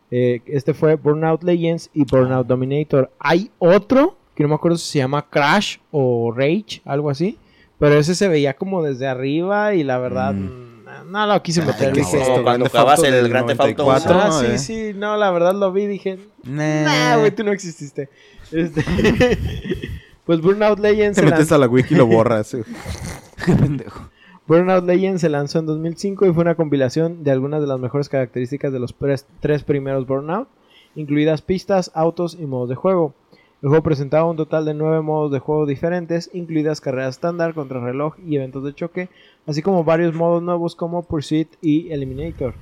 Eh, 0.10 0.42
este 0.48 0.74
fue 0.74 0.96
Burnout 0.96 1.44
Legends 1.44 1.92
y 1.94 2.06
Burnout 2.06 2.48
Dominator. 2.48 3.12
Hay 3.20 3.52
otro 3.60 4.18
que 4.36 4.42
no 4.42 4.50
me 4.50 4.56
acuerdo 4.56 4.78
si 4.80 4.92
se 4.94 4.98
llama 4.98 5.28
Crash 5.30 5.78
o 5.92 6.34
Rage, 6.36 6.82
algo 6.86 7.12
así. 7.12 7.38
Pero 7.78 8.00
ese 8.00 8.16
se 8.16 8.28
veía 8.28 8.56
como 8.56 8.82
desde 8.82 9.08
arriba 9.08 9.76
y 9.76 9.84
la 9.84 10.00
verdad 10.00 10.34
mm, 10.34 11.12
no 11.12 11.28
lo 11.28 11.42
quise 11.44 11.62
meter. 11.64 11.94
¿qué 11.94 12.02
Como 12.02 12.42
cuando 12.44 12.68
jugabas 12.68 13.04
el 13.04 13.12
del 13.12 13.30
Grand 13.30 13.46
Theft 13.48 13.62
Auto 13.62 13.84
94, 13.84 14.20
Ah, 14.20 14.28
¿no? 14.28 14.40
sí, 14.40 14.46
Eh. 14.48 14.58
sí, 14.58 14.92
no, 14.98 15.18
la 15.18 15.30
verdad 15.30 15.54
lo 15.54 15.72
vi 15.72 15.84
y 15.84 15.88
dije, 15.88 16.18
Nah. 16.44 16.84
nah, 16.84 17.18
güey, 17.18 17.30
tú 17.32 17.44
no 17.44 17.52
exististe. 17.52 18.10
Este, 18.52 18.84
pues 20.26 20.42
Burnout 20.42 20.80
Legends 20.80 21.16
Te 21.18 21.24
metes 21.24 21.40
lanzó- 21.52 21.56
a 21.56 21.58
la 21.60 21.68
wiki 21.68 21.94
y 21.94 21.98
lo 21.98 22.06
borras. 22.08 22.54
eh. 22.56 22.64
Qué 23.46 23.54
pendejo. 23.54 24.10
Burnout 24.48 24.84
Legends 24.86 25.22
se 25.22 25.30
lanzó 25.30 25.60
en 25.60 25.68
2005 25.68 26.26
y 26.26 26.34
fue 26.34 26.42
una 26.42 26.56
compilación 26.56 27.24
de 27.24 27.32
algunas 27.32 27.62
de 27.62 27.68
las 27.68 27.80
mejores 27.80 28.10
características 28.10 28.74
de 28.74 28.80
los 28.80 28.96
tres 29.40 29.64
primeros 29.64 30.08
Burnout, 30.08 30.48
incluidas 30.96 31.42
pistas, 31.42 31.92
autos 31.94 32.38
y 32.40 32.46
modos 32.46 32.70
de 32.70 32.76
juego. 32.76 33.14
El 33.62 33.70
juego 33.70 33.84
presentaba 33.84 34.30
un 34.30 34.38
total 34.38 34.66
de 34.66 34.74
nueve 34.74 35.02
modos 35.02 35.32
de 35.32 35.38
juego 35.38 35.68
diferentes, 35.68 36.32
incluidas 36.34 36.82
carreras 36.82 37.16
estándar, 37.16 37.54
contrarreloj 37.54 38.16
y 38.26 38.36
eventos 38.36 38.64
de 38.64 38.74
choque, 38.74 39.10
así 39.46 39.62
como 39.62 39.84
varios 39.84 40.16
modos 40.16 40.42
nuevos 40.42 40.76
como 40.76 41.04
Pursuit 41.04 41.48
y 41.62 41.92
Eliminator. 41.92 42.56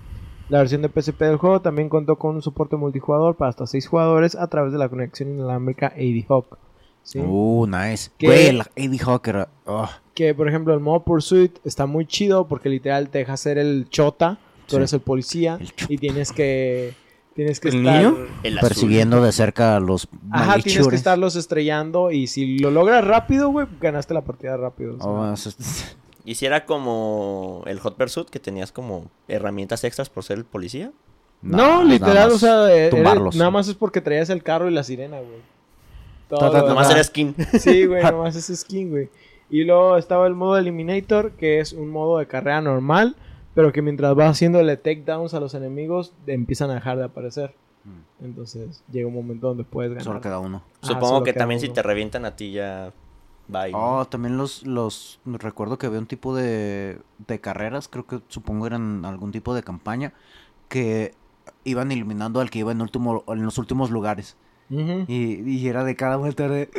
La 0.50 0.58
versión 0.58 0.82
de 0.82 0.90
PSP 0.90 1.22
del 1.22 1.38
juego 1.38 1.62
también 1.62 1.88
contó 1.88 2.18
con 2.18 2.36
un 2.36 2.42
soporte 2.42 2.76
multijugador 2.76 3.36
para 3.36 3.50
hasta 3.50 3.66
6 3.66 3.88
jugadores 3.88 4.36
a 4.36 4.48
través 4.48 4.74
de 4.74 4.80
la 4.80 4.90
conexión 4.90 5.30
inalámrica 5.30 5.88
AD 5.88 6.26
Hawk. 6.28 6.58
¿sí? 7.04 7.20
Uh, 7.20 7.66
nice. 7.66 8.12
¿Qué? 8.18 8.28
Güey, 8.28 8.48
el 8.48 8.64
Eddie 8.76 9.00
Hawker. 9.00 9.48
oh, 9.68 9.90
que 10.20 10.36
por 10.36 10.50
ejemplo 10.50 10.74
el 10.74 10.82
modo 10.82 11.04
Pursuit 11.06 11.60
está 11.64 11.86
muy 11.86 12.06
chido 12.06 12.46
porque 12.50 12.68
literal 12.68 13.08
te 13.10 13.20
deja 13.20 13.38
ser 13.38 13.58
el 13.58 13.88
chota, 13.90 14.38
tú 14.66 14.72
Sí. 14.72 14.76
eres 14.76 14.92
el 14.92 15.00
policía 15.00 15.58
El 15.62 15.72
y 15.88 15.98
tienes 15.98 16.34
que 16.34 16.94
tienes 17.36 17.62
que 17.62 17.70
¿El 17.70 17.78
estar 17.78 18.04
niño? 18.04 18.18
Persiguiendo 18.60 19.24
de 19.24 19.32
cerca 19.32 19.78
a 19.78 19.80
los 19.80 20.10
Ajá, 20.30 20.60
tienes 20.60 20.90
que 20.90 20.96
estarlos 20.98 21.38
estrellando 21.38 22.12
y 22.12 22.28
si 22.28 22.60
lo 22.60 22.70
logras 22.70 23.06
rápido, 23.08 23.48
güey, 23.50 23.66
ganaste 23.80 24.14
la 24.14 24.26
partida 24.26 24.58
rápido. 24.58 24.98
Oh, 25.00 25.32
eso 25.34 25.48
es- 25.50 25.96
Y 26.26 26.36
si 26.36 26.46
era 26.46 26.66
como 26.66 27.64
el 27.66 27.80
Hot 27.80 27.96
Pursuit, 27.96 28.30
que 28.30 28.40
tenías 28.42 28.74
como 28.74 29.06
herramientas 29.30 29.86
extras 29.86 30.10
por 30.10 30.26
ser 30.26 30.38
el 30.40 30.44
policía. 30.44 30.92
no, 31.42 31.58
nada 31.58 31.84
literal, 31.86 32.28
más 32.28 32.36
o 32.36 32.40
sea, 32.40 32.70
eh, 32.70 32.78
eres- 32.88 32.90
tumbarlos. 32.92 33.36
nada 33.38 33.52
más 33.52 33.70
es 33.70 33.76
porque 33.76 34.02
traías 34.02 34.30
el 34.30 34.44
carro 34.44 34.70
y 34.70 34.74
la 34.74 34.84
sirena, 34.84 35.18
güey. 35.20 35.40
Todo 36.28 36.42
Nomás 36.42 36.68
demás- 36.68 36.92
era 36.92 37.04
skin. 37.06 37.34
Sí, 37.58 37.86
güey, 37.86 38.04
nomás 38.12 38.36
es 38.36 38.60
skin, 38.60 38.90
güey. 38.90 39.10
Y 39.50 39.64
luego 39.64 39.98
estaba 39.98 40.28
el 40.28 40.36
modo 40.36 40.58
Eliminator, 40.58 41.32
que 41.32 41.60
es 41.60 41.74
un 41.74 41.90
modo 41.90 42.20
de 42.20 42.28
carrera 42.28 42.62
normal, 42.62 43.16
pero 43.56 43.72
que 43.72 43.82
mientras 43.82 44.16
vas 44.16 44.32
haciéndole 44.32 44.78
takedowns 44.78 45.34
a 45.34 45.40
los 45.40 45.54
enemigos, 45.54 46.14
te 46.26 46.34
empiezan 46.34 46.70
a 46.70 46.76
dejar 46.76 46.98
de 46.98 47.06
aparecer. 47.06 47.56
Entonces 48.22 48.84
llega 48.92 49.08
un 49.08 49.14
momento 49.14 49.48
donde 49.48 49.64
puedes 49.64 49.92
ganar. 49.92 50.04
Solo 50.04 50.22
queda 50.22 50.40
uno. 50.40 50.62
Ah, 50.82 50.88
Supongo 50.88 51.24
que 51.24 51.34
también 51.34 51.60
si 51.60 51.70
te 51.70 51.82
revientan 51.82 52.26
a 52.26 52.36
ti 52.36 52.52
ya... 52.52 52.94
Bye. 53.48 53.72
Oh, 53.74 54.06
también 54.06 54.38
los, 54.38 54.64
los, 54.68 55.20
recuerdo 55.26 55.80
que 55.80 55.88
había 55.88 55.98
un 55.98 56.06
tipo 56.06 56.36
de, 56.36 57.00
de 57.28 57.42
carreras, 57.42 57.88
creo 57.88 58.06
que 58.06 58.20
supongo 58.28 58.68
eran 58.68 59.04
algún 59.06 59.32
tipo 59.32 59.56
de 59.56 59.64
campaña, 59.64 60.14
que 60.68 61.16
iban 61.64 61.92
eliminando 61.92 62.42
al 62.42 62.52
que 62.52 62.60
iba 62.60 62.72
en, 62.72 62.82
último, 62.82 63.24
en 63.28 63.44
los 63.44 63.58
últimos 63.58 63.90
lugares. 63.90 64.38
Y, 64.70 65.50
y 65.50 65.68
era 65.68 65.84
de 65.84 65.96
cada 65.96 66.18
vuelta 66.18 66.48
de... 66.48 66.70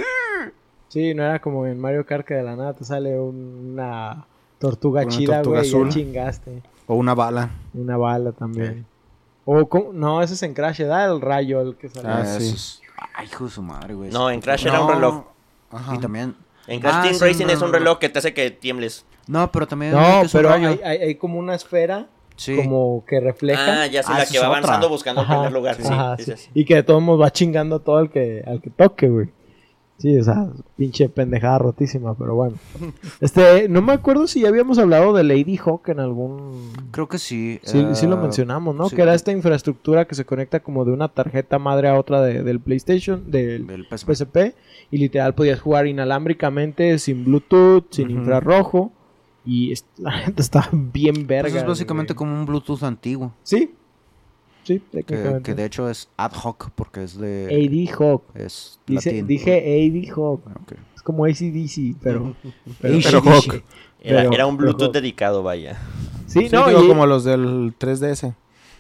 Sí, 0.91 1.15
no 1.15 1.23
era 1.25 1.41
como 1.41 1.67
en 1.67 1.79
Mario 1.81 2.05
Kart 2.05 2.27
que 2.27 2.35
de 2.35 2.43
la 2.43 2.57
nada 2.57 2.75
te 2.75 2.85
sale 2.85 3.19
un- 3.19 3.71
una 3.73 4.27
tortuga 4.59 5.03
Una 5.03 5.11
chida, 5.11 5.43
güey, 5.43 5.67
y 5.67 5.89
chingaste. 5.89 6.63
O 6.87 6.97
una 6.97 7.15
bala. 7.15 7.51
Una 7.73 7.97
bala 7.97 8.33
también. 8.33 8.85
O 9.45 9.67
¿cómo? 9.69 9.93
no, 9.93 10.21
ese 10.23 10.35
es 10.35 10.43
en 10.43 10.53
Crash, 10.53 10.81
da 10.83 11.05
el 11.07 11.21
rayo 11.21 11.61
el 11.61 11.77
que 11.77 11.89
sale. 11.89 12.09
Ah, 12.09 12.23
Eso 12.23 12.41
sí. 12.41 12.49
es- 12.55 12.81
Ay, 13.15 13.27
hijo 13.27 13.45
de 13.45 13.51
su 13.51 13.63
madre, 13.63 13.95
güey. 13.95 14.11
No, 14.11 14.29
en 14.31 14.41
Crash 14.41 14.67
era 14.67 14.81
un 14.83 14.91
reloj. 14.93 15.25
Ajá. 15.71 15.95
Y 15.95 15.99
también... 15.99 16.35
En 16.67 16.81
Crash 16.81 16.95
Ah, 16.97 17.03
Team 17.03 17.15
sí, 17.15 17.25
Racing 17.25 17.47
no, 17.47 17.53
es 17.53 17.63
un 17.63 17.73
reloj 17.73 17.99
que 17.99 18.09
te 18.09 18.19
hace 18.19 18.35
que 18.35 18.51
tiembles. 18.51 19.07
No, 19.27 19.51
pero 19.51 19.67
también... 19.67 19.93
No, 19.93 20.23
es 20.23 20.33
pero 20.33 20.51
hay, 20.53 20.65
hay- 20.65 20.99
hay 20.99 21.15
como 21.15 21.39
una 21.39 21.55
esfera 21.55 22.09
Sí. 22.37 22.57
como 22.57 23.05
que 23.07 23.21
refleja. 23.21 23.83
Ah, 23.83 23.87
ya 23.87 24.03
sé, 24.03 24.11
Ah, 24.13 24.19
la 24.19 24.27
que 24.27 24.39
va 24.39 24.49
otra. 24.49 24.59
avanzando 24.59 24.89
buscando 24.89 25.21
Ajá, 25.23 25.33
el 25.35 25.39
primer 25.41 25.53
lugar. 25.53 25.77
Sí, 25.77 25.83
ajá, 25.89 26.17
sí. 26.19 26.33
Y 26.55 26.65
que 26.65 26.75
de 26.77 26.83
todos 26.83 27.01
modos 27.03 27.21
va 27.23 27.31
chingando 27.31 27.77
a 27.77 27.79
todo 27.81 28.01
el 28.01 28.11
que, 28.11 28.43
al 28.47 28.61
que 28.61 28.71
toque, 28.71 29.09
güey. 29.09 29.29
Sí, 30.01 30.17
o 30.19 30.25
sea, 30.25 30.49
pinche 30.77 31.11
pendejada 31.11 31.59
rotísima, 31.59 32.15
pero 32.15 32.35
bueno. 32.35 32.57
Este, 33.21 33.69
no 33.69 33.83
me 33.83 33.93
acuerdo 33.93 34.27
si 34.27 34.41
ya 34.41 34.49
habíamos 34.49 34.79
hablado 34.79 35.13
de 35.13 35.23
Lady 35.25 35.59
Hawk 35.59 35.89
en 35.91 36.01
algún... 36.01 36.73
Creo 36.91 37.07
que 37.07 37.19
sí. 37.19 37.61
Sí, 37.63 37.85
sí 37.93 38.07
lo 38.07 38.17
eh, 38.17 38.23
mencionamos, 38.23 38.75
¿no? 38.75 38.89
sí. 38.89 38.97
Que 38.97 39.03
era 39.03 39.13
esta 39.15 39.31
infraestructura 39.31 40.07
que 40.07 40.15
se 40.15 40.25
conecta 40.25 40.61
como 40.61 40.87
de 40.87 40.93
una 40.93 41.09
tarjeta 41.09 41.59
madre 41.59 41.89
a 41.89 41.99
otra 41.99 42.23
de- 42.23 42.43
del 42.43 42.61
PlayStation, 42.61 43.31
del 43.31 43.67
Del 43.67 43.87
PSP. 43.91 44.11
PSP, 44.15 44.37
y 44.91 44.97
literal 44.99 45.35
podías 45.35 45.61
jugar 45.61 45.87
inalámbricamente, 45.87 46.99
sin 46.99 47.25
Bluetooth, 47.27 47.85
sin 47.91 48.11
infrarrojo, 48.11 48.93
y 49.45 49.75
la 49.99 50.13
gente 50.13 50.41
está 50.41 50.69
bien 50.73 51.27
verga. 51.27 51.51
Pues 51.51 51.63
es 51.63 51.69
básicamente 51.69 52.15
güey. 52.15 52.19
como 52.19 52.41
un 52.41 52.47
Bluetooth 52.47 52.83
antiguo. 52.85 53.33
Sí, 53.43 53.75
sí, 54.65 54.81
Que, 54.81 55.03
técnicamente. 55.03 55.43
que 55.43 55.55
de 55.55 55.65
hecho 55.65 55.89
es 55.91 56.09
ad 56.17 56.33
hoc 56.45 56.71
porque 56.75 57.03
es 57.05 57.19
de... 57.19 57.47
AD 57.49 57.95
Hawk. 58.01 58.23
Es 58.35 58.79
Dice, 58.87 59.11
latín. 59.11 59.27
dije 59.27 59.53
AD 59.57 60.13
Hawk. 60.17 60.43
Ok. 60.63 60.73
Es 60.95 61.03
como 61.03 61.25
ACDC, 61.25 61.97
pero... 62.03 62.35
Pero. 62.81 62.99
Era, 64.03 64.23
Pero- 64.23 64.33
era 64.33 64.47
un 64.47 64.57
pero 64.57 64.73
Bluetooth 64.73 64.95
dedicado, 64.95 65.43
vaya. 65.43 65.79
Sí, 66.27 66.49
Sí, 66.49 66.49
no, 66.53 66.67
digo, 66.69 66.83
y, 66.85 66.89
como 66.89 67.05
los 67.05 67.23
del 67.25 67.75
3DS. 67.79 68.35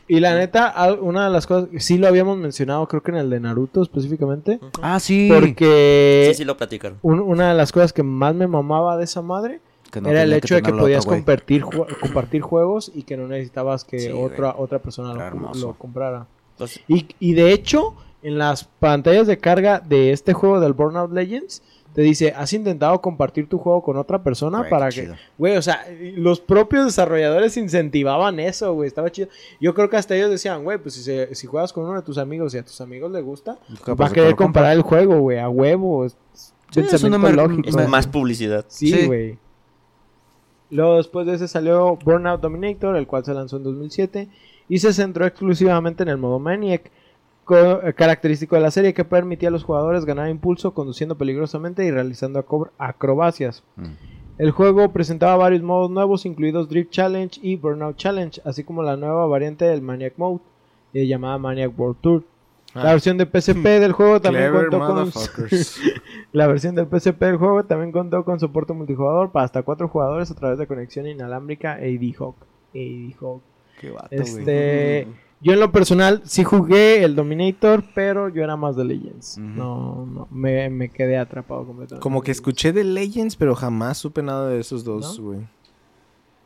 y 0.09 0.19
la 0.21 0.35
neta, 0.35 0.75
una 1.03 1.25
de 1.27 1.31
las 1.31 1.47
cosas, 1.47 1.69
sí 1.77 1.99
lo 1.99 2.09
habíamos 2.09 2.39
mencionado, 2.39 2.89
creo 2.89 3.03
que 3.03 3.11
en 3.11 3.19
el 3.19 3.29
de 3.29 3.39
Naruto 3.39 3.83
específicamente, 3.83 4.59
Ah, 4.81 4.99
sí. 4.99 5.29
porque 5.31 6.29
Sí, 6.31 6.39
sí 6.39 6.45
lo 6.47 6.57
platicaron. 6.57 6.99
un- 7.03 7.21
una 7.21 7.51
de 7.51 7.55
las 7.55 7.71
cosas 7.71 7.93
que 7.93 8.03
más 8.03 8.35
me 8.35 8.47
mamaba 8.47 8.97
de 8.97 9.05
esa 9.05 9.21
madre 9.21 9.61
Que 9.91 10.01
no 10.01 10.09
era 10.11 10.23
el 10.23 10.33
hecho 10.33 10.55
de 10.55 10.63
que 10.63 10.73
podías 10.73 11.05
otro 11.05 11.17
compartir, 11.17 11.63
ju- 11.63 11.87
compartir 12.01 12.43
juegos 12.43 12.91
y 12.95 13.03
que 13.03 13.17
no 13.17 13.27
necesitabas 13.27 13.85
que 13.85 13.99
Sí, 14.01 14.11
otra, 14.13 14.55
otra 14.57 14.79
persona 14.79 15.13
lo, 15.55 15.75
comprara. 15.75 16.27
Entonces, 16.53 16.81
Y, 16.89 17.07
y 17.19 17.35
de 17.35 17.53
hecho, 17.53 17.95
en 18.23 18.39
las 18.39 18.65
pantallas 18.65 19.27
de 19.27 19.39
carga 19.39 19.81
de 19.81 20.13
este 20.13 20.33
juego 20.33 20.61
del 20.61 20.73
Burnout 20.75 21.13
Legends, 21.13 21.63
te 21.95 22.03
dice, 22.03 22.33
¿has 22.37 22.53
intentado 22.53 23.01
compartir 23.01 23.49
tu 23.49 23.59
juego 23.59 23.83
con 23.83 23.97
otra 23.97 24.23
persona 24.23 24.59
Güey, 24.59 24.71
para 24.71 24.91
que... 24.91 25.01
chido. 25.03 25.17
Güey, 25.39 25.57
o 25.57 25.63
sea, 25.63 25.85
los 26.15 26.39
propios 26.41 26.85
desarrolladores 26.85 27.57
incentivaban 27.57 28.39
eso, 28.39 28.73
güey, 28.75 28.87
estaba 28.87 29.11
chido. 29.11 29.29
Yo 29.61 29.75
creo 29.75 29.91
que 29.91 29.97
hasta 29.97 30.15
ellos 30.15 30.31
decían, 30.31 30.63
güey, 30.63 30.79
pues 30.79 30.95
si, 30.95 31.03
se- 31.03 31.35
si 31.35 31.49
juegas 31.49 31.73
con 31.73 31.85
uno 31.87 31.95
de 31.97 32.03
tus 32.03 32.19
amigos 32.19 32.55
y 32.55 32.59
a 32.59 32.65
tus 32.65 32.81
amigos 32.81 33.11
les 33.11 33.25
gusta, 33.25 33.59
Capaz 33.85 34.05
va 34.05 34.07
a 34.09 34.13
querer 34.13 34.37
comprar 34.37 34.73
el 34.73 34.83
juego, 34.83 35.19
güey, 35.19 35.39
a 35.41 35.49
huevo. 35.49 36.05
Es, 36.05 36.17
Sí, 36.73 36.79
es 36.79 37.03
una 37.03 37.19
lógico. 37.19 37.77
más 37.89 38.07
publicidad. 38.07 38.65
Sí, 38.69 38.93
Sí. 38.93 39.07
güey. 39.07 39.39
Luego 40.71 40.97
después 40.97 41.27
de 41.27 41.35
ese 41.35 41.49
salió 41.49 41.97
Burnout 41.97 42.41
Dominator, 42.41 42.97
el 42.97 43.07
cual 43.07 43.25
se 43.25 43.35
lanzó 43.35 43.57
en 43.57 43.65
2007 43.65 44.29
y 44.69 44.79
se 44.79 44.93
centró 44.93 45.27
exclusivamente 45.27 46.03
en 46.05 46.09
el 46.11 46.17
modo 46.17 46.39
Maniac, 46.39 46.91
eh, 47.51 47.93
característico 47.97 48.55
de 48.55 48.63
la 48.63 48.71
serie 48.71 48.95
que 48.95 49.05
permitía 49.05 49.49
a 49.49 49.53
los 49.53 49.65
jugadores 49.65 50.05
ganar 50.05 50.29
impulso 50.31 50.73
conduciendo 50.73 51.17
peligrosamente 51.19 51.85
y 51.85 51.91
realizando 51.91 52.39
acro- 52.39 52.71
acrobacias. 52.79 53.65
Mm. 53.77 53.87
El 54.39 54.53
juego 54.53 54.93
presentaba 54.93 55.37
varios 55.37 55.63
modos 55.63 55.91
nuevos, 55.91 56.25
incluidos 56.25 56.69
Drift 56.69 56.91
Challenge 56.93 57.41
y 57.43 57.57
Burnout 57.57 57.97
Challenge, 57.97 58.41
así 58.45 58.63
como 58.65 58.83
la 58.83 58.97
nueva 58.97 59.27
variante 59.27 59.65
del 59.65 59.83
Maniac 59.83 60.15
Mode, 60.17 60.41
eh, 60.95 61.07
llamada 61.07 61.37
Maniac 61.39 61.77
World 61.79 61.97
Tour. 62.01 62.23
La 62.75 62.83
Ah. 62.83 62.93
versión 62.93 63.19
de 63.19 63.27
PSP 63.27 63.65
del 63.81 63.93
juego 63.93 64.21
también 64.21 64.53
contó 64.53 64.79
con. 64.79 65.11
La 66.33 66.47
versión 66.47 66.75
del 66.75 66.87
PSP 66.87 67.21
del 67.27 67.37
juego 67.37 67.65
también 67.65 67.91
contó 67.93 68.25
con 68.25 68.39
soporte 68.39 68.73
multijugador 68.73 69.33
para 69.33 69.45
hasta 69.45 69.63
cuatro 69.63 69.89
jugadores 69.89 70.31
a 70.31 70.35
través 70.35 70.59
de 70.59 70.67
conexión 70.67 71.07
inalámbrica 71.07 71.73
AD-Hoc. 71.75 72.37
AD-Hoc. 72.75 73.43
Qué 73.81 73.91
vato, 73.91 74.09
Este, 74.11 75.09
yo 75.41 75.55
en 75.55 75.61
lo 75.61 75.73
personal 75.73 76.21
sí 76.25 76.45
jugué 76.45 77.03
el 77.03 77.17
Dominator, 77.17 77.83
pero 77.95 78.29
yo 78.29 78.45
era 78.45 78.57
más 78.57 78.77
de 78.77 78.85
Legends. 78.85 79.39
No, 79.39 80.05
no, 80.07 80.29
me, 80.31 80.69
me 80.69 80.91
quedé 80.91 81.17
atrapado 81.17 81.65
completamente. 81.67 82.03
Como 82.03 82.21
que 82.23 82.31
escuché 82.31 82.73
de 82.75 82.85
Legends, 82.85 83.37
pero 83.37 83.55
jamás 83.55 83.97
supe 83.99 84.23
nada 84.23 84.49
de 84.49 84.61
esos 84.61 84.85
dos, 84.85 85.19
¿No? 85.19 85.47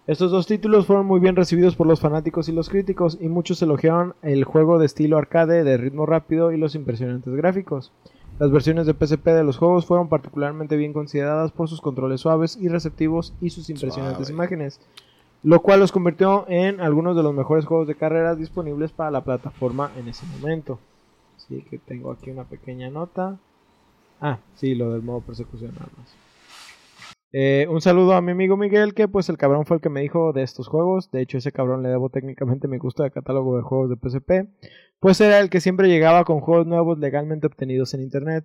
Estos 0.06 0.30
dos 0.30 0.46
títulos 0.46 0.84
fueron 0.84 1.06
muy 1.06 1.18
bien 1.18 1.34
recibidos 1.34 1.76
por 1.76 1.86
los 1.86 1.98
fanáticos 1.98 2.50
y 2.50 2.52
los 2.52 2.68
críticos, 2.68 3.16
y 3.22 3.28
muchos 3.28 3.62
elogiaron 3.62 4.14
el 4.20 4.44
juego 4.44 4.78
de 4.78 4.84
estilo 4.84 5.16
arcade, 5.16 5.64
de 5.64 5.78
ritmo 5.78 6.04
rápido 6.04 6.52
y 6.52 6.58
los 6.58 6.74
impresionantes 6.74 7.34
gráficos. 7.34 7.90
Las 8.38 8.50
versiones 8.50 8.86
de 8.86 8.92
PSP 8.92 9.28
de 9.28 9.44
los 9.44 9.56
juegos 9.56 9.86
fueron 9.86 10.10
particularmente 10.10 10.76
bien 10.76 10.92
consideradas 10.92 11.52
por 11.52 11.70
sus 11.70 11.80
controles 11.80 12.20
suaves 12.20 12.58
y 12.60 12.68
receptivos 12.68 13.32
y 13.40 13.48
sus 13.48 13.70
impresionantes 13.70 14.26
Suave. 14.26 14.34
imágenes, 14.34 14.78
lo 15.42 15.62
cual 15.62 15.80
los 15.80 15.90
convirtió 15.90 16.44
en 16.48 16.82
algunos 16.82 17.16
de 17.16 17.22
los 17.22 17.32
mejores 17.32 17.64
juegos 17.64 17.88
de 17.88 17.94
carreras 17.94 18.36
disponibles 18.36 18.92
para 18.92 19.10
la 19.10 19.24
plataforma 19.24 19.90
en 19.96 20.08
ese 20.08 20.26
momento. 20.26 20.78
Así 21.38 21.62
que 21.70 21.78
tengo 21.78 22.10
aquí 22.12 22.30
una 22.30 22.44
pequeña 22.44 22.90
nota. 22.90 23.38
Ah, 24.20 24.38
sí, 24.56 24.74
lo 24.74 24.92
del 24.92 25.00
modo 25.00 25.22
persecución 25.22 25.72
nada 25.72 25.88
más. 25.96 26.23
Eh, 27.36 27.66
un 27.68 27.80
saludo 27.80 28.14
a 28.14 28.20
mi 28.20 28.30
amigo 28.30 28.56
Miguel, 28.56 28.94
que 28.94 29.08
pues 29.08 29.28
el 29.28 29.36
cabrón 29.36 29.66
fue 29.66 29.78
el 29.78 29.80
que 29.80 29.88
me 29.88 30.00
dijo 30.02 30.32
de 30.32 30.44
estos 30.44 30.68
juegos. 30.68 31.10
De 31.10 31.20
hecho, 31.20 31.36
ese 31.36 31.50
cabrón 31.50 31.82
le 31.82 31.88
debo 31.88 32.08
técnicamente 32.08 32.68
mi 32.68 32.78
gusto 32.78 33.02
de 33.02 33.10
catálogo 33.10 33.56
de 33.56 33.64
juegos 33.64 33.90
de 33.90 33.96
PSP. 33.96 34.48
Pues 35.00 35.20
era 35.20 35.40
el 35.40 35.50
que 35.50 35.60
siempre 35.60 35.88
llegaba 35.88 36.24
con 36.24 36.38
juegos 36.38 36.68
nuevos 36.68 36.96
legalmente 37.00 37.48
obtenidos 37.48 37.92
en 37.92 38.02
internet. 38.02 38.44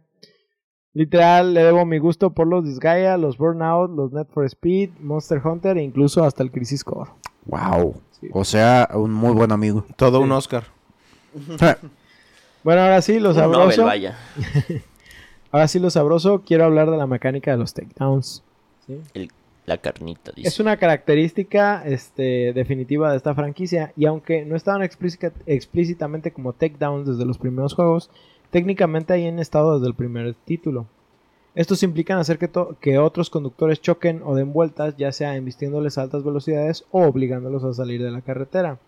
Literal, 0.94 1.54
le 1.54 1.64
debo 1.64 1.86
mi 1.86 2.00
gusto 2.00 2.34
por 2.34 2.48
los 2.48 2.66
Disgaea, 2.66 3.18
los 3.18 3.38
Burnout, 3.38 3.92
los 3.92 4.12
Net 4.12 4.28
for 4.34 4.44
Speed, 4.46 4.90
Monster 5.00 5.40
Hunter 5.46 5.78
e 5.78 5.84
incluso 5.84 6.24
hasta 6.24 6.42
el 6.42 6.50
Crisis 6.50 6.84
Core. 6.84 7.12
Wow. 7.46 8.02
Sí. 8.20 8.28
O 8.34 8.44
sea, 8.44 8.90
un 8.96 9.14
muy 9.14 9.34
buen 9.34 9.52
amigo. 9.52 9.86
Todo 9.98 10.20
un 10.20 10.32
Oscar. 10.32 10.64
Bueno, 12.64 12.82
ahora 12.82 13.04
sí, 13.04 13.20
lo 13.20 13.30
Un 13.30 13.36
Nobel, 13.38 13.54
sabroso. 13.54 13.86
vaya. 13.86 14.18
Ahora 15.52 15.68
sí, 15.68 15.80
lo 15.80 15.90
sabroso. 15.92 16.42
Quiero 16.44 16.66
hablar 16.66 16.90
de 16.90 16.98
la 16.98 17.08
mecánica 17.08 17.52
de 17.52 17.58
los 17.58 17.74
takedowns. 17.74 18.44
¿Sí? 18.90 19.02
El- 19.14 19.30
la 19.66 19.78
carnita, 19.78 20.32
dice. 20.36 20.48
Es 20.48 20.60
una 20.60 20.78
característica 20.78 21.84
este, 21.86 22.54
definitiva 22.54 23.12
de 23.12 23.18
esta 23.18 23.36
franquicia 23.36 23.94
y 23.96 24.06
aunque 24.08 24.44
no 24.44 24.56
estaban 24.56 24.82
explícita- 24.82 25.32
explícitamente 25.46 26.32
como 26.32 26.54
takedowns 26.54 27.08
desde 27.08 27.24
los 27.26 27.38
primeros 27.38 27.76
juegos, 27.76 28.10
técnicamente 28.50 29.14
ahí 29.14 29.28
han 29.28 29.38
estado 29.38 29.76
desde 29.76 29.88
el 29.90 29.94
primer 29.94 30.34
título. 30.34 30.88
Estos 31.54 31.84
implican 31.84 32.18
hacer 32.18 32.40
que, 32.40 32.50
que 32.82 32.98
otros 32.98 33.30
conductores 33.30 33.80
choquen 33.80 34.22
o 34.26 34.34
den 34.34 34.54
vueltas, 34.54 34.96
ya 34.98 35.12
sea 35.12 35.36
embistiéndoles 35.36 35.98
a 35.98 36.02
altas 36.04 36.24
velocidades 36.24 36.86
o 36.90 37.04
obligándolos 37.04 37.64
a 37.64 37.74
salir 37.74 38.02
de 38.02 38.10
la 38.12 38.22
carretera. 38.22 38.80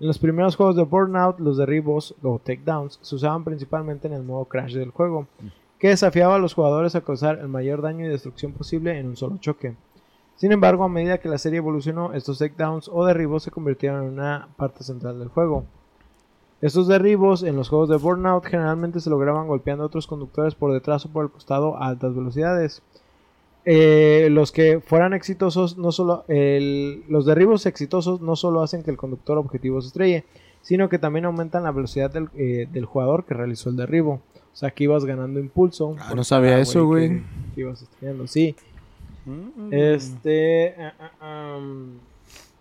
En 0.00 0.06
los 0.08 0.18
primeros 0.18 0.56
juegos 0.56 0.74
de 0.76 0.82
Burnout, 0.82 1.38
los 1.38 1.56
derribos 1.56 2.14
o 2.22 2.40
takedowns 2.42 2.98
se 3.02 3.14
usaban 3.14 3.44
principalmente 3.44 4.08
en 4.08 4.14
el 4.14 4.22
modo 4.24 4.46
crash 4.46 4.74
del 4.74 4.90
juego, 4.90 5.26
que 5.80 5.88
desafiaba 5.88 6.36
a 6.36 6.38
los 6.38 6.54
jugadores 6.54 6.94
a 6.94 7.00
causar 7.00 7.38
el 7.38 7.48
mayor 7.48 7.80
daño 7.80 8.04
y 8.04 8.08
destrucción 8.08 8.52
posible 8.52 8.98
en 8.98 9.08
un 9.08 9.16
solo 9.16 9.38
choque. 9.38 9.74
Sin 10.36 10.52
embargo, 10.52 10.84
a 10.84 10.88
medida 10.88 11.18
que 11.18 11.28
la 11.28 11.38
serie 11.38 11.58
evolucionó, 11.58 12.12
estos 12.12 12.38
takedowns 12.38 12.88
o 12.92 13.04
derribos 13.04 13.42
se 13.42 13.50
convirtieron 13.50 14.04
en 14.04 14.12
una 14.12 14.48
parte 14.56 14.84
central 14.84 15.18
del 15.18 15.28
juego. 15.28 15.64
Estos 16.60 16.86
derribos 16.86 17.42
en 17.42 17.56
los 17.56 17.70
juegos 17.70 17.88
de 17.88 17.96
Burnout 17.96 18.44
generalmente 18.44 19.00
se 19.00 19.08
lograban 19.08 19.48
golpeando 19.48 19.82
a 19.82 19.86
otros 19.86 20.06
conductores 20.06 20.54
por 20.54 20.72
detrás 20.72 21.06
o 21.06 21.08
por 21.08 21.24
el 21.24 21.30
costado 21.30 21.76
a 21.76 21.88
altas 21.88 22.14
velocidades. 22.14 22.82
Eh, 23.64 24.28
los 24.30 24.52
que 24.52 24.80
fueran 24.80 25.14
exitosos, 25.14 25.78
no 25.78 25.92
solo 25.92 26.24
los 26.28 27.24
derribos 27.24 27.64
exitosos 27.64 28.20
no 28.20 28.36
solo 28.36 28.62
hacen 28.62 28.82
que 28.82 28.90
el 28.90 28.98
conductor 28.98 29.38
objetivo 29.38 29.80
se 29.80 29.88
estrelle, 29.88 30.24
sino 30.60 30.90
que 30.90 30.98
también 30.98 31.24
aumentan 31.24 31.62
la 31.62 31.72
velocidad 31.72 32.10
del, 32.10 32.28
eh, 32.34 32.66
del 32.70 32.84
jugador 32.84 33.24
que 33.24 33.34
realizó 33.34 33.70
el 33.70 33.76
derribo. 33.76 34.20
O 34.52 34.56
sea, 34.56 34.70
que 34.70 34.84
ibas 34.84 35.04
ganando 35.04 35.40
impulso. 35.40 35.96
Ah, 35.98 36.12
no 36.14 36.24
sabía 36.24 36.58
eso, 36.58 36.86
güey. 36.86 37.22
ibas 37.56 37.82
estrellando, 37.82 38.26
sí. 38.26 38.54
Mm. 39.24 39.72
Este. 39.72 40.74
ah, 40.78 41.12
ah, 41.20 41.58
um, 41.58 41.98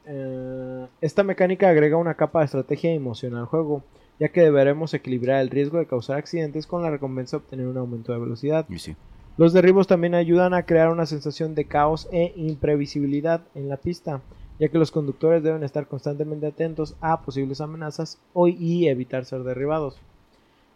eh, 0.06 0.88
esta 1.02 1.24
mecánica 1.24 1.70
agrega 1.70 1.98
una 1.98 2.16
capa 2.16 2.40
de 2.40 2.46
estrategia 2.46 2.92
y 2.92 2.96
emoción 2.96 3.36
al 3.36 3.46
juego, 3.46 3.84
ya 4.20 4.30
que 4.30 4.42
deberemos 4.42 4.94
equilibrar 4.94 5.42
el 5.42 5.50
riesgo 5.50 5.78
de 5.78 5.86
causar 5.86 6.18
accidentes 6.18 6.66
con 6.66 6.82
la 6.82 6.90
recompensa 6.90 7.38
de 7.38 7.44
obtener 7.44 7.68
un 7.68 7.78
aumento 7.78 8.12
de 8.12 8.20
velocidad. 8.20 8.66
Y 8.70 8.80
sí. 8.80 8.96
Los 9.38 9.54
derribos 9.54 9.88
también 9.88 10.16
ayudan 10.16 10.54
a 10.54 10.64
crear 10.64 10.90
una 10.90 11.06
sensación 11.06 11.56
de 11.56 11.66
caos 11.66 12.10
e 12.12 12.34
imprevisibilidad 12.36 13.42
en 13.56 13.70
la 13.70 13.78
pista, 13.78 14.22
ya 14.60 14.68
que 14.68 14.78
los 14.78 14.92
conductores 14.92 15.44
deben 15.44 15.64
estar 15.64 15.88
constantemente 15.88 16.48
atentos 16.48 16.96
a 17.00 17.22
posibles 17.22 17.62
amenazas 17.62 18.20
y 18.58 18.88
evitar 18.88 19.24
ser 19.26 19.44
derribados. 19.44 20.02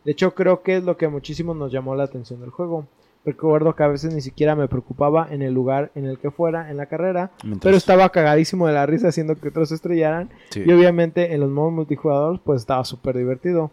De 0.06 0.12
hecho, 0.12 0.34
creo 0.34 0.62
que 0.63 0.78
es 0.78 0.84
lo 0.84 0.98
que 0.98 1.06
a 1.06 1.10
muchísimos 1.10 1.56
nos 1.56 1.72
llamó 1.72 1.96
la 1.96 2.04
atención 2.04 2.42
del 2.42 2.50
juego. 2.50 2.86
Recuerdo 3.26 3.74
que 3.74 3.84
a 3.84 3.88
veces 3.88 4.13
ni 4.13 4.20
siquiera 4.20 4.54
me 4.54 4.68
preocupaba 4.68 5.28
en 5.32 5.42
el 5.42 5.54
lugar 5.54 5.92
en 5.96 6.06
el 6.06 6.18
que 6.20 6.30
fuera 6.30 6.70
en 6.70 6.76
la 6.76 6.88
carrera, 6.88 7.32
Mientras- 7.44 7.62
pero 7.63 7.78
estaba 7.78 8.10
cagadísimo 8.10 8.68
de 8.68 8.74
la 8.74 8.86
risa 8.86 9.08
haciendo 9.08 9.36
que 9.36 9.48
otros 9.48 9.72
estrellaran. 9.72 10.30
sí. 10.50 10.62
Y 10.66 10.72
obviamente 10.74 11.34
en 11.34 11.39
los 11.39 11.50
modos 11.50 11.72
multijugador 11.72 12.42
pues 12.44 12.62
estaba 12.62 12.84
súper 12.84 13.18
divertido. 13.18 13.72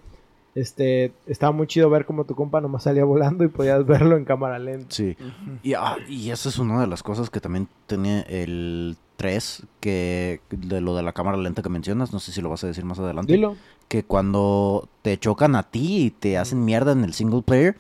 Este, 0.55 1.13
estaba 1.27 1.53
muy 1.53 1.67
chido 1.67 1.89
ver 1.91 2.05
cómo 2.05 2.25
tu 2.25 2.35
compa 2.35 2.61
nomás 2.61 2.83
salía 2.83 3.05
volando 3.05 3.45
y 3.45 3.49
podías 3.49 3.87
verlo 3.87 4.17
en 4.17 4.25
cámara 4.25 4.59
lenta. 4.59 4.87
Sí. 4.89 5.17
Y, 5.63 5.75
ah, 5.75 5.97
y 6.09 6.31
esa 6.31 6.49
es 6.49 6.59
una 6.59 6.81
de 6.81 6.87
las 6.87 7.03
cosas 7.03 7.31
que 7.31 7.41
también 7.41 7.69
tiene 7.87 8.25
el 8.29 8.97
3, 9.17 9.65
que 9.81 10.41
de 10.51 10.81
lo 10.81 10.97
de 10.97 11.03
la 11.03 11.13
cámara 11.13 11.37
lenta 11.37 11.63
que 11.63 11.69
mencionas, 11.69 12.13
no 12.13 12.21
sé 12.21 12.33
si 12.33 12.41
lo 12.41 12.49
vas 12.49 12.65
a 12.65 12.67
decir 12.67 12.85
más 12.85 12.99
adelante. 12.99 13.33
Dilo. 13.33 13.57
Que 13.87 14.03
cuando 14.03 14.89
te 15.03 15.19
chocan 15.19 15.55
a 15.57 15.65
ti 15.65 16.05
y 16.07 16.11
te 16.11 16.39
hacen 16.39 16.65
mierda 16.65 16.93
en 16.93 17.05
el 17.05 17.13
single 17.13 17.43
player, 17.43 17.77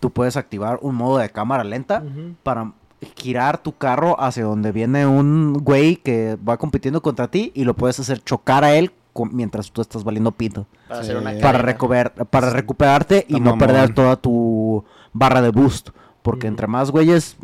tú 0.00 0.10
puedes 0.10 0.36
activar 0.36 0.78
un 0.82 0.96
modo 0.96 1.18
de 1.18 1.30
cámara 1.30 1.64
lenta 1.64 2.02
para 2.42 2.72
girar 3.16 3.62
tu 3.62 3.76
carro 3.76 4.20
hacia 4.20 4.44
donde 4.44 4.72
viene 4.72 5.06
un 5.06 5.54
güey 5.54 5.96
que 5.96 6.36
va 6.36 6.56
compitiendo 6.56 7.00
contra 7.02 7.28
ti 7.28 7.52
y 7.54 7.64
lo 7.64 7.74
puedes 7.74 8.00
hacer 8.00 8.22
chocar 8.22 8.64
a 8.64 8.74
él 8.74 8.90
mientras 9.30 9.70
tú 9.70 9.80
estás 9.80 10.04
valiendo 10.04 10.32
pito. 10.32 10.66
Para 10.88 11.02
Sí. 11.02 11.10
hacer 11.10 11.16
una 11.22 11.32
Para, 11.40 12.14
para 12.30 12.50
recuperarte 12.50 13.24
y 13.28 13.40
no 13.40 13.56
perder 13.58 13.76
mamón. 13.82 13.94
toda 13.94 14.16
tu 14.16 14.84
barra 15.12 15.42
de 15.42 15.50
boost. 15.50 15.90
Porque 16.22 16.46
entre 16.46 16.66
más 16.66 16.90
güeyes 16.90 17.36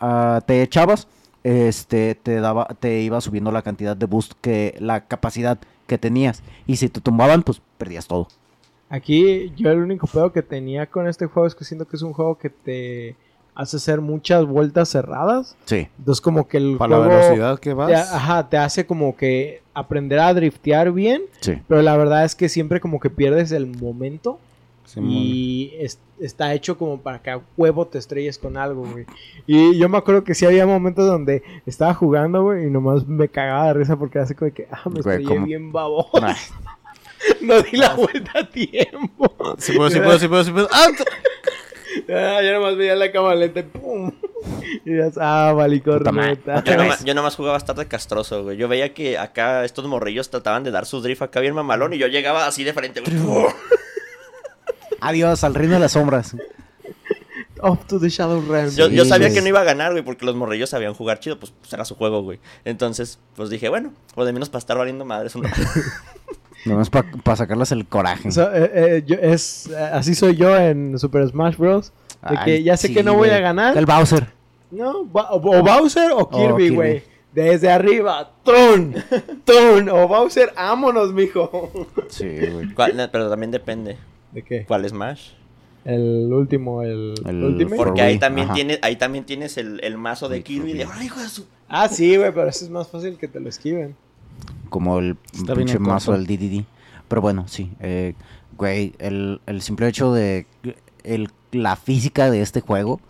ah, 0.00 0.40
te 0.46 0.62
echabas, 0.62 1.06
este, 1.44 2.14
te 2.14 2.40
daba, 2.40 2.66
te 2.80 3.00
iba 3.00 3.20
subiendo 3.20 3.52
la 3.52 3.62
cantidad 3.62 3.96
de 3.96 4.06
boost 4.06 4.32
que, 4.40 4.76
la 4.80 5.06
capacidad 5.06 5.58
que 5.86 5.98
tenías. 5.98 6.42
Y 6.66 6.76
si 6.76 6.88
te 6.88 7.00
tumbaban, 7.00 7.42
pues 7.42 7.60
perdías 7.78 8.06
todo. 8.06 8.28
Aquí 8.88 9.52
yo 9.56 9.70
el 9.70 9.78
único 9.80 10.06
pedo 10.06 10.32
que 10.32 10.42
tenía 10.42 10.86
con 10.86 11.06
este 11.08 11.26
juego 11.26 11.46
es 11.46 11.54
que 11.54 11.64
siento 11.64 11.86
que 11.86 11.96
es 11.96 12.02
un 12.02 12.12
juego 12.12 12.38
que 12.38 12.50
te 12.50 13.16
hace 13.54 13.76
hacer 13.76 14.00
muchas 14.00 14.44
vueltas 14.46 14.88
cerradas. 14.88 15.56
Sí. 15.64 15.88
Entonces 15.98 16.20
como 16.20 16.46
que 16.48 16.56
el 16.58 16.76
Para 16.76 16.98
la 16.98 17.06
velocidad 17.08 17.58
que 17.58 17.72
vas. 17.74 17.88
te, 17.88 17.94
ajá, 17.94 18.48
te 18.48 18.56
hace 18.58 18.86
como 18.86 19.16
que 19.16 19.62
aprender 19.74 20.18
a 20.20 20.32
driftear 20.32 20.92
bien, 20.92 21.22
Sí. 21.40 21.58
pero 21.68 21.82
la 21.82 21.96
verdad 21.96 22.24
es 22.24 22.34
que 22.34 22.48
siempre 22.48 22.80
como 22.80 23.00
que 23.00 23.10
pierdes 23.10 23.52
el 23.52 23.66
momento. 23.66 24.38
Simón. 24.84 25.10
Y 25.10 25.72
es- 25.78 25.98
está 26.20 26.52
hecho 26.54 26.76
como 26.78 27.00
para 27.00 27.20
que 27.22 27.30
a 27.30 27.40
huevo 27.56 27.86
te 27.86 27.98
estrelles 27.98 28.38
con 28.38 28.56
algo, 28.56 28.82
güey. 28.86 29.06
Y 29.46 29.76
yo 29.78 29.88
me 29.88 29.96
acuerdo 29.98 30.24
que 30.24 30.34
sí 30.34 30.44
había 30.46 30.66
momentos 30.66 31.06
donde 31.06 31.42
estaba 31.66 31.94
jugando, 31.94 32.42
güey, 32.42 32.66
y 32.66 32.70
nomás 32.70 33.06
me 33.06 33.28
cagaba 33.28 33.68
de 33.68 33.72
risa 33.74 33.96
porque 33.96 34.18
hace 34.18 34.34
como 34.34 34.52
que, 34.52 34.68
ah, 34.70 34.82
me 34.86 35.00
Güey, 35.00 35.16
estrellé 35.16 35.24
¿cómo? 35.24 35.46
bien 35.46 35.72
baboso. 35.72 36.10
No 37.40 37.62
di 37.62 37.78
la 37.78 37.94
vuelta 37.94 38.40
a 38.40 38.48
tiempo. 38.50 39.34
Sí 39.56 39.72
puedo, 39.72 39.88
sí 39.90 39.98
puedo, 40.00 40.18
sí 40.18 40.28
puedo, 40.28 40.44
sí 40.44 40.50
puedo. 40.52 40.68
¡Ah! 40.70 40.88
Ah, 42.08 42.40
yo 42.42 42.52
nomás 42.52 42.76
veía 42.76 42.94
la 42.96 43.10
cámara 43.12 43.34
lenta 43.36 43.60
y 43.60 43.62
¡pum! 43.64 44.10
Y 44.84 44.92
dices, 44.92 45.18
ah, 45.20 45.52
vale, 45.56 45.80
corneta. 45.82 46.62
Yo 46.64 46.76
nomás, 46.76 47.04
yo 47.04 47.14
nomás 47.14 47.36
jugaba 47.36 47.56
hasta 47.56 47.74
de 47.74 47.86
castroso, 47.86 48.44
güey. 48.44 48.56
Yo 48.56 48.68
veía 48.68 48.92
que 48.92 49.18
acá 49.18 49.64
estos 49.64 49.86
morrillos 49.86 50.30
trataban 50.30 50.64
de 50.64 50.70
dar 50.70 50.86
su 50.86 51.00
drift 51.00 51.22
acá 51.22 51.40
bien 51.40 51.54
mamalón 51.54 51.92
y 51.92 51.98
yo 51.98 52.06
llegaba 52.08 52.46
así 52.46 52.64
de 52.64 52.72
frente. 52.72 53.00
güey. 53.00 53.46
Adiós, 55.00 55.44
al 55.44 55.54
reino 55.54 55.74
de 55.74 55.80
las 55.80 55.92
sombras. 55.92 56.36
Off 57.60 57.86
to 57.86 57.98
the 57.98 58.08
Shadow 58.08 58.44
Realm. 58.46 58.74
Yo, 58.74 58.88
yo 58.88 59.04
sabía 59.04 59.32
que 59.32 59.40
no 59.40 59.48
iba 59.48 59.60
a 59.60 59.64
ganar, 59.64 59.92
güey, 59.92 60.04
porque 60.04 60.26
los 60.26 60.34
morrillos 60.34 60.70
sabían 60.70 60.92
jugar 60.92 61.20
chido, 61.20 61.38
pues, 61.38 61.52
pues 61.58 61.72
era 61.72 61.84
su 61.84 61.94
juego, 61.94 62.22
güey. 62.22 62.38
Entonces, 62.64 63.18
pues 63.36 63.48
dije, 63.48 63.68
bueno, 63.70 63.92
o 64.14 64.24
de 64.24 64.32
menos 64.32 64.50
para 64.50 64.58
estar 64.58 64.76
valiendo 64.76 65.04
madres 65.04 65.34
un 65.34 65.44
rato. 65.44 65.60
Nomás 66.66 66.90
para 66.90 67.36
sacarles 67.36 67.72
el 67.72 67.86
coraje. 67.86 68.28
Eh, 68.28 68.70
eh, 68.74 69.02
yo- 69.06 69.16
es, 69.20 69.68
eh, 69.68 69.76
así 69.92 70.14
soy 70.14 70.36
yo 70.36 70.56
en 70.56 70.98
Super 70.98 71.28
Smash 71.28 71.56
Bros. 71.56 71.92
De 72.28 72.38
que 72.44 72.62
ya 72.62 72.76
sé 72.76 72.88
sí, 72.88 72.94
que 72.94 73.02
no 73.02 73.12
voy 73.12 73.28
güey. 73.28 73.38
a 73.38 73.40
ganar. 73.40 73.76
El 73.76 73.84
Bowser. 73.86 74.28
No, 74.70 75.00
o, 75.00 75.08
o 75.12 75.62
Bowser 75.62 76.12
o 76.12 76.28
Kirby, 76.30 76.64
Kirby. 76.64 76.74
güey. 76.74 77.02
Desde 77.34 77.70
arriba, 77.70 78.30
¡tun! 78.44 78.94
¡tun! 79.44 79.88
O 79.90 80.06
Bowser, 80.08 80.52
ámonos, 80.56 81.12
mijo. 81.12 81.70
Sí, 82.08 82.28
güey. 82.28 82.68
Pero 83.10 83.28
también 83.28 83.50
depende. 83.50 83.96
¿De 84.32 84.42
qué? 84.42 84.64
¿Cuál 84.64 84.88
Smash? 84.88 85.30
El 85.84 86.32
último, 86.32 86.82
el, 86.82 87.14
El 87.26 87.44
Ultimate. 87.44 87.76
Porque 87.76 88.00
ahí 88.02 88.18
también, 88.18 88.46
ajá. 88.46 88.54
tienes, 88.54 88.78
ahí 88.82 88.96
también 88.96 89.24
tienes 89.24 89.58
el, 89.58 89.80
el 89.84 89.98
mazo 89.98 90.28
de 90.30 90.42
Kirby 90.42 90.70
for 90.70 90.78
de 90.78 90.84
Wii. 90.86 90.92
¡Ay, 91.00 91.06
hijo 91.06 91.20
de 91.20 91.28
su! 91.28 91.46
Ah, 91.68 91.88
sí, 91.88 92.16
güey, 92.16 92.32
pero 92.32 92.48
ese 92.48 92.64
es 92.64 92.70
más 92.70 92.88
fácil 92.88 93.18
que 93.18 93.28
te 93.28 93.38
lo 93.40 93.48
esquiven. 93.50 93.94
Como 94.70 94.98
el 94.98 95.16
Está 95.32 95.54
pinche 95.54 95.78
mazo 95.78 96.12
del 96.12 96.26
DDD. 96.26 96.64
Pero 97.08 97.20
bueno, 97.20 97.46
sí. 97.46 97.70
eh, 97.80 98.14
güey, 98.56 98.94
el, 98.98 99.40
el 99.46 99.62
simple 99.62 99.88
hecho 99.88 100.12
de 100.12 100.46
el, 101.04 101.30
la 101.52 101.76
física 101.76 102.30
de 102.30 102.42
este 102.42 102.60
juego. 102.60 103.00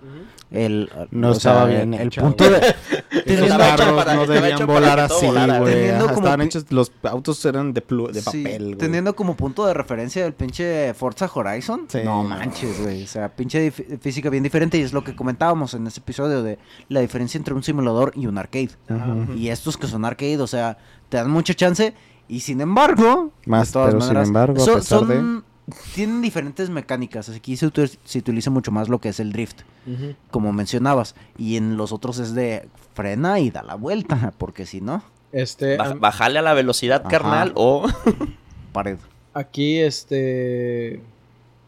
El, 0.51 0.89
No 1.11 1.31
o 1.31 1.33
estaba 1.33 1.67
sea, 1.67 1.75
bien 1.79 1.95
el, 1.95 2.11
punto 2.11 2.45
güey. 2.49 2.61
de... 2.61 2.75
Teniendo- 3.25 3.59
carros 3.59 4.07
no 4.15 4.27
debían 4.27 4.67
volar 4.67 5.01
así, 5.01 5.27
volara. 5.27 5.59
güey. 5.59 5.75
Teniendo 5.75 6.05
Ajá, 6.05 6.15
como 6.15 6.27
Estaban 6.27 6.41
pi- 6.41 6.47
hechos, 6.47 6.67
los 6.71 6.93
autos 7.03 7.45
eran 7.45 7.73
de, 7.73 7.85
plu- 7.85 8.11
de 8.13 8.21
Sí, 8.21 8.45
papel, 8.45 8.65
güey. 8.67 8.77
teniendo 8.77 9.17
como 9.17 9.35
punto 9.37 9.67
de 9.67 9.75
referencia 9.75 10.25
el 10.25 10.33
pinche 10.33 10.95
Forza 10.95 11.29
Horizon. 11.33 11.87
Sí, 11.89 11.99
no 12.05 12.23
manches, 12.23 12.81
güey. 12.83 13.03
O 13.03 13.07
sea, 13.09 13.35
pinche 13.35 13.73
física 13.73 14.31
bien 14.31 14.45
diferente. 14.45 14.79
Y 14.79 14.83
es 14.83 14.93
lo 14.93 15.03
que 15.03 15.17
comentábamos 15.17 15.75
en 15.75 15.89
ese 15.89 15.99
episodio 15.99 16.45
de 16.45 16.59
la 16.89 17.01
diferencia 17.01 17.37
entre 17.39 17.55
un 17.55 17.65
simulador 17.65 18.13
y 18.15 18.27
un 18.27 18.39
arcade. 18.39 18.71
Ajá. 18.89 19.17
Y 19.37 19.49
estos 19.49 19.77
que 19.77 19.89
son 19.89 20.05
arcade, 20.05 20.39
o 20.41 20.47
sea, 20.47 20.79
te 21.15 21.19
dan 21.19 21.31
mucha 21.31 21.55
chance. 21.55 21.95
Y 22.27 22.41
sin 22.41 22.61
embargo, 22.61 23.31
Más, 23.47 23.69
de 23.69 23.73
todas 23.75 23.89
pero 23.91 24.01
sin 24.01 24.09
maneras, 24.09 24.27
embargo, 24.29 24.61
a 24.63 24.65
son- 24.65 24.75
pesar 24.75 24.99
son- 24.99 25.45
tienen 25.95 26.23
diferentes 26.23 26.71
mecánicas. 26.71 27.29
Aquí 27.29 27.57
se, 27.57 27.69
util- 27.69 27.97
se 28.05 28.19
utiliza 28.19 28.51
mucho 28.51 28.73
más 28.73 28.89
lo 28.89 28.99
que 29.01 29.11
es 29.11 29.21
el 29.21 29.33
drift, 29.33 29.61
como 30.33 30.53
mencionabas. 30.53 31.15
Y 31.39 31.57
en 31.57 31.77
los 31.77 31.93
otros 31.93 32.19
es 32.19 32.35
de 32.35 32.69
frena 32.95 33.39
y 33.39 33.51
da 33.51 33.63
la 33.63 33.77
vuelta, 33.77 34.33
porque 34.39 34.67
si 34.67 34.81
no, 34.81 35.05
Este, 35.31 35.77
Bajale 35.77 36.41
a 36.41 36.43
la 36.43 36.55
velocidad, 36.55 37.01
Ajá. 37.03 37.11
carnal, 37.11 37.53
o... 37.55 37.87
pared. 38.73 38.99
aquí, 39.35 39.79
este, 39.81 41.01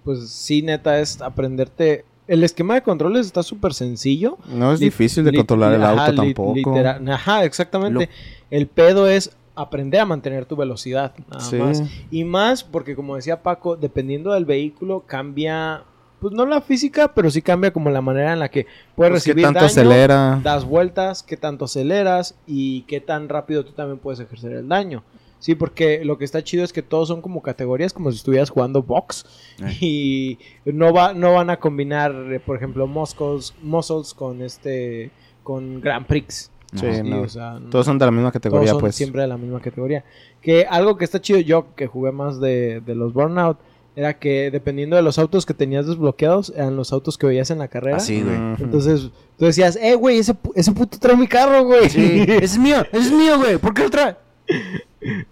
pues 0.05 0.29
sí, 0.31 0.63
neta, 0.63 0.99
es 1.01 1.21
aprenderte. 1.23 2.05
El 2.29 2.43
esquema 2.43 2.75
de 2.75 2.83
controles 2.83 3.27
está 3.27 3.43
súper 3.43 3.73
sencillo. 3.75 4.39
No 4.49 4.73
es 4.73 4.81
Li- 4.81 4.87
difícil 4.87 5.25
de 5.25 5.33
controlar 5.33 5.73
el 5.75 5.83
ajá, 5.83 6.07
auto 6.07 6.23
tampoco. 6.23 6.75
Ajá, 7.11 7.45
exactamente. 7.45 8.09
El 8.51 8.67
pedo 8.67 9.09
es 9.09 9.37
aprender 9.55 10.01
a 10.01 10.07
mantener 10.07 10.45
tu 10.45 10.57
velocidad. 10.57 11.13
Nada 11.31 11.41
Sí. 11.41 11.57
más. 11.57 11.83
Y 12.11 12.25
más 12.25 12.63
porque, 12.65 12.95
como 12.97 13.17
decía 13.17 13.43
Paco, 13.43 13.77
dependiendo 13.77 14.33
del 14.33 14.45
vehículo, 14.45 15.05
cambia. 15.07 15.83
Pues 16.21 16.33
no 16.33 16.47
la 16.47 16.63
física, 16.63 17.13
pero 17.15 17.31
sí 17.31 17.43
cambia 17.43 17.71
como 17.73 17.91
la 17.91 18.01
manera 18.01 18.33
en 18.33 18.39
la 18.39 18.49
que 18.51 18.67
puedes 18.95 19.11
Pues, 19.13 19.25
¿Qué 19.25 19.31
recibir 19.33 19.45
tanto 19.45 19.59
daño, 19.61 19.67
acelera? 19.67 20.41
das 20.43 20.65
vueltas, 20.65 21.23
qué 21.23 21.37
tanto 21.37 21.67
aceleras 21.67 22.35
y 22.47 22.83
qué 22.83 23.01
tan 23.01 23.29
rápido 23.29 23.65
tú 23.67 23.73
también 23.73 23.99
puedes 23.99 24.19
ejercer 24.21 24.53
el 24.53 24.67
daño. 24.69 25.05
Sí, 25.39 25.55
porque 25.55 26.05
lo 26.05 26.19
que 26.19 26.25
está 26.25 26.43
chido 26.43 26.65
es 26.65 26.73
que 26.73 26.83
todos 26.83 27.09
son 27.09 27.21
como 27.23 27.43
categorías, 27.43 27.93
como 27.93 28.11
si 28.11 28.17
estuvieras 28.17 28.51
jugando 28.51 28.83
box. 28.83 29.25
Y 29.81 30.39
no 30.65 30.93
va, 30.93 31.13
no 31.13 31.35
van 31.35 31.51
a 31.51 31.59
combinar, 31.59 32.13
eh, 32.33 32.41
por 32.41 32.57
ejemplo, 32.57 32.87
muscles, 32.87 33.55
muscles 33.63 34.15
con 34.15 34.43
este, 34.43 35.11
con 35.43 35.81
Grand 35.81 36.07
Prix. 36.07 36.51
Sí, 36.75 36.87
Sí, 36.95 37.03
no. 37.05 37.23
o 37.23 37.29
sea, 37.29 37.61
no- 37.61 37.71
Todos 37.71 37.87
son 37.87 37.97
de 37.99 38.05
la 38.07 38.11
misma 38.11 38.31
todos 38.31 38.33
categoría, 38.33 38.71
son 38.73 38.81
pues. 38.81 38.97
siempre 38.97 39.23
de 39.23 39.29
la 39.29 39.37
misma 39.37 39.61
categoría. 39.61 40.05
Que 40.43 40.67
algo 40.69 40.97
que 40.97 41.05
está 41.05 41.21
chido 41.21 41.39
yo, 41.39 41.75
que 41.77 41.87
jugué 41.87 42.11
más 42.13 42.41
de, 42.41 42.81
de 42.85 42.95
los 42.95 43.13
Burnout, 43.13 43.59
era 43.95 44.19
que 44.19 44.51
dependiendo 44.51 44.97
de 44.97 45.03
los 45.03 45.19
autos 45.19 45.47
que 45.47 45.55
tenías 45.55 45.87
desbloqueados, 45.87 46.53
eran 46.57 46.77
los 46.77 46.93
autos 46.93 47.17
que 47.17 47.27
veías 47.27 47.51
en 47.51 47.59
la 47.59 47.69
carrera. 47.69 47.97
Así, 47.99 48.21
güey. 48.21 48.37
Entonces, 48.59 49.11
tú 49.39 49.45
decías, 49.47 49.77
eh, 49.77 49.95
güey, 49.95 50.19
ese, 50.19 50.35
ese 50.55 50.73
puto 50.73 50.99
trae 50.99 51.17
mi 51.17 51.27
carro, 51.29 51.65
güey. 51.65 51.89
Sí, 51.89 52.25
ese 52.27 52.37
es 52.45 52.59
mío, 52.59 52.85
ese 52.93 52.99
es 53.07 53.13
mío, 53.13 53.39
güey. 53.39 53.57
¿Por 53.59 53.73
qué 53.73 53.85
lo 53.85 53.91
trae? 53.91 54.17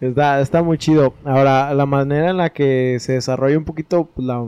Está, 0.00 0.40
está 0.40 0.62
muy 0.62 0.78
chido. 0.78 1.14
Ahora, 1.24 1.72
la 1.74 1.86
manera 1.86 2.30
en 2.30 2.36
la 2.36 2.50
que 2.50 2.98
se 3.00 3.14
desarrolla 3.14 3.58
un 3.58 3.64
poquito, 3.64 4.06
pues, 4.14 4.26
la, 4.26 4.44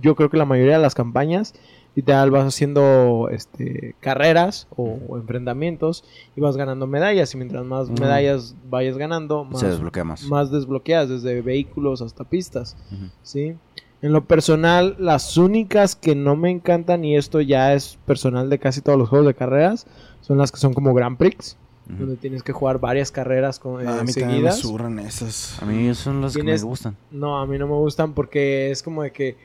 yo 0.00 0.14
creo 0.14 0.30
que 0.30 0.36
la 0.36 0.44
mayoría 0.44 0.76
de 0.76 0.82
las 0.82 0.94
campañas, 0.94 1.54
literal, 1.94 2.30
vas 2.30 2.44
haciendo 2.46 3.28
este, 3.32 3.96
carreras 4.00 4.68
o, 4.76 4.98
o 5.08 5.16
enfrentamientos 5.16 6.04
y 6.36 6.40
vas 6.40 6.56
ganando 6.56 6.86
medallas. 6.86 7.34
Y 7.34 7.38
mientras 7.38 7.64
más 7.64 7.90
medallas 7.90 8.54
vayas 8.68 8.96
ganando, 8.96 9.44
más, 9.44 9.60
Se 9.60 9.68
desbloquea 9.68 10.04
más. 10.04 10.24
más 10.24 10.50
desbloqueas, 10.50 11.08
desde 11.08 11.40
vehículos 11.42 12.02
hasta 12.02 12.24
pistas. 12.24 12.76
¿sí? 13.22 13.56
En 14.02 14.12
lo 14.12 14.24
personal, 14.24 14.96
las 14.98 15.36
únicas 15.36 15.94
que 15.94 16.14
no 16.14 16.34
me 16.36 16.50
encantan, 16.50 17.04
y 17.04 17.16
esto 17.16 17.40
ya 17.40 17.74
es 17.74 17.98
personal 18.06 18.48
de 18.48 18.58
casi 18.58 18.80
todos 18.80 18.98
los 18.98 19.08
juegos 19.08 19.26
de 19.26 19.34
carreras, 19.34 19.86
son 20.22 20.38
las 20.38 20.52
que 20.52 20.58
son 20.58 20.72
como 20.72 20.94
Grand 20.94 21.18
Prix, 21.18 21.58
Donde 21.98 22.16
tienes 22.16 22.42
que 22.42 22.52
jugar 22.52 22.78
varias 22.78 23.10
carreras 23.10 23.58
con, 23.58 23.80
eh, 23.80 23.84
Ah, 23.86 24.00
a 24.00 24.04
mí 24.04 24.12
también 24.12 24.28
me 24.28 24.32
seguidas. 24.34 24.58
surran 24.58 24.98
esas. 24.98 25.60
A 25.62 25.66
mí 25.66 25.94
son 25.94 26.20
las 26.22 26.36
que 26.36 26.42
me 26.42 26.56
gustan. 26.58 26.96
No, 27.10 27.38
a 27.40 27.46
mí 27.46 27.58
no 27.58 27.66
me 27.66 27.74
gustan 27.74 28.12
porque 28.14 28.70
es 28.70 28.82
como 28.82 29.02
de 29.02 29.12
que. 29.12 29.36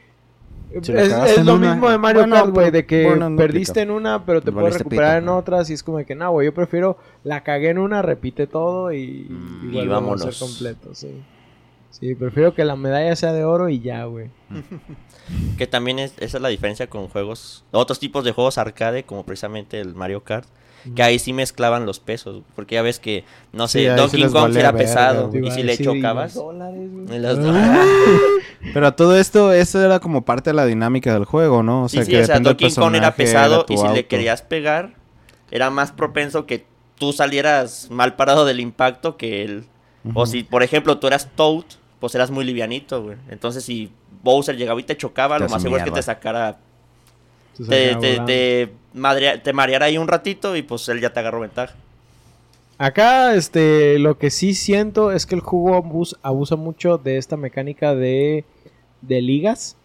Si 0.81 0.91
es 0.91 1.45
lo 1.45 1.55
una- 1.55 1.73
mismo 1.73 1.89
de 1.89 1.97
Mario 1.97 2.21
Bueno, 2.21 2.35
Kart, 2.35 2.49
güey, 2.49 2.71
de 2.71 2.85
que 2.85 3.05
bueno, 3.05 3.29
no 3.29 3.37
perdiste 3.37 3.81
en 3.81 3.91
una, 3.91 4.25
pero 4.25 4.41
te 4.41 4.51
puedes 4.51 4.63
Valiste 4.65 4.79
recuperar 4.83 5.11
pito, 5.19 5.23
en 5.23 5.29
ajá. 5.29 5.37
otras. 5.37 5.69
Y 5.69 5.73
es 5.73 5.83
como 5.83 5.99
de 5.99 6.05
que, 6.05 6.15
no, 6.15 6.31
güey, 6.31 6.45
yo 6.45 6.53
prefiero 6.53 6.97
la 7.23 7.43
cagué 7.43 7.69
en 7.69 7.77
una, 7.77 8.01
repite 8.01 8.47
todo 8.47 8.91
y, 8.91 9.27
Mm, 9.29 9.73
y 9.73 9.77
y 9.77 9.89
a 9.91 10.17
ser 10.17 10.33
completo, 10.39 10.93
sí. 10.93 11.21
Sí, 11.99 12.13
prefiero 12.13 12.53
que 12.53 12.65
la 12.65 12.75
medalla 12.75 13.15
sea 13.15 13.31
de 13.31 13.45
oro 13.45 13.69
y 13.69 13.79
ya, 13.79 14.03
güey. 14.05 14.29
Que 15.57 15.65
también 15.65 15.97
es, 15.99 16.13
esa 16.19 16.37
es 16.37 16.41
la 16.43 16.49
diferencia 16.49 16.87
con 16.87 17.07
juegos, 17.07 17.63
otros 17.71 17.97
tipos 17.97 18.23
de 18.23 18.31
juegos 18.31 18.57
arcade, 18.57 19.03
como 19.03 19.25
precisamente 19.25 19.79
el 19.79 19.95
Mario 19.95 20.23
Kart, 20.23 20.47
que 20.95 21.01
ahí 21.01 21.17
sí 21.17 21.33
mezclaban 21.33 21.85
los 21.87 21.99
pesos, 21.99 22.43
porque 22.55 22.75
ya 22.75 22.83
ves 22.83 22.99
que, 22.99 23.23
no 23.53 23.67
sé, 23.67 23.79
Sí, 23.79 23.85
sí 23.89 23.95
Donkey 23.95 24.31
Kong 24.31 24.55
era 24.55 24.73
pesado, 24.73 25.31
y 25.33 25.49
si 25.49 25.63
le 25.63 25.77
chocabas, 25.77 26.35
en 26.35 27.21
las- 27.21 27.39
Pero 28.73 28.87
a 28.87 28.95
todo 28.95 29.17
esto, 29.17 29.51
eso 29.53 29.83
era 29.83 29.99
como 29.99 30.25
parte 30.25 30.51
de 30.51 30.55
la 30.55 30.65
dinámica 30.65 31.13
del 31.13 31.25
juego, 31.25 31.63
¿no? 31.63 31.85
O 31.85 31.89
Sí, 31.89 31.97
sea, 31.97 32.05
sí, 32.05 32.11
que 32.11 32.21
o 32.21 32.25
sea, 32.25 32.39
Donkey 32.39 32.71
Kong 32.73 32.95
era 32.95 33.15
pesado 33.15 33.65
y 33.69 33.77
si 33.77 33.87
le 33.87 34.05
querías 34.05 34.41
pegar, 34.41 34.93
era 35.49 35.69
más 35.71 35.91
propenso 35.91 36.45
que 36.45 36.65
tú 36.99 37.13
salieras 37.13 37.89
mal 37.89 38.15
parado 38.15 38.45
del 38.45 38.59
impacto 38.59 39.17
que 39.17 39.43
él. 39.43 39.65
O 40.13 40.27
si, 40.27 40.43
por 40.43 40.61
ejemplo, 40.61 40.99
tú 40.99 41.07
eras 41.07 41.29
Toad, 41.35 41.65
pues 41.99 42.15
eras 42.15 42.31
muy 42.31 42.45
livianito, 42.45 43.03
güey. 43.03 43.17
Entonces, 43.29 43.63
si 43.63 43.91
Bowser 44.23 44.57
llegaba 44.57 44.79
y 44.79 44.83
te 44.83 44.97
chocaba, 44.97 45.37
Te 45.37 45.43
lo 45.43 45.49
más 45.49 45.61
seguro 45.61 45.79
es 45.79 45.85
que 45.85 45.91
te 45.91 46.01
sacara, 46.01 46.57
te, 47.57 47.95
te, 47.95 48.69
te, 49.39 49.53
mareara 49.53 49.85
ahí 49.85 49.97
un 49.97 50.07
ratito 50.07 50.55
y 50.55 50.61
pues 50.61 50.87
él 50.89 50.99
ya 50.99 51.11
te 51.13 51.19
agarró 51.19 51.39
ventaja. 51.41 51.75
Acá, 52.77 53.35
este, 53.35 53.99
lo 53.99 54.17
que 54.17 54.29
sí 54.29 54.53
siento 54.53 55.11
es 55.13 55.25
que 55.25 55.35
el 55.35 55.41
juego 55.41 55.77
abus- 55.81 56.17
abusa 56.21 56.57
mucho 56.57 56.97
de 56.97 57.17
esta 57.17 57.37
mecánica 57.37 57.95
de, 57.95 58.43
de 59.01 59.21
ligas. 59.21 59.77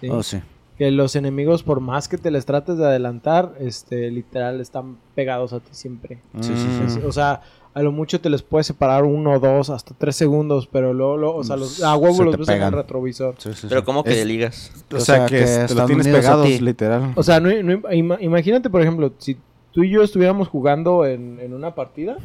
¿sí? 0.00 0.08
Oh, 0.10 0.22
sí. 0.24 0.40
Que 0.76 0.90
los 0.90 1.14
enemigos, 1.16 1.62
por 1.62 1.80
más 1.80 2.08
que 2.08 2.18
te 2.18 2.30
les 2.30 2.44
trates 2.44 2.76
de 2.78 2.84
adelantar, 2.84 3.54
este, 3.60 4.10
literal, 4.10 4.60
están 4.60 4.98
pegados 5.14 5.52
a 5.52 5.60
ti 5.60 5.68
siempre. 5.70 6.18
Sí, 6.40 6.52
sí, 6.54 6.88
sí. 6.88 6.98
Mm. 6.98 7.06
O 7.06 7.12
sea, 7.12 7.42
a 7.76 7.82
lo 7.82 7.92
mucho 7.92 8.20
te 8.20 8.30
les 8.30 8.42
puedes 8.42 8.66
separar 8.66 9.04
uno, 9.04 9.38
dos, 9.38 9.68
hasta 9.70 9.94
tres 9.98 10.16
segundos, 10.16 10.66
pero 10.66 10.94
luego, 10.94 11.16
luego, 11.18 11.36
o 11.36 11.44
sea, 11.44 11.56
los, 11.56 11.82
a 11.82 11.94
huevo 11.96 12.16
Se 12.16 12.24
los 12.24 12.38
ves 12.38 12.48
en 12.48 12.54
el 12.54 12.58
pegan. 12.60 12.72
retrovisor. 12.72 13.34
Sí, 13.38 13.50
sí, 13.52 13.66
Pero 13.68 13.82
sí. 13.82 13.84
como 13.84 14.02
que 14.02 14.20
Es- 14.20 14.26
ligas. 14.26 14.72
O, 14.92 14.96
O 14.96 15.00
sea, 15.00 15.26
que, 15.26 15.36
que 15.36 15.44
te 15.44 15.64
están 15.64 15.76
lo 15.78 15.86
tienes 15.86 16.08
pegados, 16.08 16.60
literal. 16.60 17.12
O 17.16 17.22
sea, 17.22 17.38
no, 17.38 17.48
no 17.50 17.72
im- 17.72 17.82
ima- 17.92 18.18
imagínate, 18.20 18.70
por 18.70 18.80
ejemplo, 18.80 19.12
si 19.18 19.36
tú 19.72 19.82
y 19.84 19.90
yo 19.90 20.02
estuviéramos 20.02 20.48
jugando 20.48 21.04
en, 21.04 21.38
en 21.40 21.52
una 21.52 21.74
partida, 21.74 22.16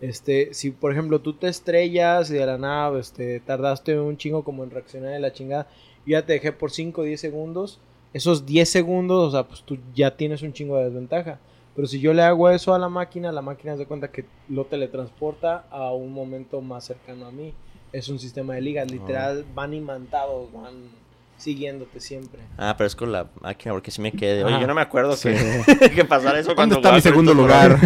este, 0.00 0.52
si 0.52 0.70
por 0.70 0.92
ejemplo 0.92 1.20
tú 1.20 1.32
te 1.32 1.48
estrellas 1.48 2.30
y 2.30 2.34
de 2.34 2.44
la 2.46 2.58
nada, 2.58 2.98
este, 2.98 3.40
tardaste 3.40 3.98
un 3.98 4.16
chingo 4.16 4.44
como 4.44 4.62
en 4.62 4.70
reaccionar 4.70 5.12
de 5.12 5.20
la 5.20 5.32
chingada, 5.32 5.66
y 6.04 6.10
ya 6.12 6.24
te 6.24 6.34
dejé 6.34 6.52
por 6.52 6.70
5 6.70 7.00
o 7.00 7.04
10 7.04 7.18
segundos, 7.20 7.78
esos 8.12 8.46
10 8.46 8.68
segundos, 8.68 9.28
o 9.28 9.30
sea, 9.30 9.44
pues 9.48 9.62
tú 9.62 9.78
ya 9.94 10.16
tienes 10.16 10.42
un 10.42 10.52
chingo 10.52 10.76
de 10.76 10.84
desventaja. 10.84 11.38
Pero 11.76 11.86
si 11.86 12.00
yo 12.00 12.14
le 12.14 12.22
hago 12.22 12.48
eso 12.50 12.74
a 12.74 12.78
la 12.78 12.88
máquina, 12.88 13.30
la 13.30 13.42
máquina 13.42 13.74
se 13.74 13.80
da 13.82 13.84
cuenta 13.86 14.08
que 14.10 14.24
lo 14.48 14.64
teletransporta 14.64 15.66
a 15.70 15.92
un 15.92 16.12
momento 16.12 16.60
más 16.62 16.84
cercano 16.86 17.26
a 17.26 17.30
mí. 17.30 17.52
Es 17.92 18.08
un 18.08 18.18
sistema 18.18 18.54
de 18.54 18.62
ligas, 18.62 18.90
literal, 18.90 19.44
van 19.54 19.74
imantados, 19.74 20.50
van 20.52 20.88
siguiéndote 21.36 22.00
siempre. 22.00 22.40
Ah, 22.56 22.74
pero 22.76 22.86
es 22.86 22.96
con 22.96 23.12
la 23.12 23.26
máquina, 23.40 23.72
porque 23.74 23.90
si 23.90 24.00
me 24.00 24.10
quedé. 24.10 24.42
Oye, 24.42 24.58
yo 24.58 24.66
no 24.66 24.74
me 24.74 24.80
acuerdo 24.80 25.14
Sí. 25.16 25.28
que, 25.28 25.90
que 25.94 26.04
pasara 26.04 26.38
eso 26.38 26.48
¿Dónde 26.48 26.56
cuando 26.56 26.76
está 26.76 26.92
mi 26.92 27.00
segundo 27.02 27.34
lugar? 27.34 27.78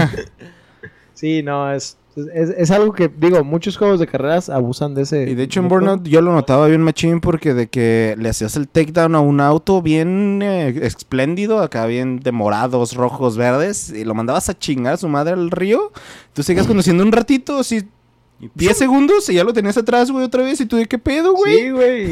Sí, 1.15 1.43
no, 1.43 1.73
es, 1.73 1.99
es, 2.17 2.51
es 2.51 2.71
algo 2.71 2.93
que, 2.93 3.09
digo, 3.09 3.45
muchos 3.45 3.77
juegos 3.77 4.01
de 4.01 4.07
carreras 4.07 4.49
abusan 4.51 4.95
de 4.95 5.03
ese. 5.03 5.31
Y 5.31 5.35
de 5.35 5.45
hecho 5.45 5.61
en. 5.61 5.69
Burnout 5.69 6.07
yo 6.07 6.21
lo 6.21 6.33
notaba 6.33 6.67
bien 6.67 6.83
machín 6.83 7.21
porque 7.21 7.55
de 7.55 7.69
que 7.69 8.17
le 8.19 8.29
hacías 8.29 8.57
el 8.57 8.69
takedown 8.69 9.15
a 9.15 9.21
un 9.21 9.41
auto 9.41 9.81
bien 9.83 10.41
eh, 10.43 10.69
espléndido, 10.83 11.61
acá 11.61 11.87
bien 11.87 12.21
de 12.21 12.33
morados, 12.33 12.95
rojos, 12.95 13.37
verdes, 13.37 13.91
y 13.91 14.05
lo 14.05 14.15
mandabas 14.15 14.49
a 14.49 14.59
chingar 14.59 14.95
a 14.95 14.97
su 14.97 15.09
madre 15.09 15.33
al 15.35 15.51
río. 15.51 15.93
Tú 16.33 16.43
seguías 16.43 16.67
conociendo 16.67 17.03
un 17.05 17.13
ratito, 17.13 17.59
así 17.59 17.83
10 18.55 18.77
segundos 18.79 19.29
y 19.29 19.35
ya 19.35 19.45
lo 19.45 19.53
tenías 19.53 19.77
atrás, 19.77 20.11
güey, 20.11 20.25
otra 20.25 20.43
vez. 20.43 20.59
Y 20.63 20.67
tú 20.67 20.77
de 20.77 20.87
qué 20.87 20.99
pedo, 20.99 21.35
güey. 21.35 21.59
Sí, 21.59 21.71
güey. 21.71 22.07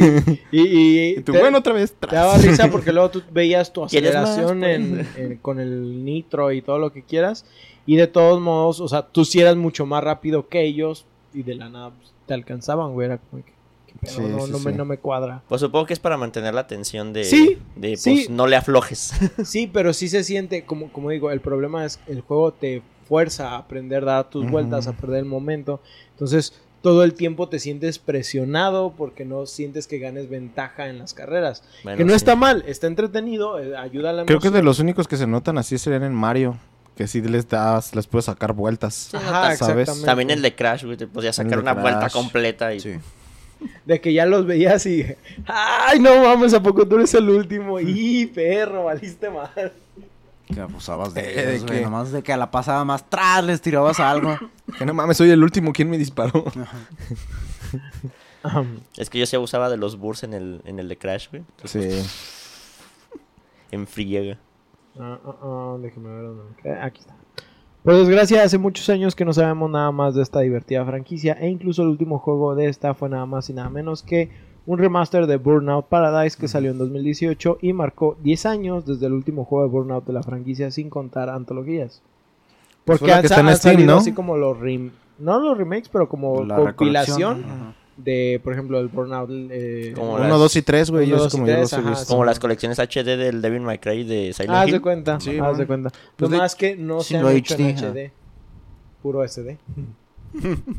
Y, 0.52 0.60
y, 0.60 1.08
Y 1.18 1.20
tú, 1.22 1.32
te, 1.32 1.38
bueno, 1.38 1.58
otra 1.58 1.72
vez. 1.72 1.94
te 1.98 2.14
daba 2.14 2.36
risa 2.36 2.68
porque 2.70 2.92
luego 2.92 3.08
tú 3.10 3.22
veías 3.32 3.72
tu 3.72 3.82
aceleración 3.84 4.58
Pues. 4.60 4.76
en, 4.76 5.06
en- 5.16 5.36
con 5.38 5.58
el 5.58 6.04
nitro 6.04 6.52
y 6.52 6.60
todo 6.62 6.78
lo 6.78 6.92
que 6.92 7.02
quieras. 7.02 7.46
Y 7.88 7.96
de 7.96 8.06
todos 8.06 8.38
modos, 8.40 8.80
o 8.80 8.86
sea, 8.88 9.00
tú 9.02 9.24
sí 9.24 9.40
eras 9.40 9.56
mucho 9.56 9.86
más 9.86 10.04
rápido 10.04 10.48
que 10.48 10.62
ellos 10.62 11.06
y 11.32 11.42
de 11.42 11.54
la 11.54 11.70
nada 11.70 11.90
pues, 11.90 12.12
te 12.26 12.34
alcanzaban, 12.34 12.92
güey. 12.92 13.06
Era 13.06 13.16
como 13.18 13.42
que. 13.42 13.52
Pero 14.00 14.12
Sí, 14.12 14.20
no, 14.20 14.40
sí, 14.46 14.52
no, 14.52 14.58
Me, 14.58 14.70
sí. 14.72 14.76
no 14.76 14.84
me 14.84 14.98
cuadra. 14.98 15.42
Pues 15.48 15.62
supongo 15.62 15.86
que 15.86 15.94
es 15.94 15.98
para 15.98 16.18
mantener 16.18 16.52
la 16.52 16.60
atención 16.60 17.12
de, 17.14 17.24
Sí, 17.24 17.56
de 17.76 17.88
pues, 17.92 18.02
sí. 18.02 18.26
no 18.28 18.46
le 18.46 18.56
aflojes. 18.56 19.12
Sí, 19.44 19.68
pero 19.72 19.92
sí 19.94 20.08
se 20.08 20.22
siente, 20.22 20.64
como, 20.66 20.92
como 20.92 21.08
digo, 21.10 21.30
el 21.30 21.40
problema 21.40 21.84
es 21.86 21.96
que 21.96 22.12
el 22.12 22.20
juego 22.20 22.52
te 22.52 22.82
fuerza 23.08 23.52
a 23.52 23.56
aprender 23.58 24.02
a 24.02 24.12
dar 24.16 24.30
tus 24.30 24.48
vueltas, 24.50 24.86
a 24.86 24.92
perder 24.92 25.20
el 25.20 25.24
momento. 25.24 25.80
Entonces, 26.10 26.52
todo 26.82 27.02
el 27.04 27.14
tiempo 27.14 27.48
te 27.48 27.58
sientes 27.58 27.98
presionado 27.98 28.92
porque 28.96 29.24
no 29.24 29.46
sientes 29.46 29.86
que 29.86 29.98
ganes 29.98 30.28
ventaja 30.28 30.88
en 30.90 30.98
las 30.98 31.14
carreras. 31.14 31.64
Bueno, 31.82 31.96
que 31.96 32.04
no 32.04 32.10
sí. 32.10 32.16
está 32.16 32.36
mal, 32.36 32.62
está 32.68 32.86
entretenido, 32.86 33.58
eh, 33.58 33.74
ayuda 33.76 34.10
a 34.10 34.12
la 34.12 34.26
Creo 34.26 34.38
que 34.40 34.48
emoción. 34.48 34.60
de 34.60 34.62
los 34.62 34.78
únicos 34.78 35.08
que 35.08 35.16
se 35.16 35.26
notan 35.26 35.56
así 35.58 35.78
serían 35.78 36.02
en 36.04 36.14
Mario. 36.14 36.56
Que 36.98 37.06
sí 37.06 37.22
les 37.22 37.48
das, 37.48 37.94
les 37.94 38.08
puedes 38.08 38.24
sacar 38.24 38.52
vueltas. 38.52 39.14
Ajá, 39.14 39.54
¿sabes? 39.54 40.02
También 40.04 40.30
el 40.30 40.42
de 40.42 40.56
Crash, 40.56 40.84
güey, 40.84 40.96
te 40.96 41.06
podía 41.06 41.32
sacar 41.32 41.52
de 41.52 41.58
una 41.62 41.74
vuelta 41.74 42.10
completa 42.10 42.74
y 42.74 42.80
Sí. 42.80 42.94
De 43.84 44.00
que 44.00 44.12
ya 44.12 44.26
los 44.26 44.46
veías 44.46 44.84
y... 44.86 45.04
¡Ay, 45.46 46.00
no 46.00 46.22
mames! 46.24 46.54
¿A 46.54 46.62
poco 46.62 46.86
tú 46.88 46.96
eres 46.96 47.14
el 47.14 47.30
último? 47.30 47.78
¡Y 47.80 48.26
perro! 48.26 48.84
Valiste 48.84 49.30
mal. 49.30 49.72
Que 50.52 50.60
abusabas 50.60 51.14
de, 51.14 51.20
Eh, 51.20 51.24
¿de 51.34 51.50
ellos, 51.54 51.66
güey. 51.66 51.78
qué? 51.78 51.84
Nomás 51.84 52.10
de 52.10 52.22
que 52.24 52.32
a 52.32 52.36
la 52.36 52.50
pasada 52.50 52.84
más 52.84 53.08
tras 53.08 53.44
les 53.44 53.60
tirabas 53.60 54.00
algo. 54.00 54.36
Que 54.78 54.84
no 54.84 54.92
mames, 54.92 55.16
soy 55.16 55.30
el 55.30 55.42
último. 55.42 55.72
¿Quién 55.72 55.88
me 55.88 55.98
disparó? 55.98 56.44
Ahem. 58.42 58.80
es 58.96 59.08
que 59.08 59.18
yo 59.20 59.26
sí 59.26 59.36
abusaba 59.36 59.70
de 59.70 59.76
los 59.76 59.96
bursts 59.98 60.24
en 60.24 60.34
el, 60.34 60.62
en 60.64 60.78
el 60.80 60.88
de 60.88 60.98
Crash, 60.98 61.28
güey. 61.30 61.42
Sí. 61.64 62.02
En 63.70 63.86
friega. 63.86 64.36
Ah, 64.98 65.18
ah, 65.24 65.34
ah, 65.42 65.76
déjeme 65.80 66.08
ver 66.10 66.22
dónde 66.24 66.44
me 66.44 66.62
quedé. 66.62 66.80
Aquí 66.80 67.00
está. 67.00 67.14
Por 67.84 67.94
desgracia, 67.94 68.42
hace 68.42 68.58
muchos 68.58 68.88
años 68.90 69.14
que 69.14 69.24
no 69.24 69.32
sabemos 69.32 69.70
nada 69.70 69.90
más 69.92 70.14
de 70.14 70.22
esta 70.22 70.40
divertida 70.40 70.84
franquicia 70.84 71.34
e 71.40 71.48
incluso 71.48 71.82
el 71.82 71.88
último 71.88 72.18
juego 72.18 72.54
de 72.54 72.66
esta 72.68 72.92
fue 72.94 73.08
nada 73.08 73.24
más 73.24 73.48
y 73.48 73.54
nada 73.54 73.70
menos 73.70 74.02
que 74.02 74.30
un 74.66 74.78
remaster 74.78 75.26
de 75.26 75.36
Burnout 75.38 75.86
Paradise 75.86 76.36
que 76.38 76.48
salió 76.48 76.70
en 76.72 76.78
2018 76.78 77.58
y 77.62 77.72
marcó 77.72 78.16
10 78.22 78.44
años 78.46 78.84
desde 78.84 79.06
el 79.06 79.12
último 79.14 79.44
juego 79.44 79.64
de 79.64 79.70
Burnout 79.70 80.04
de 80.04 80.12
la 80.12 80.22
franquicia 80.22 80.70
sin 80.70 80.90
contar 80.90 81.30
antologías. 81.30 82.02
Pues 82.84 82.98
Porque 82.98 83.12
han, 83.12 83.20
que 83.20 83.26
está 83.28 83.36
sa- 83.36 83.40
en 83.42 83.48
han 83.48 83.56
Steam, 83.56 83.74
salido 83.76 83.92
¿no? 83.94 83.98
así 84.00 84.12
como 84.12 84.36
los 84.36 84.58
rem- 84.58 84.90
no 85.18 85.38
los 85.40 85.56
remakes, 85.56 85.88
pero 85.88 86.08
como 86.08 86.44
La 86.44 86.56
compilación. 86.56 87.74
De, 87.98 88.40
por 88.42 88.52
ejemplo, 88.54 88.78
el 88.78 88.88
Burnout 88.88 89.28
eh, 89.50 89.92
Como 89.94 90.14
Uno, 90.14 90.28
las- 90.28 90.38
dos 90.38 90.56
y 90.56 90.62
tres, 90.62 90.90
güey. 90.90 91.10
Como. 91.10 91.46
Como 92.06 92.24
las 92.24 92.38
colecciones 92.38 92.78
HD 92.78 93.16
del 93.18 93.42
Devil 93.42 93.60
May 93.60 93.78
Cry 93.78 94.04
de 94.04 94.32
Silent 94.32 94.54
Haz 94.54 94.66
de 94.66 94.72
Hill. 94.72 94.80
cuenta, 94.80 95.20
Sí, 95.20 95.38
haz 95.38 95.58
de 95.58 95.66
cuenta. 95.66 95.90
Pues 96.16 96.30
Lo 96.30 96.36
de- 96.36 96.38
más 96.42 96.54
que 96.54 96.76
no 96.76 97.00
se 97.00 97.16
han 97.18 97.28
hecho 97.28 97.54
en 97.56 97.60
HD, 97.76 97.76
ajá. 97.76 97.86
HD. 97.92 98.12
Puro 99.02 99.22
SD. 99.26 99.58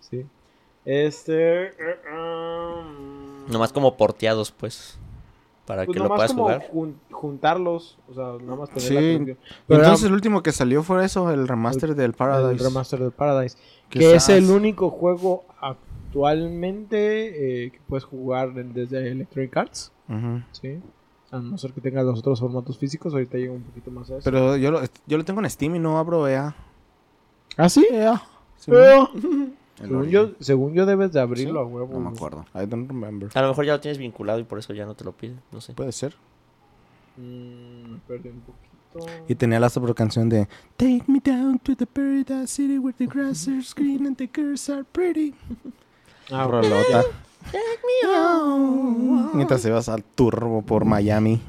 sí. 0.00 0.26
Este... 0.84 1.72
um, 2.12 3.46
Nomás 3.50 3.72
como 3.72 3.96
porteados, 3.96 4.50
pues. 4.52 4.98
Para 5.66 5.84
pues 5.84 5.94
que 5.96 6.02
lo 6.02 6.08
puedas 6.08 6.32
como 6.32 6.44
jugar. 6.44 6.68
jun- 6.72 6.94
juntarlos, 7.12 7.96
o 8.10 8.14
sea, 8.14 8.24
nada 8.44 8.56
más 8.56 8.70
tener 8.70 8.82
Sí. 8.88 9.36
la 9.68 9.76
entonces 9.76 10.00
era 10.02 10.08
el 10.08 10.14
último 10.14 10.42
que 10.42 10.50
salió 10.52 10.82
fue 10.82 11.04
eso, 11.04 11.30
el 11.30 11.46
remaster 11.46 11.94
del 11.94 12.12
Paradise. 12.12 12.52
El 12.52 12.58
remaster 12.58 12.98
del 12.98 13.12
Paradise. 13.12 13.56
Que 13.88 14.14
es 14.16 14.28
el 14.30 14.50
único 14.50 14.90
juego 14.90 15.44
actualmente 16.10 17.66
eh, 17.66 17.70
que 17.70 17.78
puedes 17.88 18.04
jugar 18.04 18.52
desde 18.52 19.10
Electronic 19.10 19.56
Arts. 19.56 19.92
Ujú. 20.08 20.42
Sí. 20.52 20.78
A 21.30 21.38
no 21.38 21.56
ser 21.56 21.72
que 21.72 21.80
tengas 21.80 22.04
los 22.04 22.18
otros 22.18 22.40
formatos 22.40 22.76
físicos, 22.76 23.12
ahorita 23.12 23.38
llega 23.38 23.52
un 23.52 23.62
poquito 23.62 23.90
más 23.92 24.10
a 24.10 24.14
eso. 24.16 24.24
Pero 24.24 24.56
yo 24.56 24.72
lo, 24.72 24.80
yo 25.06 25.16
lo 25.16 25.24
tengo 25.24 25.40
en 25.40 25.48
Steam 25.48 25.76
y 25.76 25.78
no 25.78 25.98
abro 25.98 26.26
EA. 26.26 26.54
¿Ah, 27.56 27.68
sí? 27.68 27.86
Sí, 28.56 28.70
Eh, 28.72 29.06
El 29.14 29.54
según, 29.88 30.08
yo, 30.08 30.30
según 30.40 30.74
yo 30.74 30.86
debes 30.86 31.12
de 31.12 31.20
abrirlo 31.20 31.60
a 31.60 31.64
huevo. 31.64 31.92
No 31.94 32.00
me 32.10 32.16
acuerdo. 32.16 32.44
I 32.54 32.66
don't 32.66 32.88
remember. 32.88 33.30
A 33.32 33.42
lo 33.42 33.48
mejor 33.48 33.64
ya 33.64 33.74
lo 33.74 33.80
tienes 33.80 33.98
vinculado 33.98 34.40
y 34.40 34.44
por 34.44 34.58
eso 34.58 34.72
ya 34.74 34.84
no 34.86 34.94
te 34.94 35.04
lo 35.04 35.12
pide. 35.12 35.36
No 35.52 35.60
sé. 35.60 35.72
Puede 35.74 35.92
ser. 35.92 36.16
Mm, 37.16 37.92
me 37.92 37.98
perdí 38.08 38.30
un 38.30 38.40
poquito. 38.40 38.66
Y 39.28 39.36
tenía 39.36 39.60
la 39.60 39.70
sobre 39.70 39.94
canción 39.94 40.28
de 40.28 40.48
Take 40.76 41.04
me 41.06 41.20
down 41.20 41.60
to 41.60 41.76
the 41.76 41.86
paradise 41.86 42.48
city 42.48 42.76
where 42.76 42.96
the 42.98 43.06
grass 43.06 43.46
is 43.46 43.72
green 43.72 44.04
and 44.04 44.16
the 44.16 44.28
girls 44.34 44.68
are 44.68 44.82
pretty. 44.82 45.34
Ah, 46.32 46.46
Rolota. 46.46 47.04
Mientras 49.34 49.64
ibas 49.64 49.88
al 49.88 50.02
turbo 50.02 50.62
por 50.62 50.84
Miami. 50.84 51.40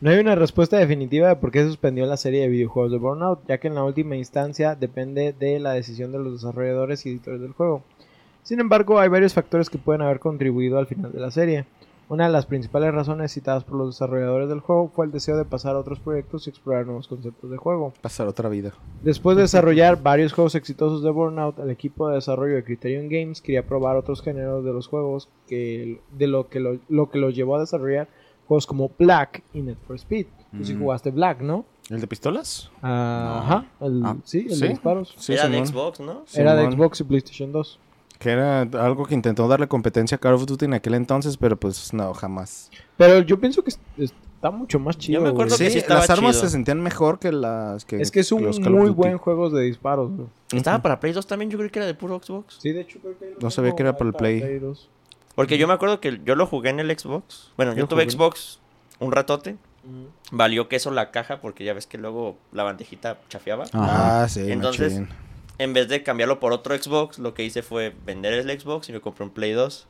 No 0.00 0.10
hay 0.10 0.18
una 0.18 0.34
respuesta 0.34 0.76
definitiva 0.76 1.28
de 1.28 1.36
por 1.36 1.50
qué 1.50 1.64
suspendió 1.64 2.04
la 2.04 2.18
serie 2.18 2.42
de 2.42 2.48
videojuegos 2.48 2.92
de 2.92 2.98
Burnout, 2.98 3.46
ya 3.48 3.58
que 3.58 3.68
en 3.68 3.74
la 3.74 3.84
última 3.84 4.16
instancia 4.16 4.74
depende 4.74 5.32
de 5.32 5.58
la 5.58 5.72
decisión 5.72 6.12
de 6.12 6.18
los 6.18 6.34
desarrolladores 6.34 7.06
y 7.06 7.10
editores 7.10 7.40
del 7.40 7.52
juego. 7.52 7.82
Sin 8.42 8.60
embargo, 8.60 9.00
hay 9.00 9.08
varios 9.08 9.32
factores 9.32 9.70
que 9.70 9.78
pueden 9.78 10.02
haber 10.02 10.20
contribuido 10.20 10.78
al 10.78 10.86
final 10.86 11.12
de 11.12 11.20
la 11.20 11.30
serie. 11.30 11.64
Una 12.08 12.26
de 12.26 12.32
las 12.32 12.46
principales 12.46 12.94
razones 12.94 13.32
citadas 13.32 13.64
por 13.64 13.76
los 13.78 13.88
desarrolladores 13.94 14.48
del 14.48 14.60
juego 14.60 14.88
fue 14.94 15.06
el 15.06 15.12
deseo 15.12 15.36
de 15.36 15.44
pasar 15.44 15.74
a 15.74 15.80
otros 15.80 15.98
proyectos 15.98 16.46
y 16.46 16.50
explorar 16.50 16.86
nuevos 16.86 17.08
conceptos 17.08 17.50
de 17.50 17.56
juego. 17.56 17.92
Pasar 18.00 18.28
otra 18.28 18.48
vida. 18.48 18.72
Después 19.02 19.36
de 19.36 19.42
desarrollar 19.42 20.00
varios 20.00 20.32
juegos 20.32 20.54
exitosos 20.54 21.02
de 21.02 21.10
Burnout, 21.10 21.58
el 21.58 21.70
equipo 21.70 22.08
de 22.08 22.14
desarrollo 22.14 22.54
de 22.54 22.62
Criterion 22.64 23.08
Games 23.08 23.40
quería 23.42 23.66
probar 23.66 23.96
otros 23.96 24.22
géneros 24.22 24.64
de 24.64 24.72
los 24.72 24.86
juegos 24.86 25.28
que 25.48 26.00
de 26.12 26.26
lo 26.28 26.48
que 26.48 26.60
lo, 26.60 26.78
lo 26.88 27.10
que 27.10 27.18
los 27.18 27.34
llevó 27.34 27.56
a 27.56 27.60
desarrollar 27.60 28.08
juegos 28.46 28.68
como 28.68 28.88
Black 28.96 29.42
y 29.52 29.62
Need 29.62 29.78
for 29.88 29.96
Speed. 29.96 30.26
Tú 30.56 30.64
sí 30.64 30.74
Mm. 30.74 30.80
jugaste 30.82 31.10
Black, 31.10 31.40
¿no? 31.40 31.64
¿El 31.90 32.00
de 32.00 32.06
pistolas? 32.06 32.70
Ajá, 32.82 33.66
el, 33.80 34.02
Ah, 34.04 34.16
sí, 34.24 34.46
el 34.48 34.54
¿sí? 34.54 34.60
de 34.62 34.68
disparos. 34.68 35.12
Sí, 35.18 35.32
Era 35.32 35.48
de. 35.48 35.66
Xbox, 35.66 35.98
¿no? 36.00 36.22
Era 36.34 36.54
de. 36.54 36.70
Xbox 36.70 37.00
y 37.00 37.04
PlayStation 37.04 37.50
2. 37.50 37.80
Que 38.18 38.30
era 38.30 38.62
algo 38.62 39.04
que 39.06 39.14
intentó 39.14 39.46
darle 39.48 39.68
competencia 39.68 40.16
a 40.16 40.18
Call 40.18 40.34
of 40.34 40.46
Duty 40.46 40.64
en 40.64 40.74
aquel 40.74 40.94
entonces, 40.94 41.36
pero 41.36 41.56
pues 41.58 41.92
no, 41.92 42.14
jamás. 42.14 42.70
Pero 42.96 43.20
yo 43.20 43.38
pienso 43.38 43.62
que 43.62 43.70
es- 43.70 43.80
está 43.98 44.50
mucho 44.50 44.78
más 44.78 44.96
chido. 44.96 45.18
Yo 45.18 45.22
me 45.22 45.28
acuerdo 45.30 45.54
güey. 45.56 45.58
que 45.58 45.66
Sí, 45.66 45.72
sí 45.72 45.78
estaba 45.78 46.00
las 46.00 46.10
armas 46.10 46.32
chido. 46.36 46.44
se 46.46 46.50
sentían 46.50 46.80
mejor 46.82 47.18
que 47.18 47.30
las 47.32 47.84
que 47.84 48.00
Es 48.00 48.10
que 48.10 48.20
es 48.20 48.32
un 48.32 48.44
los 48.44 48.58
Call 48.58 48.68
of 48.74 48.78
muy 48.80 48.88
Duty. 48.88 48.96
buen 48.96 49.18
juego 49.18 49.50
de 49.50 49.64
disparos. 49.64 50.10
güey. 50.12 50.28
Estaba 50.52 50.80
para 50.82 50.98
Play 51.00 51.12
2 51.12 51.26
también, 51.26 51.50
yo 51.50 51.58
creo 51.58 51.70
que 51.70 51.78
era 51.78 51.86
de 51.86 51.94
puro 51.94 52.18
Xbox. 52.22 52.56
Sí, 52.60 52.72
de 52.72 52.80
hecho 52.82 52.98
creo 53.00 53.18
que... 53.18 53.36
No 53.40 53.50
sabía 53.50 53.74
que 53.76 53.82
era 53.82 53.96
para 53.96 54.08
el 54.08 54.14
Play. 54.14 54.58
2. 54.60 54.88
Porque 55.34 55.58
yo 55.58 55.66
me 55.68 55.74
acuerdo 55.74 56.00
que 56.00 56.20
yo 56.24 56.34
lo 56.36 56.46
jugué 56.46 56.70
en 56.70 56.80
el 56.80 56.98
Xbox. 56.98 57.50
Bueno, 57.58 57.72
yo, 57.72 57.80
Yo 57.80 57.88
tuve 57.88 58.04
jugué. 58.04 58.12
Xbox 58.16 58.60
un 58.98 59.12
ratote. 59.12 59.56
Valió 60.32 60.68
queso 60.68 60.90
la 60.90 61.10
caja 61.10 61.40
porque 61.40 61.64
ya 61.64 61.72
ves 61.74 61.86
que 61.86 61.98
luego 61.98 62.36
la 62.52 62.62
bandejita 62.64 63.18
chafeaba. 63.28 63.66
Ah, 63.72 64.26
sí, 64.28 64.50
Entonces, 64.50 64.98
machín. 65.00 65.14
En 65.58 65.72
vez 65.72 65.88
de 65.88 66.02
cambiarlo 66.02 66.38
por 66.40 66.52
otro 66.52 66.76
Xbox, 66.76 67.18
lo 67.18 67.32
que 67.34 67.44
hice 67.44 67.62
fue 67.62 67.94
vender 68.04 68.32
el 68.34 68.60
Xbox 68.60 68.88
y 68.88 68.92
me 68.92 69.00
compré 69.00 69.24
un 69.24 69.30
Play 69.30 69.52
2. 69.52 69.86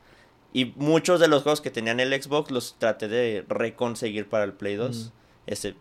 Y 0.53 0.73
muchos 0.77 1.19
de 1.19 1.27
los 1.27 1.43
juegos 1.43 1.59
que 1.61 1.69
tenían 1.71 1.99
el 1.99 2.13
Xbox 2.21 2.51
los 2.51 2.75
traté 2.79 3.07
de 3.07 3.45
reconseguir 3.49 4.27
para 4.29 4.45
el 4.45 4.53
Play 4.53 4.75
2. 4.75 5.11
Ese, 5.45 5.75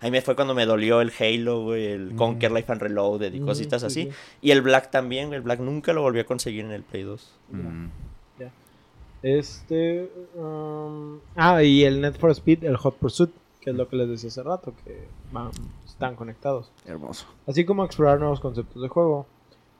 ahí 0.00 0.10
me 0.10 0.22
fue 0.22 0.36
cuando 0.36 0.54
me 0.54 0.66
dolió 0.66 1.00
el 1.00 1.12
Halo, 1.18 1.62
güey, 1.64 1.86
el 1.86 2.14
Conquer 2.14 2.52
Life 2.52 2.70
and 2.72 2.80
Reloaded 2.80 3.34
y 3.34 3.40
Mm, 3.40 3.46
cositas 3.46 3.80
sí, 3.82 3.86
así. 3.86 4.02
sí. 4.04 4.08
Y 4.40 4.50
el 4.52 4.62
Black 4.62 4.90
también, 4.90 5.32
el 5.34 5.40
Black 5.42 5.58
nunca 5.60 5.92
lo 5.92 6.02
volví 6.02 6.20
a 6.20 6.26
conseguir 6.26 6.64
en 6.64 6.70
el 6.72 6.82
Play 6.82 7.02
2. 7.02 7.32
Mm. 7.50 7.86
Este. 9.22 10.10
um, 10.34 11.18
ah, 11.34 11.62
y 11.62 11.84
el 11.84 12.02
Net 12.02 12.18
for 12.18 12.30
Speed, 12.30 12.62
el 12.64 12.76
Hot 12.76 12.96
Pursuit, 12.98 13.30
que 13.62 13.70
es 13.70 13.76
lo 13.76 13.88
que 13.88 13.96
les 13.96 14.06
decía 14.08 14.28
hace 14.28 14.42
rato, 14.42 14.74
que 14.84 15.08
están 15.94 16.16
conectados. 16.16 16.70
Hermoso. 16.86 17.26
Así 17.46 17.64
como 17.64 17.84
explorar 17.84 18.18
nuevos 18.18 18.40
conceptos 18.40 18.82
de 18.82 18.88
juego. 18.88 19.26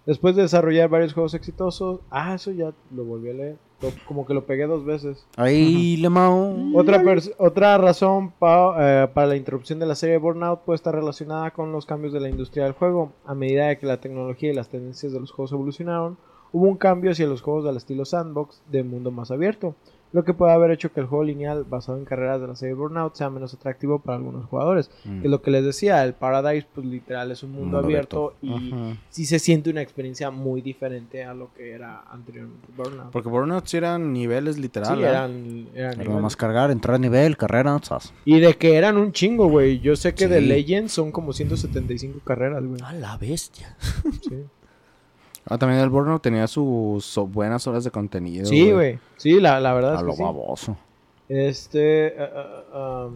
Después 0.07 0.37
de 0.37 0.43
desarrollar 0.43 0.89
varios 0.91 1.13
juegos 1.15 1.35
exitosos. 1.35 2.01
Ah, 2.11 2.35
eso 2.35 2.51
ya 2.53 2.73
lo 2.95 3.05
volví 3.05 3.31
a 3.31 3.35
leer. 3.35 3.57
Lo- 3.81 3.89
como 4.07 4.25
que 4.27 4.35
lo 4.35 4.45
pegué 4.47 4.67
dos 4.67 4.85
veces. 4.85 5.27
Ahí, 5.37 5.97
Lemao. 5.97 6.55
Otra, 6.75 7.03
pers- 7.03 7.35
otra 7.39 7.77
razón 7.79 8.31
pa- 8.33 8.75
eh, 9.05 9.09
para 9.09 9.27
la 9.29 9.37
interrupción 9.37 9.79
de 9.79 9.87
la 9.87 9.95
serie 9.95 10.19
Burnout 10.19 10.61
puede 10.61 10.77
estar 10.77 10.95
relacionada 10.95 11.51
con 11.53 11.73
los 11.73 11.85
cambios 11.87 12.13
de 12.13 12.21
la 12.21 12.29
industria 12.29 12.65
del 12.65 12.75
juego. 12.75 13.13
A 13.25 13.35
medida 13.35 13.67
de 13.69 13.79
que 13.79 13.87
la 13.87 14.01
tecnología 14.01 14.51
y 14.51 14.55
las 14.55 14.69
tendencias 14.69 15.13
de 15.13 15.21
los 15.21 15.33
juegos 15.33 15.53
evolucionaron, 15.53 16.17
hubo 16.53 16.67
un 16.67 16.77
cambio 16.77 17.11
hacia 17.11 17.27
los 17.27 17.41
juegos 17.43 17.65
del 17.65 17.77
estilo 17.79 18.05
sandbox 18.05 18.63
de 18.71 18.85
mundo 18.85 19.11
más 19.11 19.31
abierto, 19.31 19.75
lo 20.15 20.25
que 20.25 20.33
puede 20.33 20.53
haber 20.53 20.71
hecho 20.71 20.93
que 20.93 21.01
el 21.01 21.07
juego 21.07 21.25
lineal 21.25 21.65
basado 21.65 21.99
en 21.99 22.05
carreras 22.05 22.41
de 22.41 22.47
la 22.47 22.57
serie 22.57 22.75
Burnout 22.75 23.15
sea 23.17 23.29
menos 23.31 23.53
atractivo 23.53 23.99
para 23.99 24.17
algunos 24.17 24.47
jugadores. 24.47 24.91
Mm. 25.05 25.21
Que 25.21 25.27
es 25.27 25.31
lo 25.31 25.43
que 25.43 25.51
les 25.51 25.65
decía, 25.65 26.03
el 26.05 26.15
Paradise 26.15 26.67
pues 26.73 26.87
literal 26.87 27.33
es 27.33 27.43
un 27.43 27.51
mundo, 27.51 27.65
Mundo 27.65 27.79
abierto, 27.81 28.35
abierto. 28.41 28.65
y 28.65 28.73
Ajá. 28.73 28.97
sí 29.11 29.27
se 29.27 29.39
siente 29.39 29.71
una 29.71 29.83
experiencia 29.83 30.31
muy 30.31 30.63
diferente 30.63 31.25
a 31.25 31.35
lo 31.35 31.53
que 31.53 31.73
era 31.73 32.05
anteriormente 32.11 32.69
Burnout. 32.77 33.11
Porque 33.11 33.29
Burnout 33.29 33.67
sí 33.67 33.77
eran 33.77 34.13
niveles 34.13 34.59
literal. 34.59 34.97
Sí, 34.97 35.03
¿eh? 35.03 35.09
eran, 35.09 35.67
eran 35.75 35.93
Era 35.95 36.03
niveles. 36.05 36.23
más 36.23 36.37
cargar, 36.37 36.71
entrar 36.71 36.95
a 36.95 36.99
nivel, 36.99 37.37
carrera. 37.37 37.65
Y 38.25 38.41
de 38.41 38.55
que 38.55 38.77
eran 38.77 38.97
un 38.97 39.13
chingo, 39.13 39.49
güey. 39.49 39.81
Yo 39.81 39.97
sé 39.97 40.15
que 40.15 40.29
de. 40.29 40.41
Legends 40.41 40.93
son 40.93 41.11
como 41.11 41.33
175 41.33 42.21
carreras, 42.25 42.65
güey. 42.65 42.81
A 42.85 42.93
la 42.93 43.17
bestia. 43.17 43.77
Sí, 44.23 44.31
Ah, 45.47 45.59
también 45.59 45.81
el 45.81 45.91
Burnout 45.91 46.23
tenía 46.23 46.47
sus 46.47 47.05
so- 47.05 47.27
buenas 47.27 47.67
horas 47.67 47.85
de 47.85 47.91
contenido. 47.91 48.47
Sí, 48.47 48.73
güey. 48.73 48.99
Sí, 49.17 49.41
la, 49.41 49.61
la 49.61 49.75
verdad 49.75 49.95
A 49.97 49.97
es 49.99 50.03
lo 50.03 50.13
sí. 50.13 50.23
baboso. 50.23 50.77
Este... 51.29 52.15
ah, 52.19 52.31
ah, 52.35 52.63
ah, 52.73 53.09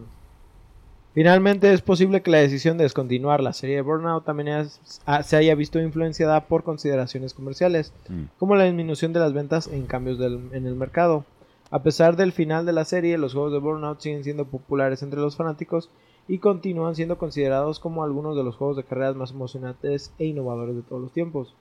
Finalmente, 1.15 1.73
es 1.73 1.81
posible 1.81 2.21
que 2.21 2.29
la 2.31 2.37
decisión 2.37 2.77
de 2.77 2.83
descontinuar 2.83 3.41
la 3.41 3.51
serie 3.53 3.77
de 3.77 3.81
Burnout 3.81 4.23
también 4.25 4.47
es- 4.49 5.01
ah, 5.07 5.23
se 5.23 5.35
haya 5.37 5.55
visto 5.55 5.79
influenciada 5.79 6.45
por 6.45 6.63
consideraciones 6.63 7.33
comerciales, 7.33 7.91
Mm. 8.09 8.25
como 8.37 8.55
la 8.55 8.65
disminución 8.65 9.11
de 9.11 9.19
las 9.19 9.33
ventas 9.33 9.67
en 9.67 9.87
cambios 9.87 10.19
del- 10.19 10.49
en 10.53 10.67
el 10.67 10.75
mercado. 10.75 11.25
A 11.71 11.81
pesar 11.81 12.15
del 12.15 12.31
final 12.31 12.65
de 12.65 12.73
la 12.73 12.85
serie, 12.85 13.17
los 13.17 13.33
juegos 13.33 13.51
de 13.51 13.59
Burnout 13.59 13.99
siguen 14.01 14.23
siendo 14.23 14.45
populares 14.45 15.01
entre 15.03 15.19
los 15.19 15.35
fanáticos 15.35 15.89
y 16.27 16.37
continúan 16.37 16.95
siendo 16.95 17.17
considerados 17.17 17.79
como 17.79 18.03
algunos 18.03 18.35
de 18.37 18.43
los 18.43 18.55
juegos 18.55 18.77
de 18.77 18.83
carreras 18.83 19.15
más 19.15 19.31
emocionantes 19.31 20.13
e 20.19 20.25
innovadores 20.25 20.75
de 20.75 20.83
todos 20.83 21.01
los 21.01 21.11
tiempos. 21.11 21.53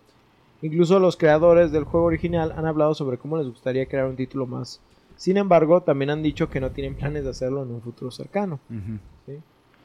Incluso 0.63 0.99
los 0.99 1.17
creadores 1.17 1.71
del 1.73 1.85
juego 1.85 2.07
original 2.07 2.53
han 2.57 2.67
hablado 2.67 2.95
sobre 2.95 3.19
cómo 3.19 3.37
les 3.39 3.47
gustaría 3.49 3.87
crear 3.87 4.07
un 4.07 4.17
título 4.17 4.47
más. 4.47 4.81
Sin 5.17 5.37
embargo, 5.37 5.83
también 5.83 6.11
han 6.11 6.23
dicho 6.23 6.49
que 6.49 6.61
no 6.61 6.71
tienen 6.71 6.95
planes 6.95 7.25
de 7.25 7.31
hacerlo 7.31 7.63
en 7.63 7.71
un 7.71 7.81
futuro 7.83 8.11
cercano. 8.11 8.59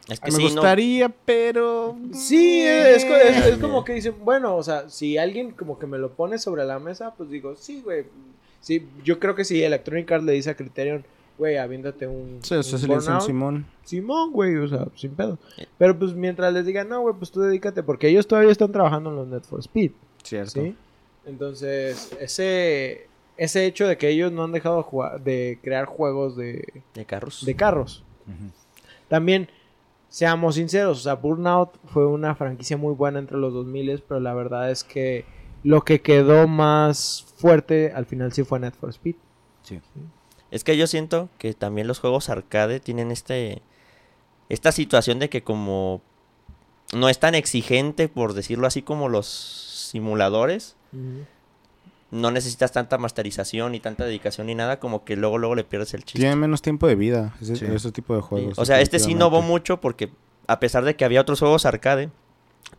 Es 0.10 0.20
que 0.20 0.32
Me 0.32 0.38
sí, 0.38 0.44
no- 0.44 0.50
gustaría, 0.52 1.10
pero... 1.10 1.96
Sí, 2.12 2.62
es, 2.62 3.04
es- 3.06 3.46
es 3.46 3.58
como 3.58 3.86
que 3.86 3.94
dicen, 3.94 4.16
bueno, 4.24 4.56
o 4.58 4.64
sea, 4.64 4.90
si 4.90 5.18
alguien 5.18 5.52
como 5.52 5.80
que 5.80 5.88
me 5.88 5.98
lo 5.98 6.12
pone 6.12 6.38
sobre 6.40 6.66
la 6.66 6.78
mesa, 6.80 7.14
pues 7.16 7.30
digo, 7.30 7.56
sí, 7.56 7.82
güey. 7.84 8.06
Sí, 8.60 8.86
yo 9.04 9.20
creo 9.20 9.34
que 9.36 9.46
si 9.46 9.64
Electronic 9.64 10.12
Arts 10.12 10.26
le 10.26 10.34
dice 10.34 10.50
a 10.50 10.56
Criterion, 10.56 11.06
güey, 11.38 11.58
aviéntate 11.58 12.06
un, 12.08 12.40
Sí, 12.42 12.56
eso 12.56 12.76
un 12.76 12.82
se 12.82 12.88
le 12.88 12.96
dice 12.96 13.08
un 13.08 13.14
Burnout", 13.14 13.22
Simón. 13.28 13.66
Simón, 13.84 14.32
güey, 14.34 14.56
o 14.58 14.68
sea, 14.68 14.88
sin 14.96 15.12
pedo. 15.16 15.38
Pero 15.78 15.98
pues 15.98 16.14
mientras 16.14 16.54
les 16.54 16.66
digan, 16.66 16.90
no, 16.90 17.02
güey, 17.02 17.16
pues 17.18 17.32
tú 17.32 17.40
dedícate, 17.42 17.82
porque 17.84 18.08
ellos 18.10 18.28
todavía 18.28 18.52
están 18.52 18.72
trabajando 18.74 19.10
en 19.10 19.16
los 19.16 19.28
Net 19.28 19.44
for 19.44 19.60
Speed, 19.60 19.92
Cierto. 20.24 20.62
¿sí? 20.62 20.76
Entonces, 21.26 22.12
ese, 22.20 23.08
ese 23.38 23.66
hecho 23.66 23.88
de 23.88 23.98
que 23.98 24.10
ellos 24.10 24.32
no 24.32 24.44
han 24.44 24.52
dejado 24.52 24.78
de, 24.78 24.84
jugar- 24.84 25.22
de 25.22 25.60
crear 25.62 25.86
juegos 25.86 26.36
de, 26.36 26.82
de 26.94 27.06
carros. 27.06 27.46
de 27.46 27.56
carros. 27.56 28.04
También, 29.10 29.50
seamos 30.10 30.56
sinceros, 30.56 31.00
o 31.00 31.02
sea, 31.02 31.16
Burnout 31.16 31.72
fue 31.86 32.06
una 32.08 32.36
franquicia 32.36 32.78
muy 32.78 32.94
buena 32.94 33.20
entre 33.20 33.38
los 33.38 33.54
2000, 33.54 34.04
pero 34.08 34.20
la 34.20 34.34
verdad 34.34 34.72
es 34.72 34.84
que 34.84 35.26
lo 35.64 35.82
que 35.82 36.02
quedó 36.02 36.48
más 36.48 37.26
fuerte 37.38 37.92
al 37.94 38.06
final 38.06 38.34
sí 38.34 38.44
fue 38.44 38.60
Net 38.60 38.74
for 38.76 38.90
Speed. 38.90 39.16
Sí. 39.64 39.80
Es 40.52 40.64
que 40.64 40.78
yo 40.78 40.88
siento 40.88 41.30
que 41.38 41.54
también 41.54 41.88
los 41.88 42.00
juegos 42.00 42.30
arcade 42.30 42.80
tienen 42.80 43.12
este 43.12 43.62
esta 44.50 44.72
situación 44.72 45.18
de 45.20 45.30
que 45.30 45.42
como 45.42 46.02
no 46.94 47.10
es 47.10 47.18
tan 47.18 47.34
exigente, 47.34 48.08
por 48.08 48.34
decirlo 48.34 48.68
así, 48.68 48.82
como 48.84 49.10
los 49.10 49.26
simuladores, 49.94 50.76
no 52.12 52.32
necesitas 52.32 52.72
tanta 52.72 52.98
masterización 52.98 53.74
y 53.76 53.80
tanta 53.80 54.06
dedicación 54.06 54.48
ni 54.48 54.56
nada, 54.56 54.80
como 54.80 55.04
que 55.06 55.16
luego 55.16 55.38
luego 55.38 55.56
le 55.56 55.64
pierdes 55.64 55.94
el 55.94 56.04
chiste. 56.04 56.20
Tiene 56.20 56.36
menos 56.36 56.62
tiempo 56.62 56.88
de 56.88 56.96
vida, 56.96 57.34
ese, 57.42 57.56
Sí. 57.56 57.66
ese 57.66 57.92
tipo 57.92 58.16
de 58.16 58.22
Sí, 58.22 58.28
juegos. 58.28 58.60
O 58.60 58.66
sea, 58.66 58.82
este 58.82 59.00
sí 59.00 59.12
innovó 59.12 59.42
mucho 59.42 59.80
porque 59.82 60.10
a 60.48 60.60
pesar 60.60 60.84
de 60.84 60.96
que 60.96 61.06
había 61.06 61.22
otros 61.22 61.40
juegos 61.40 61.66
arcade, 61.66 62.10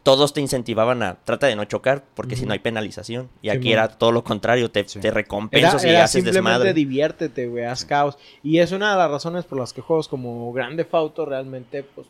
todos 0.03 0.33
te 0.35 0.41
incentivaban 0.41 1.03
a 1.03 1.15
trata 1.25 1.47
de 1.47 1.57
no 1.57 1.65
chocar 1.65 2.05
porque 2.15 2.37
si 2.37 2.47
no 2.47 2.53
hay 2.53 2.59
penalización. 2.59 3.29
Y 3.43 3.49
Sí, 3.51 3.57
aquí 3.57 3.69
man. 3.69 3.73
era 3.73 3.89
todo 3.89 4.12
lo 4.12 4.23
contrario, 4.23 4.71
te, 4.71 4.87
Sí. 4.89 5.01
te 5.01 5.09
Era, 5.09 5.15
recompensas 5.15 5.85
y 5.85 5.89
era 5.89 6.05
haces 6.05 6.23
simplemente 6.23 6.51
desmadre. 6.51 6.75
diviértete, 6.75 7.47
güey, 7.49 7.65
haz 7.65 7.85
caos. 7.85 8.19
Y 8.43 8.59
es 8.59 8.71
una 8.73 8.91
de 8.93 8.99
las 8.99 9.11
razones 9.11 9.45
por 9.45 9.59
las 9.59 9.73
que 9.73 9.81
juegos 9.81 10.09
como 10.09 10.53
Grande 10.53 10.87
Auto 10.93 11.25
realmente, 11.27 11.83
pues, 11.85 12.07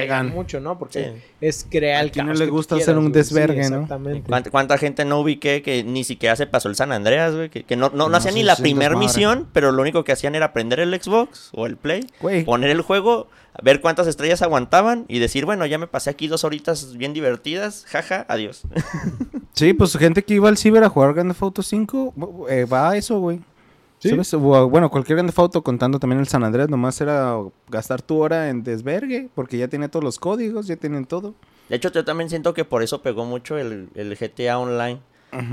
pegan 0.00 0.30
mucho, 0.30 0.60
¿no? 0.60 0.78
Porque 0.78 1.04
Sí. 1.04 1.22
es 1.40 1.66
crear 1.70 2.02
el 2.04 2.08
¿A 2.10 2.12
quién 2.12 2.26
no 2.26 2.30
caos 2.32 2.38
le 2.38 2.44
que 2.46 2.48
tú 2.50 2.56
gusta 2.56 2.76
hacer 2.76 2.96
un 2.98 3.12
desvergue, 3.12 3.64
Sí, 3.64 3.70
no? 3.70 3.76
Exactamente. 3.82 4.28
¿Cuánta, 4.28 4.50
cuánta 4.50 4.78
gente 4.78 5.04
no 5.04 5.20
ubiqué 5.20 5.62
que 5.62 5.84
ni 5.84 6.04
siquiera 6.04 6.36
se 6.36 6.46
pasó 6.46 6.68
el 6.68 6.76
San 6.76 6.92
Andreas, 6.92 7.34
güey? 7.34 7.48
Que, 7.50 7.64
que 7.64 7.76
no, 7.76 7.88
no, 7.90 7.96
no 7.96 8.08
No, 8.08 8.16
hacían 8.16 8.34
ni 8.34 8.42
la 8.42 8.56
primera 8.56 8.96
misión, 8.96 9.48
pero 9.52 9.72
lo 9.72 9.82
único 9.82 10.04
que 10.04 10.12
hacían 10.12 10.34
era 10.34 10.52
prender 10.52 10.80
el 10.80 10.94
Xbox 11.00 11.50
o 11.52 11.66
el 11.66 11.76
Play, 11.76 12.06
Güey, 12.20 12.44
poner 12.44 12.70
el 12.70 12.82
juego, 12.82 13.28
ver 13.62 13.80
cuántas 13.80 14.06
estrellas 14.06 14.42
aguantaban 14.42 15.04
y 15.08 15.18
decir, 15.18 15.44
bueno, 15.44 15.66
ya 15.66 15.78
me 15.78 15.86
pasé 15.86 16.10
aquí 16.10 16.28
dos 16.28 16.44
horitas 16.44 16.96
bien 16.96 17.12
divertidas, 17.12 17.84
jaja, 17.88 18.24
adiós. 18.28 18.62
sí, 19.52 19.72
pues 19.72 19.96
gente 19.96 20.22
que 20.22 20.34
iba 20.34 20.48
al 20.48 20.56
ciber 20.56 20.84
a 20.84 20.88
jugar 20.88 21.14
Grand 21.14 21.30
Theft 21.30 21.42
Auto 21.42 21.62
5, 21.62 22.46
eh, 22.50 22.64
va 22.64 22.90
a 22.90 22.96
eso, 22.96 23.18
güey. 23.20 23.40
Sí. 23.98 24.10
¿Sabes? 24.10 24.32
O, 24.34 24.68
bueno, 24.68 24.90
cualquier 24.90 25.16
Grand 25.16 25.28
Theft 25.28 25.38
Auto 25.38 25.62
contando 25.62 25.98
también 25.98 26.20
el 26.20 26.28
San 26.28 26.44
Andrés, 26.44 26.68
nomás 26.68 27.00
era 27.00 27.36
gastar 27.68 28.02
tu 28.02 28.18
hora 28.18 28.48
en 28.48 28.62
desvergue, 28.62 29.28
porque 29.34 29.58
ya 29.58 29.68
tiene 29.68 29.88
todos 29.88 30.04
los 30.04 30.18
códigos, 30.18 30.66
ya 30.66 30.76
tienen 30.76 31.04
todo. 31.04 31.34
De 31.68 31.76
hecho, 31.76 31.90
yo 31.90 32.04
también 32.04 32.30
siento 32.30 32.54
que 32.54 32.64
por 32.64 32.82
eso 32.82 33.02
pegó 33.02 33.24
mucho 33.24 33.58
el, 33.58 33.88
el 33.94 34.16
GTA 34.16 34.58
Online. 34.58 35.00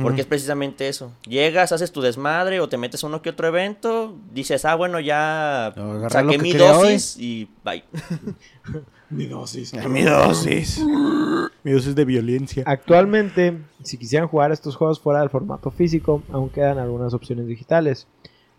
Porque 0.01 0.21
es 0.21 0.27
precisamente 0.27 0.87
eso. 0.87 1.11
Llegas, 1.27 1.73
haces 1.73 1.91
tu 1.91 1.99
desmadre 1.99 2.61
o 2.61 2.69
te 2.69 2.77
metes 2.77 3.03
a 3.03 3.07
uno 3.07 3.21
que 3.21 3.31
otro 3.31 3.47
evento, 3.47 4.15
dices, 4.31 4.63
ah, 4.63 4.75
bueno, 4.75 5.01
ya 5.01 5.67
Agarré 5.67 6.09
saqué 6.09 6.25
lo 6.25 6.31
que 6.31 6.37
mi 6.37 6.53
dosis 6.53 7.17
y 7.19 7.49
bye. 7.63 7.83
Mi 9.09 9.27
dosis. 9.27 9.73
Mi 9.87 10.01
dosis. 10.01 10.83
Mi 11.63 11.71
dosis 11.71 11.93
de 11.93 12.05
violencia. 12.05 12.63
Actualmente, 12.65 13.59
si 13.83 13.97
quisieran 13.97 14.27
jugar 14.27 14.51
estos 14.51 14.75
juegos 14.75 14.99
fuera 14.99 15.19
del 15.19 15.29
formato 15.29 15.69
físico, 15.69 16.23
aún 16.31 16.49
quedan 16.49 16.79
algunas 16.79 17.13
opciones 17.13 17.45
digitales. 17.45 18.07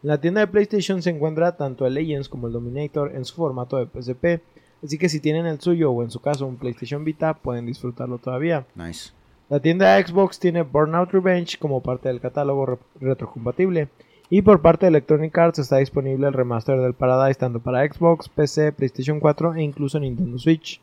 En 0.06 0.10
la 0.10 0.20
tienda 0.20 0.40
de 0.40 0.46
PlayStation 0.46 1.02
se 1.02 1.10
encuentra 1.10 1.56
tanto 1.56 1.84
el 1.84 1.94
Legends 1.94 2.28
como 2.28 2.46
el 2.46 2.52
Dominator 2.52 3.10
en 3.16 3.24
su 3.24 3.34
formato 3.34 3.76
de 3.76 3.86
PSP, 3.86 4.40
así 4.84 4.98
que 4.98 5.08
si 5.08 5.18
tienen 5.18 5.46
el 5.46 5.60
suyo 5.60 5.90
o 5.90 6.00
en 6.04 6.12
su 6.12 6.20
caso 6.20 6.46
un 6.46 6.58
PlayStation 6.58 7.04
Vita, 7.04 7.34
pueden 7.34 7.66
disfrutarlo 7.66 8.18
todavía. 8.18 8.64
Nice. 8.76 9.10
La 9.48 9.58
tienda 9.58 9.96
de 9.96 10.06
Xbox 10.06 10.38
tiene 10.38 10.62
Burnout 10.62 11.10
Revenge 11.10 11.58
como 11.58 11.82
parte 11.82 12.08
del 12.08 12.20
catálogo 12.20 12.66
re- 12.66 12.78
retrocompatible. 13.00 13.88
Y 14.30 14.42
por 14.42 14.62
parte 14.62 14.86
de 14.86 14.90
Electronic 14.90 15.36
Arts 15.36 15.58
está 15.58 15.78
disponible 15.78 16.28
el 16.28 16.34
remaster 16.34 16.78
del 16.80 16.94
Paradise 16.94 17.40
tanto 17.40 17.58
para 17.58 17.84
Xbox, 17.92 18.28
PC, 18.28 18.70
PlayStation 18.70 19.18
4 19.18 19.54
e 19.54 19.62
incluso 19.64 19.98
Nintendo 19.98 20.38
Switch. 20.38 20.80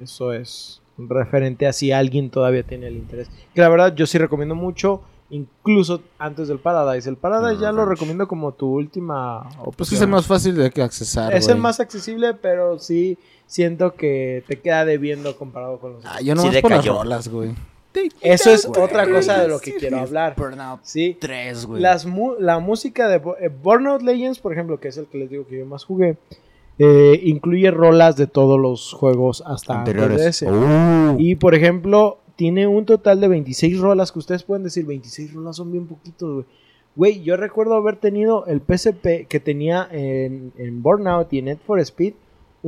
Eso 0.00 0.32
es 0.32 0.80
referente 0.96 1.66
a 1.66 1.74
si 1.74 1.92
alguien 1.92 2.30
todavía 2.30 2.62
tiene 2.62 2.86
el 2.86 2.96
interés. 2.96 3.30
Que 3.54 3.60
la 3.60 3.68
verdad 3.68 3.94
yo 3.94 4.06
sí 4.06 4.16
recomiendo 4.16 4.54
mucho, 4.54 5.02
incluso 5.30 6.00
antes 6.18 6.48
del 6.48 6.58
Paradise. 6.58 7.08
El 7.08 7.16
Paradise 7.16 7.60
ya 7.60 7.72
lo 7.72 7.84
recomiendo 7.84 8.26
como 8.28 8.52
tu 8.52 8.72
última 8.72 9.40
opción. 9.58 9.74
Pues 9.76 9.92
es 9.92 10.00
el 10.00 10.08
más 10.08 10.26
fácil 10.26 10.54
de 10.56 10.70
que 10.70 10.82
accesar. 10.82 11.34
Es 11.34 11.48
el 11.48 11.58
más 11.58 11.80
accesible, 11.80 12.34
pero 12.34 12.78
sí 12.78 13.18
siento 13.46 13.94
que 13.94 14.44
te 14.46 14.60
queda 14.60 14.84
debiendo 14.84 15.36
comparado 15.36 15.78
con 15.78 15.94
los 15.94 16.04
Ah, 16.06 16.20
yo 16.20 16.34
Sí 16.36 16.46
nomás 16.46 16.60
por 16.62 16.70
las 16.70 16.86
rolas, 16.86 17.28
güey. 17.28 17.54
Eso 18.20 18.50
es 18.50 18.64
otra 18.66 19.10
cosa 19.10 19.40
de 19.42 19.48
lo 19.48 19.58
que 19.58 19.74
quiero 19.74 19.98
hablar. 19.98 20.34
Burnout 20.36 20.80
Sí, 20.82 21.16
3, 21.20 21.66
güey. 21.66 21.82
la 21.82 22.58
música 22.60 23.08
de 23.08 23.16
eh, 23.40 23.48
Burnout 23.48 24.02
Legends, 24.02 24.38
por 24.38 24.52
ejemplo, 24.52 24.78
que 24.78 24.88
es 24.88 24.96
el 24.98 25.06
que 25.06 25.18
les 25.18 25.30
digo 25.30 25.46
que 25.46 25.58
yo 25.58 25.66
más 25.66 25.84
jugué, 25.84 26.16
eh, 26.78 27.20
incluye 27.24 27.70
rolas 27.72 28.16
de 28.16 28.28
todos 28.28 28.60
los 28.60 28.92
juegos 28.92 29.42
hasta 29.44 29.80
antes 29.80 29.94
de 29.94 30.00
anteriores. 30.00 30.26
ese. 30.26 30.48
Uh, 30.50 31.16
Y 31.18 31.34
por 31.34 31.54
ejemplo, 31.56 32.18
tiene 32.38 32.68
un 32.68 32.84
total 32.84 33.20
de 33.20 33.26
26 33.26 33.80
rolas 33.80 34.12
que 34.12 34.20
ustedes 34.20 34.44
pueden 34.44 34.62
decir, 34.62 34.86
26 34.86 35.34
rolas 35.34 35.56
son 35.56 35.72
bien 35.72 35.88
poquitos, 35.88 36.32
güey. 36.32 36.46
Güey, 36.94 37.22
yo 37.24 37.36
recuerdo 37.36 37.74
haber 37.74 37.96
tenido 37.96 38.46
el 38.46 38.60
PSP 38.60 39.26
que 39.28 39.40
tenía 39.40 39.88
en, 39.90 40.52
en 40.56 40.80
Burnout 40.80 41.32
y 41.32 41.42
Need 41.42 41.58
for 41.66 41.80
Speed 41.80 42.14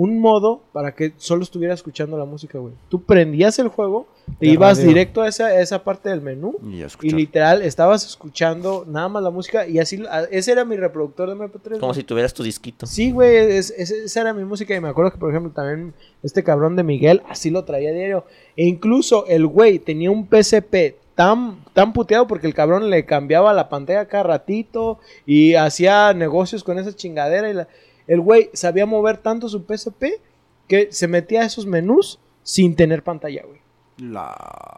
un 0.02 0.18
modo 0.18 0.62
para 0.72 0.94
que 0.94 1.12
solo 1.18 1.42
estuviera 1.42 1.74
escuchando 1.74 2.16
la 2.16 2.24
música, 2.24 2.58
güey. 2.58 2.72
Tú 2.88 3.02
prendías 3.02 3.58
el 3.58 3.68
juego, 3.68 4.06
te 4.38 4.46
De 4.46 4.52
ibas 4.52 4.78
radio. 4.78 4.88
directo 4.88 5.20
a 5.20 5.28
esa, 5.28 5.46
a 5.46 5.60
esa 5.60 5.84
parte 5.84 6.08
del 6.08 6.22
menú 6.22 6.56
y 7.02 7.10
literal 7.10 7.60
estabas 7.60 8.06
escuchando 8.06 8.86
nada 8.88 9.08
más 9.10 9.22
la 9.22 9.28
música 9.30 9.66
y 9.66 9.78
así, 9.78 10.02
a- 10.10 10.22
ese 10.30 10.52
era 10.52 10.64
mi 10.64 10.76
reproductor 10.76 11.28
de 11.28 11.34
MP3. 11.34 11.72
Como 11.80 11.88
güey. 11.92 11.94
si 12.00 12.04
tuvieras 12.04 12.32
tu 12.32 12.42
disquito. 12.42 12.86
Sí, 12.86 13.10
güey, 13.12 13.36
es- 13.36 13.74
es- 13.76 13.90
esa 13.90 14.20
era 14.22 14.32
mi 14.32 14.44
música 14.44 14.74
y 14.74 14.80
me 14.80 14.88
acuerdo 14.88 15.12
que, 15.12 15.18
por 15.18 15.28
ejemplo, 15.30 15.52
también 15.52 15.92
este 16.22 16.42
cabrón 16.42 16.76
de 16.76 16.82
Miguel 16.82 17.20
así 17.28 17.50
lo 17.50 17.64
traía 17.64 17.92
diario. 17.92 18.24
E 18.56 18.64
incluso 18.66 19.26
el 19.26 19.46
güey 19.46 19.80
tenía 19.80 20.10
un 20.10 20.26
PSP 20.30 20.96
tan, 21.14 21.62
tan 21.74 21.92
puteado 21.92 22.26
porque 22.26 22.46
el 22.46 22.54
cabrón 22.54 22.88
le 22.88 23.04
cambiaba 23.04 23.52
la 23.52 23.68
pantalla 23.68 24.06
cada 24.08 24.22
ratito 24.22 24.98
y 25.26 25.54
hacía 25.56 26.14
negocios 26.14 26.64
con 26.64 26.78
esa 26.78 26.94
chingadera. 26.96 27.50
Y 27.50 27.54
la- 27.54 27.68
el 28.06 28.20
güey 28.20 28.50
sabía 28.52 28.86
mover 28.86 29.18
tanto 29.18 29.48
su 29.48 29.64
PSP 29.64 30.20
que 30.68 30.92
se 30.92 31.08
metía 31.08 31.42
a 31.42 31.46
esos 31.46 31.66
menús 31.66 32.18
sin 32.42 32.76
tener 32.76 33.02
pantalla, 33.02 33.42
güey. 33.46 33.60
La... 33.98 34.30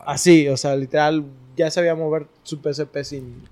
Así, 0.06 0.48
o 0.48 0.56
sea, 0.56 0.74
literal, 0.76 1.24
ya 1.56 1.70
sabía 1.70 1.94
mover 1.94 2.26
su 2.42 2.60
PSP 2.62 3.02
sin... 3.04 3.42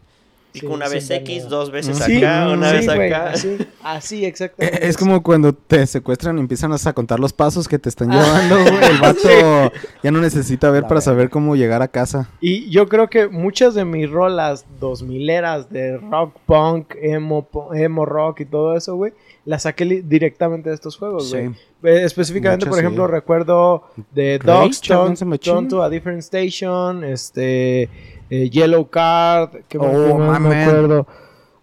Pico 0.52 0.72
una 0.72 0.88
vez 0.88 1.08
X, 1.10 1.48
dos 1.48 1.70
veces 1.70 1.98
Sí, 1.98 2.16
acá, 2.18 2.48
una 2.52 2.70
sí, 2.70 2.76
vez 2.76 2.88
acá. 2.88 3.30
así, 3.30 3.56
así, 3.84 4.24
exactamente. 4.24 4.86
Es 4.88 4.96
como 4.96 5.22
cuando 5.22 5.52
te 5.52 5.86
secuestran 5.86 6.36
y 6.38 6.40
empiezan 6.40 6.72
a 6.72 6.92
contar 6.92 7.20
los 7.20 7.32
pasos 7.32 7.68
que 7.68 7.78
te 7.78 7.88
están 7.88 8.10
Ah. 8.12 8.42
llevando. 8.48 8.86
El 8.86 8.98
vato 9.00 9.72
ya 10.02 10.10
no 10.10 10.20
necesita 10.20 10.70
ver 10.70 10.82
La 10.82 10.88
para 10.88 11.00
saber 11.00 11.30
cómo 11.30 11.54
llegar 11.56 11.82
a 11.82 11.88
casa. 11.88 12.28
Y 12.40 12.68
yo 12.70 12.88
creo 12.88 13.08
que 13.08 13.28
muchas 13.28 13.74
de 13.74 13.84
mis 13.84 14.10
rolas 14.10 14.64
2000eras 14.80 15.68
de 15.68 15.98
rock 15.98 16.36
punk, 16.46 16.94
emo, 17.00 17.48
emo 17.74 18.04
rock 18.06 18.40
y 18.40 18.44
todo 18.46 18.76
eso, 18.76 18.96
güey, 18.96 19.12
las 19.44 19.62
saqué 19.62 19.84
directamente 20.04 20.68
de 20.68 20.74
estos 20.74 20.96
juegos, 20.96 21.30
güey. 21.32 21.48
Sí. 21.48 21.54
Eh, 21.82 22.02
Específicamente, 22.04 22.66
Muchas, 22.66 22.76
por 22.76 22.84
ejemplo, 22.84 23.06
sí. 23.06 23.12
recuerdo 23.12 23.84
de 24.12 24.38
Dogs, 24.38 24.80
to 24.82 25.82
a 25.82 25.88
Different 25.88 26.18
Station, 26.20 27.04
este, 27.04 27.88
eh, 28.30 28.48
Yellow 28.48 28.88
Card, 28.88 29.64
que 29.68 29.76
Oh, 29.78 30.18
me 30.18 30.62
acuerdo. 30.64 31.06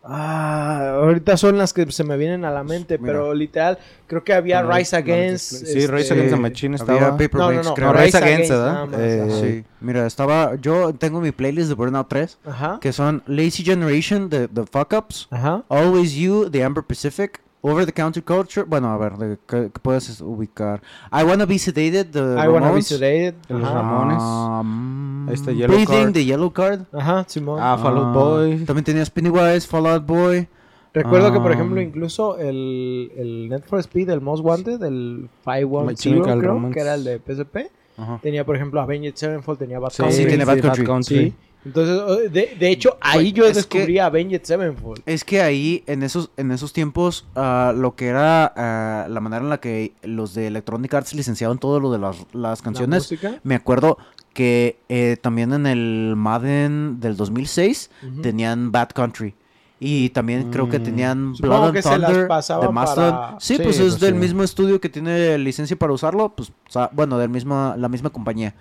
Ah, 0.09 0.99
ahorita 1.01 1.36
son 1.36 1.57
las 1.57 1.74
que 1.74 1.91
se 1.91 2.05
me 2.05 2.15
vienen 2.15 2.45
a 2.45 2.51
la 2.51 2.63
mente, 2.63 2.97
Mira. 2.97 3.11
pero 3.11 3.34
literal, 3.34 3.78
creo 4.07 4.24
que 4.24 4.34
había 4.34 4.61
No, 4.63 4.72
Rise 4.72 4.95
no, 4.95 4.99
Against. 5.03 5.65
Sí, 5.65 5.86
Rise 5.86 6.13
Against 6.13 6.34
the 6.34 6.39
Machine 6.39 6.78
Había 6.80 6.95
estaba. 6.95 7.18
Paper 7.18 7.36
No, 7.36 7.51
no, 7.63 7.74
creo. 7.74 7.88
No, 7.88 7.93
Rise 7.93 8.05
Rise 8.05 8.18
Against, 8.18 8.49
¿verdad? 8.51 8.88
Eh. 9.01 9.28
Sí, 9.41 9.65
mira, 9.82 10.05
estaba, 10.07 10.55
yo 10.55 10.93
tengo 10.93 11.20
mi 11.20 11.34
playlist 11.34 11.68
de 11.68 11.74
Burnout 11.76 12.07
3, 12.07 12.38
Ajá. 12.45 12.78
que 12.80 12.93
son 12.93 13.22
Lazy 13.28 13.65
Generation, 13.65 14.30
The, 14.30 14.47
the 14.47 14.63
Fuck 14.65 14.93
Ups, 14.97 15.28
Ajá. 15.30 15.63
Always 15.68 16.13
You, 16.15 16.49
The 16.49 16.63
Amber 16.63 16.86
Pacific, 16.86 17.41
Over 17.61 17.85
the 17.85 17.91
Counter 17.91 18.23
Culture, 18.23 18.65
bueno, 18.67 18.89
a 18.89 18.97
ver, 18.97 19.39
¿qué, 19.47 19.69
qué 19.73 19.79
puedes 19.81 20.21
ubicar? 20.21 20.81
I 21.11 21.23
Wanna 21.23 21.45
Be 21.45 21.55
Sedated, 21.57 22.11
The 22.11 22.19
I 22.19 22.47
wanna 22.47 22.67
be 22.71 22.81
Ramones. 22.81 22.87
sedated. 22.87 23.33
De 23.47 23.53
los. 23.55 23.69
Ramones. 23.73 24.21
Um, 24.23 25.27
Ahí 25.27 25.33
está 25.33 25.51
Yellow 25.51 25.67
Breathing, 25.75 26.03
Card. 26.03 26.13
The 26.13 26.25
Yellow 26.25 26.51
Card. 26.53 26.81
Ajá, 26.93 27.25
Simón. 27.27 27.59
Ah, 27.61 27.77
Fall 27.77 27.97
Out 27.97 28.05
Ah, 28.07 28.11
Boy. 28.13 28.57
También 28.65 28.85
tenías 28.85 29.09
Pennywise, 29.09 29.67
Fall 29.67 29.87
Out 29.87 30.05
Boy. 30.05 30.47
Recuerdo 30.93 31.31
que, 31.33 31.39
por 31.39 31.47
um, 31.47 31.53
ejemplo, 31.53 31.81
incluso 31.81 32.37
el, 32.37 33.11
el 33.17 33.49
Net 33.49 33.63
for 33.65 33.79
Speed, 33.79 34.09
el 34.09 34.21
Most 34.21 34.43
Wanted, 34.43 34.81
el 34.83 35.29
My 35.45 35.59
510, 35.63 35.99
Chemical 35.99 36.39
creo, 36.39 36.51
Romance. 36.53 36.73
que 36.75 36.79
era 36.81 36.95
el 36.95 37.03
de 37.03 37.19
PSP, 37.19 37.57
Ajá. 37.97 38.19
tenía, 38.21 38.45
por 38.45 38.55
ejemplo, 38.55 38.81
Avenged 38.81 39.13
Sevenfold, 39.15 39.59
tenía 39.59 39.79
Bad 39.79 39.89
Sí, 39.91 39.97
Country. 40.03 40.17
sí, 40.17 40.25
tiene 40.27 40.45
Bad 40.45 40.59
Country. 40.61 40.85
Sí. 41.03 41.33
Entonces, 41.65 42.31
de, 42.31 42.55
de 42.57 42.69
hecho, 42.69 42.97
ahí 43.01 43.33
yo 43.33 43.45
es 43.45 43.55
descubrí 43.55 43.99
Avenged 43.99 44.41
Sevenfold. 44.43 45.01
Es 45.05 45.23
que 45.25 45.41
ahí, 45.41 45.83
en 45.87 46.01
esos, 46.03 46.31
en 46.37 46.51
esos 46.51 46.71
tiempos, 46.71 47.25
ah, 47.35 47.73
lo 47.75 47.95
que 47.95 48.07
era 48.07 48.53
ah, 48.55 49.07
la 49.09 49.19
manera 49.19 49.43
en 49.43 49.49
la 49.49 49.59
que 49.59 49.93
los 50.03 50.33
de 50.33 50.47
Electronic 50.47 50.93
Arts 50.93 51.13
licenciaban 51.13 51.57
todo 51.57 51.79
lo 51.81 51.91
de 51.91 51.99
las, 51.99 52.17
las 52.33 52.59
La 52.59 52.63
canciones, 52.63 53.13
me 53.43 53.55
acuerdo 53.55 53.97
que 54.33 54.79
eh, 54.87 55.17
también 55.21 55.51
en 55.51 55.65
el 55.65 56.13
Madden 56.15 56.99
del 57.01 57.17
2006 57.17 57.89
Ujú. 58.13 58.21
tenían 58.21 58.71
Bad 58.71 58.89
Country. 58.89 59.33
Y 59.79 60.09
también 60.09 60.49
creo 60.49 60.69
que 60.69 60.79
Mm. 60.79 60.83
tenían 60.83 61.35
Supongo 61.35 61.69
Blood 61.69 61.73
que 61.73 61.79
and 61.87 62.03
Thunder 62.05 62.21
de 62.23 62.27
Mastodon. 62.27 63.11
para- 63.11 63.35
Sí, 63.39 63.57
Sí, 63.57 63.61
pues 63.63 63.75
es 63.79 63.81
pues 63.91 63.99
del 63.99 64.13
sí. 64.13 64.19
mismo 64.19 64.43
estudio 64.43 64.81
que 64.81 64.89
tiene 64.89 65.37
licencia 65.37 65.77
para 65.77 65.93
usarlo, 65.93 66.29
pues, 66.29 66.51
bueno, 66.93 67.17
del 67.19 67.29
mismo, 67.29 67.75
la 67.77 67.87
misma 67.89 68.09
compañía. 68.09 68.55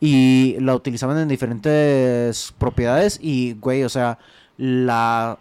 Y 0.00 0.56
la 0.60 0.74
utilizaban 0.74 1.18
en 1.18 1.28
diferentes 1.28 2.54
propiedades 2.58 3.18
y, 3.22 3.54
güey, 3.54 3.82
o 3.84 3.88
sea, 3.88 4.18
la, 4.58 5.38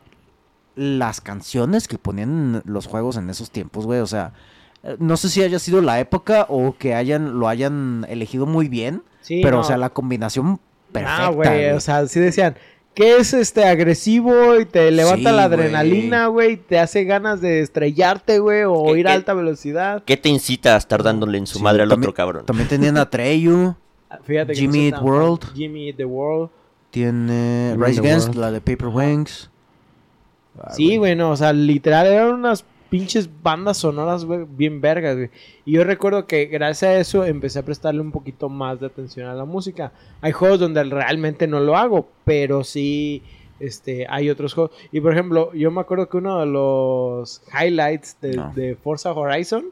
las 0.76 1.22
canciones 1.22 1.88
que 1.88 1.98
ponían 1.98 2.62
los 2.66 2.86
juegos 2.88 3.18
en 3.18 3.30
esos 3.30 3.52
tiempos, 3.52 3.86
güey, 3.86 4.00
o 4.00 4.08
sea, 4.08 4.32
no 5.00 5.18
sé 5.18 5.30
si 5.30 5.42
haya 5.44 5.60
sido 5.60 5.82
la 5.82 6.00
época 6.00 6.46
o 6.48 6.76
que 6.78 6.94
hayan 6.96 7.40
lo 7.40 7.48
hayan 7.48 8.06
elegido 8.10 8.46
muy 8.46 8.68
bien, 8.70 9.04
Sí, 9.22 9.42
pero, 9.44 9.58
no. 9.58 9.62
o 9.62 9.64
sea, 9.66 9.78
la 9.78 9.90
combinación 9.90 10.60
perfecta. 10.92 11.26
Ah, 11.26 11.30
güey, 11.30 11.50
güey. 11.50 11.72
o 11.72 11.80
sea, 11.80 12.08
sí 12.08 12.20
decían 12.20 12.56
que 12.94 13.18
es 13.18 13.34
este 13.34 13.66
agresivo 13.66 14.58
y 14.58 14.66
te 14.66 14.90
levanta 14.92 15.32
Sí, 15.32 15.36
la 15.36 15.44
adrenalina, 15.46 16.28
güey, 16.28 16.56
te 16.56 16.80
hace 16.80 17.04
ganas 17.04 17.42
de 17.42 17.60
estrellarte, 17.60 18.40
güey, 18.40 18.64
o 18.66 18.86
¿Qué- 18.94 19.00
ir 19.00 19.08
a 19.10 19.14
alta 19.14 19.34
velocidad. 19.34 20.04
¿Qué 20.06 20.16
te 20.16 20.30
incita 20.30 20.76
a 20.76 20.78
estar 20.78 21.04
dándole 21.04 21.38
en 21.40 21.48
su 21.48 21.58
Sí, 21.58 21.64
madre 21.64 21.84
al 21.84 21.90
también- 21.90 22.08
otro 22.10 22.14
cabrón? 22.14 22.46
También 22.46 22.70
tenían 22.70 22.98
a 22.98 23.10
Treyu, 23.10 23.76
Fíjate 24.24 24.54
que 24.54 24.60
Jimmy 24.60 24.92
no 24.92 24.98
Eat. 24.98 25.04
World. 25.04 25.54
Jimmy 25.54 25.88
Eat 25.90 25.98
the 25.98 26.06
World. 26.06 26.50
tiene 26.92 27.72
Jimmy 27.72 27.86
Rise 27.86 28.00
Against, 28.00 28.28
World. 28.30 28.42
la 28.42 28.52
de 28.52 28.62
Paper 28.62 28.88
Wings. 28.88 29.50
Ah, 30.60 30.72
Sí, 30.74 30.98
güey, 30.98 31.16
no, 31.16 31.32
o 31.32 31.36
sea, 31.36 31.52
literal 31.54 32.08
eran 32.08 32.34
unas 32.34 32.64
pinches 32.90 33.30
bandas 33.44 33.78
sonoras, 33.78 34.24
güey, 34.24 34.46
bien 34.48 34.80
vergas, 34.80 35.16
güey. 35.18 35.30
Y 35.66 35.74
yo 35.74 35.84
recuerdo 35.84 36.28
que 36.28 36.46
gracias 36.46 36.90
a 36.90 36.98
eso 37.00 37.26
empecé 37.26 37.60
a 37.60 37.66
prestarle 37.66 38.00
un 38.00 38.12
poquito 38.12 38.48
más 38.48 38.80
de 38.80 38.86
atención 38.86 39.28
a 39.28 39.34
la 39.34 39.44
música. 39.44 39.92
Hay 40.22 40.32
juegos 40.32 40.60
donde 40.60 40.84
realmente 40.84 41.48
no 41.48 41.60
lo 41.60 41.76
hago, 41.76 42.08
pero 42.24 42.64
sí, 42.64 43.22
este, 43.60 44.06
hay 44.10 44.30
otros 44.30 44.54
juegos. 44.54 44.72
Y 44.92 45.00
por 45.02 45.14
ejemplo, 45.14 45.54
yo 45.54 45.72
me 45.72 45.82
acuerdo 45.82 46.10
que 46.10 46.18
uno 46.18 46.40
de 46.40 46.46
los 46.46 47.42
highlights 47.54 48.18
de, 48.22 48.36
No. 48.36 48.52
de 48.56 48.76
Forza 48.76 49.12
Horizon 49.14 49.66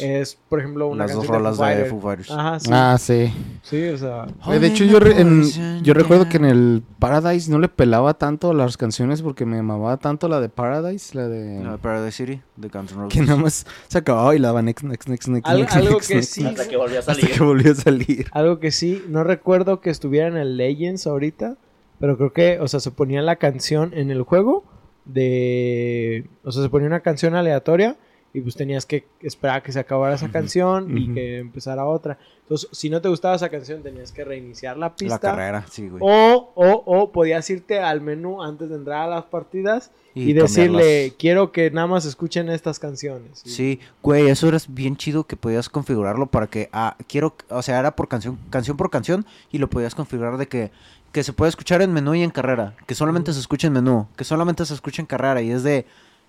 es, 0.00 0.38
por 0.48 0.60
ejemplo, 0.60 0.88
una 0.88 1.04
Las 1.04 1.12
dos 1.14 1.26
canción 1.26 1.38
rolas 1.38 1.56
Foo 1.56 1.66
de. 1.66 1.84
Foo 1.86 2.00
Fighters. 2.00 2.30
Ajá, 2.30 2.58
sí. 2.60 2.70
Ah, 2.72 2.96
sí. 2.98 3.32
Sí, 3.62 3.88
o 3.88 3.98
sea, 3.98 4.26
Eh, 4.48 4.58
De 4.58 4.66
hecho, 4.68 4.84
yo, 4.84 4.98
re- 5.00 5.20
en- 5.20 5.82
yo 5.82 5.94
recuerdo 5.94 6.28
que 6.28 6.36
en 6.38 6.44
el 6.46 6.82
Paradise 6.98 7.50
no 7.50 7.58
le 7.58 7.68
pelaba 7.68 8.14
tanto 8.14 8.52
las 8.54 8.76
canciones 8.76 9.22
porque 9.22 9.44
me 9.44 9.58
amaba 9.58 9.96
tanto 9.98 10.28
la 10.28 10.40
de 10.40 10.48
Paradise, 10.48 11.16
la 11.16 11.28
de... 11.28 11.62
La 11.62 11.72
de 11.72 11.78
Paradise 11.78 12.16
City, 12.26 12.40
de 12.56 12.68
Guns 12.68 12.92
N' 12.92 13.00
Roses. 13.02 13.18
Que 13.20 13.26
nada 13.26 13.36
más 13.40 13.66
se 13.88 13.98
acababa 13.98 14.34
y 14.34 14.38
la 14.38 14.48
daba 14.48 14.62
next, 14.62 14.84
next, 14.84 15.08
next, 15.08 15.28
next, 15.28 15.46
Al- 15.48 15.60
next, 15.60 15.76
algo 15.76 15.90
next, 15.94 16.08
que 16.08 16.14
next, 16.16 16.32
sí. 16.32 16.42
next, 16.44 16.58
Hasta 16.60 16.70
que 16.70 16.76
volvió 16.76 16.96
a 16.96 17.00
hasta 17.00 17.14
salir. 17.14 17.30
que 17.30 17.42
volvió 17.42 17.72
a 17.72 17.74
salir. 17.74 18.26
Algo 18.32 18.58
que 18.58 18.70
sí, 18.70 19.02
no 19.08 19.24
recuerdo 19.24 19.80
que 19.80 19.90
estuviera 19.90 20.28
en 20.28 20.36
el 20.36 20.56
Legends 20.56 21.06
ahorita, 21.06 21.56
pero 22.00 22.16
creo 22.16 22.32
que, 22.32 22.58
o 22.60 22.68
sea, 22.68 22.80
se 22.80 22.90
ponía 22.90 23.22
la 23.22 23.36
canción 23.36 23.92
en 23.94 24.10
el 24.10 24.22
juego 24.22 24.64
de, 25.04 26.26
o 26.44 26.52
sea, 26.52 26.62
se 26.62 26.68
ponía 26.68 26.86
una 26.86 27.00
canción 27.00 27.34
aleatoria 27.34 27.96
y 28.34 28.40
pues 28.42 28.56
tenías 28.56 28.84
que 28.84 29.06
esperar 29.22 29.56
a 29.56 29.62
que 29.62 29.72
se 29.72 29.80
acabara 29.80 30.14
esa 30.14 30.30
canción 30.30 30.96
y 30.98 31.14
que 31.14 31.38
empezara 31.38 31.86
otra. 31.86 32.18
Entonces, 32.42 32.68
si 32.72 32.90
no 32.90 33.00
te 33.00 33.08
gustaba 33.08 33.34
esa 33.34 33.48
canción, 33.48 33.82
tenías 33.82 34.12
que 34.12 34.22
reiniciar 34.24 34.76
la 34.76 34.94
pista. 34.94 35.14
La 35.14 35.18
carrera, 35.18 35.64
sí, 35.70 35.88
güey. 35.88 36.02
O, 36.04 36.52
o, 36.54 36.82
o 36.86 37.10
podías 37.10 37.48
irte 37.50 37.80
al 37.80 38.00
menú 38.02 38.42
antes 38.42 38.68
de 38.68 38.76
entrar 38.76 39.02
a 39.02 39.06
las 39.06 39.24
partidas 39.24 39.90
y, 40.14 40.32
decirle, 40.32 41.14
quiero 41.18 41.52
que 41.52 41.70
nada 41.70 41.86
más 41.86 42.04
escuchen 42.04 42.48
estas 42.50 42.78
canciones. 42.78 43.42
Y- 43.46 43.50
Sí, 43.50 43.80
güey, 44.02 44.28
eso 44.28 44.48
era 44.48 44.58
bien 44.68 44.96
chido 44.96 45.24
que 45.24 45.36
podías 45.36 45.68
configurarlo 45.68 46.26
para 46.26 46.48
que, 46.48 46.68
ah, 46.72 46.96
quiero, 47.06 47.34
o 47.48 47.62
sea, 47.62 47.78
era 47.78 47.96
por 47.96 48.08
canción, 48.08 48.38
canción 48.50 48.76
por 48.76 48.90
canción 48.90 49.24
y 49.50 49.58
lo 49.58 49.70
podías 49.70 49.94
configurar 49.94 50.36
de 50.36 50.48
que, 50.48 50.70
que 51.12 51.22
se 51.22 51.32
puede 51.32 51.48
escuchar 51.48 51.82
en 51.82 51.92
menú 51.92 52.14
y 52.14 52.22
en 52.22 52.30
carrera, 52.30 52.74
que 52.86 52.94
solamente 52.94 53.32
se 53.32 53.40
escucha 53.40 53.66
en 53.66 53.72
menú, 53.72 54.06
que 54.16 54.24
solamente 54.24 54.64
se 54.66 54.74
escucha 54.74 55.02
en 55.02 55.06
carrera 55.06 55.40
y 55.42 55.50
es 55.50 55.62
de, 55.62 55.86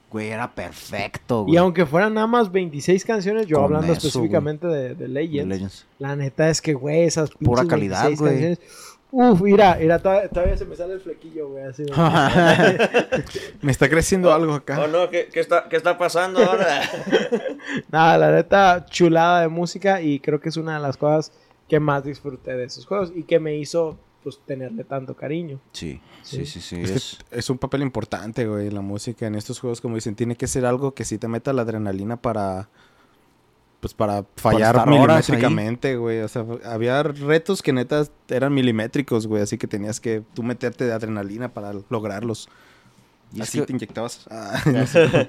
güey, 0.09 0.30
era 0.30 0.53
perfecto, 0.55 1.43
güey. 1.43 1.55
Y 1.55 1.57
aunque 1.57 1.86
fueran 1.86 2.13
nada 2.13 2.27
más 2.27 2.51
26 2.51 3.03
canciones, 3.05 3.45
yo 3.47 3.57
Con 3.57 3.65
hablando 3.65 3.88
eso, 3.93 4.07
específicamente 4.07 4.67
de, 4.67 4.89
de 4.89 4.95
de 4.95 5.07
Legends, 5.07 5.86
la 5.99 6.15
neta 6.15 6.49
es 6.49 6.61
que, 6.61 6.73
güey, 6.73 7.03
esas 7.03 7.30
Pura 7.32 7.65
calidad, 7.65 8.03
26 8.05 8.19
güey. 8.19 8.32
canciones, 8.34 8.59
Uf, 9.11 9.41
mira, 9.41 9.75
mira, 9.80 9.97
todavía, 9.97 10.30
todavía 10.30 10.55
se 10.55 10.65
me 10.65 10.75
sale 10.75 10.93
el 10.93 10.99
flequillo, 11.01 11.49
güey, 11.49 11.63
así. 11.63 11.82
de- 11.84 11.91
Me 13.61 13.71
está 13.71 13.89
creciendo 13.89 14.32
algo 14.32 14.53
acá. 14.53 14.80
Oh, 14.84 14.88
no, 14.88 15.09
¿qué, 15.09 15.30
qué 15.34 15.39
está, 15.39 15.67
¿qué 15.67 15.77
está 15.77 15.97
pasando 15.97 16.39
ahora? 16.43 16.82
Nada, 17.91 18.17
la 18.19 18.32
neta, 18.32 18.86
chulada 18.88 19.41
de 19.41 19.47
música 19.47 20.01
y 20.01 20.19
creo 20.19 20.39
que 20.39 20.49
es 20.49 20.57
una 20.57 20.75
de 20.75 20.80
las 20.82 20.95
cosas 20.97 21.32
que 21.67 21.80
más 21.80 22.03
disfruté 22.03 22.55
de 22.55 22.65
esos 22.65 22.86
juegos 22.86 23.11
y 23.15 23.23
que 23.23 23.39
me 23.39 23.55
hizo, 23.57 23.97
pues, 24.24 24.39
tenerle 24.45 24.84
tanto 24.84 25.15
cariño. 25.15 25.59
Sí, 25.72 26.01
sí, 26.24 26.45
sí, 26.45 26.61
sí. 26.61 26.76
Es, 26.82 26.89
es- 26.91 27.20
que 27.30 27.39
es 27.39 27.49
un 27.49 27.57
papel 27.57 27.82
importante, 27.82 28.45
güey, 28.47 28.70
la 28.70 28.82
música 28.82 29.28
en 29.28 29.36
estos 29.36 29.59
juegos, 29.59 29.82
como 29.82 29.95
dicen, 29.95 30.15
tiene 30.15 30.36
que 30.36 30.47
ser 30.47 30.65
algo 30.65 30.93
que 30.93 31.05
sí 31.05 31.17
te 31.17 31.28
meta 31.28 31.53
la 31.53 31.61
adrenalina 31.63 32.17
para, 32.17 32.70
pues 33.80 33.93
para 33.93 34.26
fallar 34.36 34.86
milimétricamente, 34.88 35.95
güey. 35.95 36.20
O 36.20 36.28
sea, 36.28 36.45
había 36.65 37.01
retos 37.03 37.61
que 37.61 37.72
neta 37.74 38.05
eran 38.28 38.53
milimétricos, 38.53 39.26
güey, 39.28 39.41
así 39.43 39.57
que 39.57 39.67
tenías 39.67 39.99
que 39.99 40.22
tú 40.34 40.43
meterte 40.43 40.86
de 40.86 40.91
adrenalina 40.93 41.53
para 41.53 41.74
lograrlos. 41.89 42.49
y 43.32 43.41
es 43.41 43.47
así 43.49 43.59
que- 43.59 43.67
te 43.67 43.74
inyectabas 43.74 44.26
ah, 44.32 44.59
no 44.65 44.86
sé, 44.88 45.28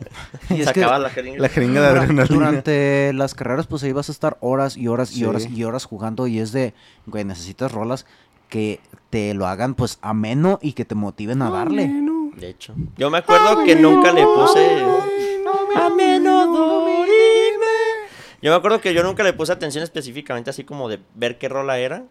y 0.48 0.62
es 0.62 0.72
que 0.72 0.80
la 0.86 1.10
jeringa. 1.10 1.38
la 1.42 1.48
jeringa 1.50 1.80
de 1.82 1.86
adrenalina. 1.86 2.24
durante 2.34 3.12
las 3.12 3.34
carreras, 3.34 3.66
pues 3.66 3.82
ahí 3.84 3.92
vas 3.92 4.08
a 4.08 4.12
estar 4.12 4.36
horas 4.40 4.76
y 4.78 4.88
horas 4.88 5.12
y 5.12 5.16
Sí. 5.16 5.24
horas 5.26 5.46
y 5.48 5.64
horas 5.64 5.84
jugando 5.84 6.26
y 6.26 6.38
es 6.40 6.50
de, 6.52 6.72
güey, 7.06 7.24
necesitas 7.24 7.70
rolas 7.70 8.06
que 8.50 8.80
te 9.08 9.32
lo 9.32 9.46
hagan, 9.46 9.74
pues, 9.74 9.98
ameno 10.02 10.58
y 10.60 10.74
que 10.74 10.84
te 10.84 10.94
motiven 10.94 11.40
a 11.40 11.50
darle. 11.50 11.90
De 12.36 12.48
hecho. 12.50 12.74
Yo 12.96 13.10
me 13.10 13.18
acuerdo 13.18 13.64
que 13.64 13.76
nunca 13.76 14.12
le 14.12 14.24
puse. 14.24 14.84
Yo 18.42 18.50
me 18.50 18.56
acuerdo 18.56 18.80
que 18.80 18.94
yo 18.94 19.02
nunca 19.02 19.22
le 19.22 19.32
puse 19.32 19.52
atención 19.52 19.84
específicamente 19.84 20.50
así 20.50 20.64
como 20.64 20.88
de 20.88 21.00
ver 21.14 21.38
qué 21.38 21.48
rola 21.48 21.78
era. 21.78 22.04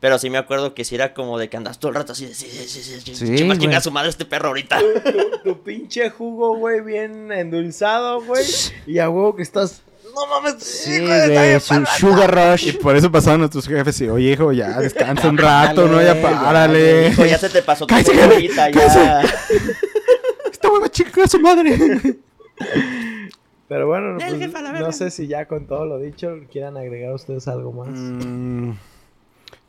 Pero 0.00 0.18
sí 0.18 0.28
me 0.28 0.36
acuerdo 0.36 0.74
que 0.74 0.84
sí 0.84 0.96
era 0.96 1.14
como 1.14 1.38
de 1.38 1.48
que 1.48 1.56
andas 1.56 1.78
todo 1.78 1.88
el 1.88 1.94
rato 1.94 2.12
así 2.12 2.26
de 2.26 2.34
sí, 2.34 2.46
sí, 2.46 2.66
sí, 2.66 3.00
sí, 3.00 3.16
sí, 3.16 3.36
chinga 3.36 3.78
a 3.78 3.80
su 3.80 3.90
madre 3.90 4.10
este 4.10 4.26
perro 4.26 4.48
ahorita. 4.48 4.78
tu, 4.78 5.42
tu 5.42 5.62
pinche 5.62 6.10
jugo, 6.10 6.58
güey, 6.58 6.82
bien 6.82 7.32
endulzado, 7.32 8.20
güey, 8.20 8.44
y 8.86 8.98
a 8.98 9.08
huevo 9.08 9.34
que 9.34 9.42
estás... 9.42 9.82
No 10.14 10.26
mames, 10.26 10.62
Sí, 10.62 11.00
güey, 11.00 11.60
su 11.60 11.68
perra". 11.74 11.86
Sugar 11.86 12.58
Y 12.62 12.70
Rush. 12.70 12.78
por 12.78 12.96
eso 12.96 13.10
pasaban 13.10 13.40
nuestros 13.40 13.66
jefes 13.66 14.00
y, 14.00 14.08
oye, 14.08 14.32
hijo, 14.32 14.52
ya 14.52 14.78
descansa 14.80 15.28
un 15.28 15.38
rato, 15.38 15.86
¿no? 15.88 16.00
Ya 16.02 16.20
párale. 16.20 17.08
Hijo, 17.08 17.24
ya 17.26 17.38
se 17.38 17.48
te 17.48 17.62
pasó 17.62 17.86
tu 17.86 17.94
ahorita, 17.94 18.70
ya. 18.70 19.22
Esta 20.50 20.70
hueva 20.70 20.88
chica 20.88 21.26
su 21.26 21.40
madre. 21.40 21.76
Pero 23.68 23.86
bueno, 23.86 24.18
pues, 24.18 24.54
no 24.80 24.92
sé 24.92 25.10
si 25.10 25.26
ya 25.26 25.46
con 25.46 25.66
todo 25.66 25.86
lo 25.86 25.98
dicho 25.98 26.36
quieran 26.52 26.76
agregar 26.76 27.14
ustedes 27.14 27.48
algo 27.48 27.72
más. 27.72 27.88
Mm, 27.88 28.72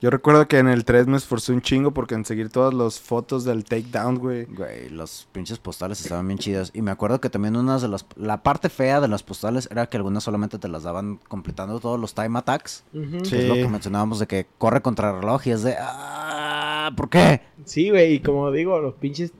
yo 0.05 0.11
recuerdo 0.11 0.47
que 0.47 0.59
en 0.59 0.67
el 0.67 0.85
3 0.85 1.07
me 1.07 1.17
esforcé 1.17 1.51
un 1.51 1.61
chingo 1.63 1.89
porque 1.91 2.13
en 2.13 2.25
seguir 2.25 2.49
todas 2.49 2.75
las 2.75 2.99
fotos 2.99 3.43
del 3.43 3.63
takedown, 3.63 4.19
güey. 4.19 4.45
Güey, 4.45 4.89
los 4.89 5.27
pinches 5.31 5.57
postales 5.57 5.99
estaban 5.99 6.27
bien 6.27 6.37
chidas. 6.37 6.69
Y 6.75 6.83
me 6.83 6.91
acuerdo 6.91 7.19
que 7.19 7.31
también 7.31 7.55
unas 7.55 7.81
de 7.81 7.87
las... 7.87 8.05
La 8.15 8.43
parte 8.43 8.69
fea 8.69 9.01
de 9.01 9.07
las 9.07 9.23
postales 9.23 9.67
era 9.71 9.87
que 9.87 9.97
algunas 9.97 10.23
solamente 10.23 10.59
te 10.59 10.67
las 10.67 10.83
daban 10.83 11.19
completando 11.27 11.79
todos 11.79 11.99
los 11.99 12.13
time 12.13 12.37
attacks. 12.37 12.83
Que 12.93 13.25
Sí. 13.25 13.35
es 13.37 13.47
lo 13.47 13.55
que 13.55 13.67
mencionábamos 13.67 14.19
de 14.19 14.27
que 14.27 14.45
corre 14.59 14.81
contra 14.83 15.09
el 15.09 15.15
reloj 15.21 15.47
y 15.47 15.49
es 15.49 15.63
de... 15.63 15.75
Ah, 15.79 16.91
¿Por 16.95 17.09
qué? 17.09 17.41
Sí, 17.65 17.89
güey, 17.89 18.13
y 18.13 18.19
como 18.19 18.51
digo, 18.51 18.79
los 18.79 18.93
pinches 18.93 19.33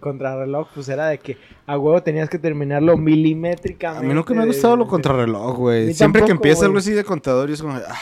contrarreloj, 0.00 0.68
pues 0.74 0.88
era 0.88 1.08
de 1.08 1.18
que 1.18 1.36
a 1.66 1.76
huevo 1.76 2.00
tenías 2.02 2.30
que 2.30 2.38
terminarlo 2.38 2.92
A 2.92 2.96
milimétricamente. 2.96 4.06
mí 4.06 4.14
nunca 4.14 4.32
me 4.32 4.40
ha 4.40 4.42
de- 4.42 4.48
gustado 4.52 4.76
lo 4.76 4.84
de- 4.84 4.90
contrarreloj, 4.90 5.52
Ni 5.54 5.56
güey. 5.58 5.94
Siempre 5.94 6.22
que 6.24 6.30
empieza 6.30 6.58
güey. 6.60 6.66
algo 6.68 6.78
así 6.78 6.92
de 6.92 7.02
contador, 7.02 7.48
yo 7.48 7.54
es 7.54 7.62
como, 7.62 7.74
ah, 7.74 7.94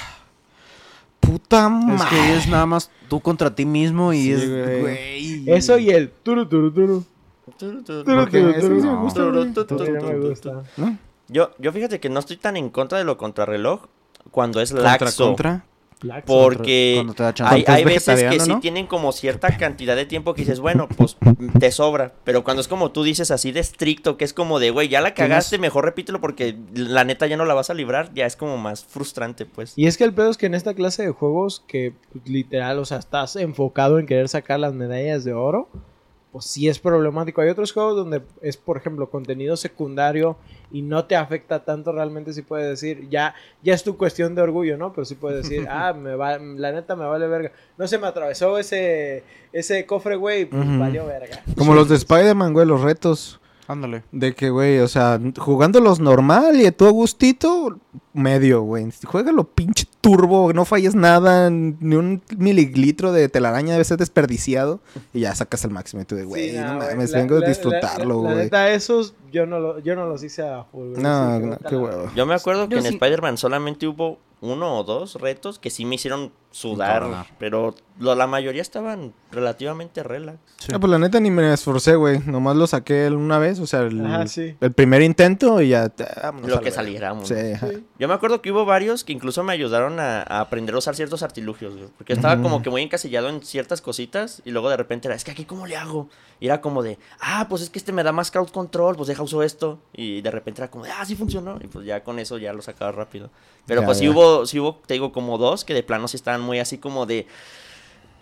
puta 1.26 1.66
Es 1.66 1.98
madre. 1.98 2.08
que 2.10 2.36
es 2.36 2.48
nada 2.48 2.66
más 2.66 2.90
tú 3.08 3.20
contra 3.20 3.54
ti 3.54 3.64
mismo 3.64 4.12
y 4.12 4.22
Sí, 4.22 4.32
es, 4.32 4.48
güey. 4.50 4.80
güey. 4.80 5.50
Eso 5.50 5.78
y 5.78 5.90
el 5.90 6.10
turu 6.10 6.46
turu 6.46 6.72
turu. 6.72 7.04
Yo, 11.28 11.50
yo 11.58 11.72
fíjate 11.72 12.00
que 12.00 12.08
no 12.08 12.20
estoy 12.20 12.36
tan 12.36 12.56
en 12.56 12.68
contra 12.70 12.98
de 12.98 13.04
lo 13.04 13.16
contrarreloj 13.16 13.82
cuando 14.30 14.60
es 14.60 14.72
Contra, 14.72 14.98
laxo. 14.98 15.26
contra. 15.26 15.64
Porque 16.26 17.04
hay, 17.44 17.64
hay 17.66 17.84
veces 17.84 18.04
que 18.04 18.14
vegetariano, 18.14 18.44
sí 18.44 18.50
¿no? 18.50 18.60
tienen 18.60 18.86
como 18.86 19.12
cierta 19.12 19.56
cantidad 19.56 19.96
de 19.96 20.06
tiempo 20.06 20.34
que 20.34 20.42
dices, 20.42 20.60
bueno, 20.60 20.88
pues 20.88 21.16
te 21.58 21.70
sobra. 21.70 22.12
Pero 22.24 22.44
cuando 22.44 22.60
es 22.60 22.68
como 22.68 22.90
tú 22.90 23.02
dices 23.02 23.30
así 23.30 23.52
de 23.52 23.60
estricto, 23.60 24.16
que 24.16 24.24
es 24.24 24.32
como 24.32 24.58
de, 24.58 24.70
güey, 24.70 24.88
ya 24.88 25.00
la 25.00 25.14
cagaste, 25.14 25.58
mejor 25.58 25.84
repítelo 25.84 26.20
porque 26.20 26.56
la 26.74 27.04
neta 27.04 27.26
ya 27.26 27.36
no 27.36 27.44
la 27.44 27.54
vas 27.54 27.70
a 27.70 27.74
librar, 27.74 28.12
ya 28.14 28.26
es 28.26 28.36
como 28.36 28.56
más 28.58 28.84
frustrante, 28.84 29.46
pues. 29.46 29.72
Y 29.76 29.86
es 29.86 29.96
que 29.96 30.04
el 30.04 30.12
pedo 30.12 30.30
es 30.30 30.36
que 30.36 30.46
en 30.46 30.54
esta 30.54 30.74
clase 30.74 31.02
de 31.04 31.10
juegos 31.10 31.64
que 31.66 31.94
pues, 32.12 32.28
literal, 32.28 32.78
o 32.78 32.84
sea, 32.84 32.98
estás 32.98 33.36
enfocado 33.36 33.98
en 33.98 34.06
querer 34.06 34.28
sacar 34.28 34.60
las 34.60 34.74
medallas 34.74 35.24
de 35.24 35.32
oro, 35.32 35.68
pues 36.34 36.46
sí 36.46 36.66
es 36.68 36.80
problemático. 36.80 37.42
Hay 37.42 37.48
otros 37.48 37.72
juegos 37.72 37.94
donde 37.94 38.20
es, 38.42 38.56
por 38.56 38.76
ejemplo, 38.76 39.08
contenido 39.08 39.56
secundario 39.56 40.36
y 40.72 40.82
no 40.82 41.04
te 41.04 41.14
afecta 41.14 41.64
tanto 41.64 41.92
realmente 41.92 42.32
si 42.32 42.42
puedes 42.42 42.66
decir, 42.68 43.08
ya, 43.08 43.36
ya 43.62 43.72
es 43.72 43.84
tu 43.84 43.96
cuestión 43.96 44.34
de 44.34 44.42
orgullo, 44.42 44.76
¿no? 44.76 44.92
Pero 44.92 45.04
sí 45.04 45.14
puedes 45.14 45.44
decir, 45.44 45.68
ah, 45.70 45.92
me 45.92 46.16
va, 46.16 46.36
la 46.38 46.72
neta 46.72 46.96
me 46.96 47.04
vale 47.04 47.28
verga. 47.28 47.52
No 47.78 47.86
se 47.86 47.98
me 47.98 48.08
atravesó 48.08 48.58
ese, 48.58 49.22
ese 49.52 49.86
cofre, 49.86 50.16
güey, 50.16 50.46
pues 50.46 50.76
valió 50.76 51.06
verga. 51.06 51.40
Como 51.56 51.72
los 51.72 51.88
de 51.88 51.94
Spider-Man, 51.94 52.52
güey, 52.52 52.66
los 52.66 52.80
retos. 52.80 53.40
Ándale. 53.68 54.02
De 54.10 54.34
que, 54.34 54.50
güey, 54.50 54.80
o 54.80 54.88
sea, 54.88 55.20
jugándolos 55.38 56.00
normal 56.00 56.60
y 56.60 56.66
a 56.66 56.76
tu 56.76 56.90
gustito, 56.90 57.78
medio, 58.14 58.62
güey. 58.62 58.88
Juégalo 59.04 59.44
pinche 59.44 59.86
turbo, 60.00 60.52
no 60.52 60.64
falles 60.64 60.94
nada, 60.94 61.50
ni 61.50 61.96
un 61.96 62.22
mililitro 62.36 63.12
de 63.12 63.28
telaraña 63.28 63.72
debe 63.72 63.84
ser 63.84 63.98
desperdiciado. 63.98 64.80
Y 65.12 65.20
ya 65.20 65.34
sacas 65.34 65.64
el 65.64 65.70
máximo. 65.70 66.00
Y 66.02 66.04
tú 66.06 66.14
de, 66.16 66.24
güey, 66.24 66.50
Sí, 66.52 66.56
no, 66.56 66.76
güey, 66.76 66.88
mames, 66.90 67.10
la- 67.10 67.18
vengo 67.18 67.38
la- 67.38 67.46
a 67.46 67.48
disfrutarlo, 67.48 68.22
la- 68.22 68.28
La, 68.28 68.34
güey. 68.34 68.44
neta, 68.44 68.70
esos 68.72 69.14
yo 69.32 69.44
no, 69.46 69.58
lo, 69.58 69.78
yo 69.80 69.94
no 69.96 70.06
los 70.06 70.22
hice 70.22 70.42
a 70.48 70.64
full, 70.64 70.90
güey. 70.92 71.02
No, 71.02 71.38
Sí, 71.40 71.46
no, 71.46 71.58
qué 71.68 71.76
huevo. 71.76 72.10
Yo 72.14 72.24
me 72.24 72.34
acuerdo 72.34 72.68
que 72.68 72.76
Yo 72.76 72.78
en 72.78 72.84
sí- 72.86 72.94
Spider-Man 72.94 73.36
solamente 73.36 73.86
hubo 73.86 74.18
uno 74.40 74.78
o 74.78 74.84
dos 74.84 75.14
retos 75.14 75.58
que 75.58 75.70
sí 75.70 75.86
me 75.86 75.94
hicieron 75.94 76.30
sudar, 76.50 77.26
pero 77.38 77.74
lo- 77.98 78.14
la 78.14 78.26
mayoría 78.26 78.60
estaban 78.62 79.12
relativamente 79.32 80.02
relax. 80.02 80.38
Ah, 80.72 80.78
pues 80.78 80.90
la 80.90 80.98
neta 80.98 81.18
ni 81.18 81.30
me 81.30 81.52
esforcé, 81.52 81.96
güey. 81.96 82.18
Nomás 82.26 82.54
lo 82.56 82.66
saqué 82.66 83.08
una 83.08 83.38
vez, 83.38 83.58
o 83.58 83.66
sea, 83.66 83.80
el, 83.80 84.04
Ajá, 84.04 84.26
sí. 84.26 84.54
el 84.60 84.72
primer 84.72 85.02
intento 85.02 85.60
y 85.62 85.70
ya. 85.70 85.84
ah, 85.98 86.20
vámonos 86.24 86.50
Lo 86.50 86.60
que 86.60 86.70
saliéramos. 86.70 87.26
Sí, 87.28 87.34
ajá. 87.54 87.68
Yo 88.04 88.08
me 88.08 88.12
acuerdo 88.12 88.42
que 88.42 88.52
hubo 88.52 88.66
varios 88.66 89.02
que 89.02 89.14
incluso 89.14 89.42
me 89.42 89.54
ayudaron 89.54 89.98
a, 89.98 90.20
a 90.20 90.40
aprender 90.40 90.74
a 90.74 90.78
usar 90.78 90.94
ciertos 90.94 91.22
artilugios, 91.22 91.74
güey, 91.74 91.88
Porque 91.96 92.12
estaba 92.12 92.42
como 92.42 92.60
que 92.60 92.68
muy 92.68 92.82
encasillado 92.82 93.30
en 93.30 93.42
ciertas 93.42 93.80
cositas 93.80 94.42
y 94.44 94.50
luego 94.50 94.68
de 94.68 94.76
repente 94.76 95.08
era, 95.08 95.14
es 95.14 95.24
que 95.24 95.30
aquí 95.30 95.46
cómo 95.46 95.66
le 95.66 95.74
hago. 95.78 96.10
Y 96.38 96.44
era 96.44 96.60
como 96.60 96.82
de, 96.82 96.98
ah, 97.18 97.46
pues 97.48 97.62
es 97.62 97.70
que 97.70 97.78
este 97.78 97.92
me 97.92 98.02
da 98.02 98.12
más 98.12 98.30
crowd 98.30 98.50
control, 98.50 98.94
pues 98.94 99.08
deja 99.08 99.22
uso 99.22 99.42
esto. 99.42 99.78
Y 99.94 100.20
de 100.20 100.30
repente 100.30 100.60
era 100.60 100.70
como 100.70 100.84
de, 100.84 100.90
ah, 100.90 101.02
sí 101.06 101.16
funcionó. 101.16 101.56
Y 101.62 101.66
pues 101.66 101.86
ya 101.86 102.04
con 102.04 102.18
eso 102.18 102.36
ya 102.36 102.52
lo 102.52 102.60
sacaba 102.60 102.92
rápido. 102.92 103.30
Pero 103.64 103.80
Ya, 103.80 103.86
pues 103.86 103.96
sí 103.96 104.04
ya. 104.04 104.10
hubo, 104.10 104.44
sí 104.44 104.60
hubo, 104.60 104.82
te 104.84 104.92
digo, 104.92 105.10
como 105.10 105.38
dos 105.38 105.64
que 105.64 105.72
de 105.72 105.82
plano 105.82 106.06
sí 106.06 106.18
estaban 106.18 106.42
muy 106.42 106.58
así 106.58 106.76
como 106.76 107.06
de, 107.06 107.26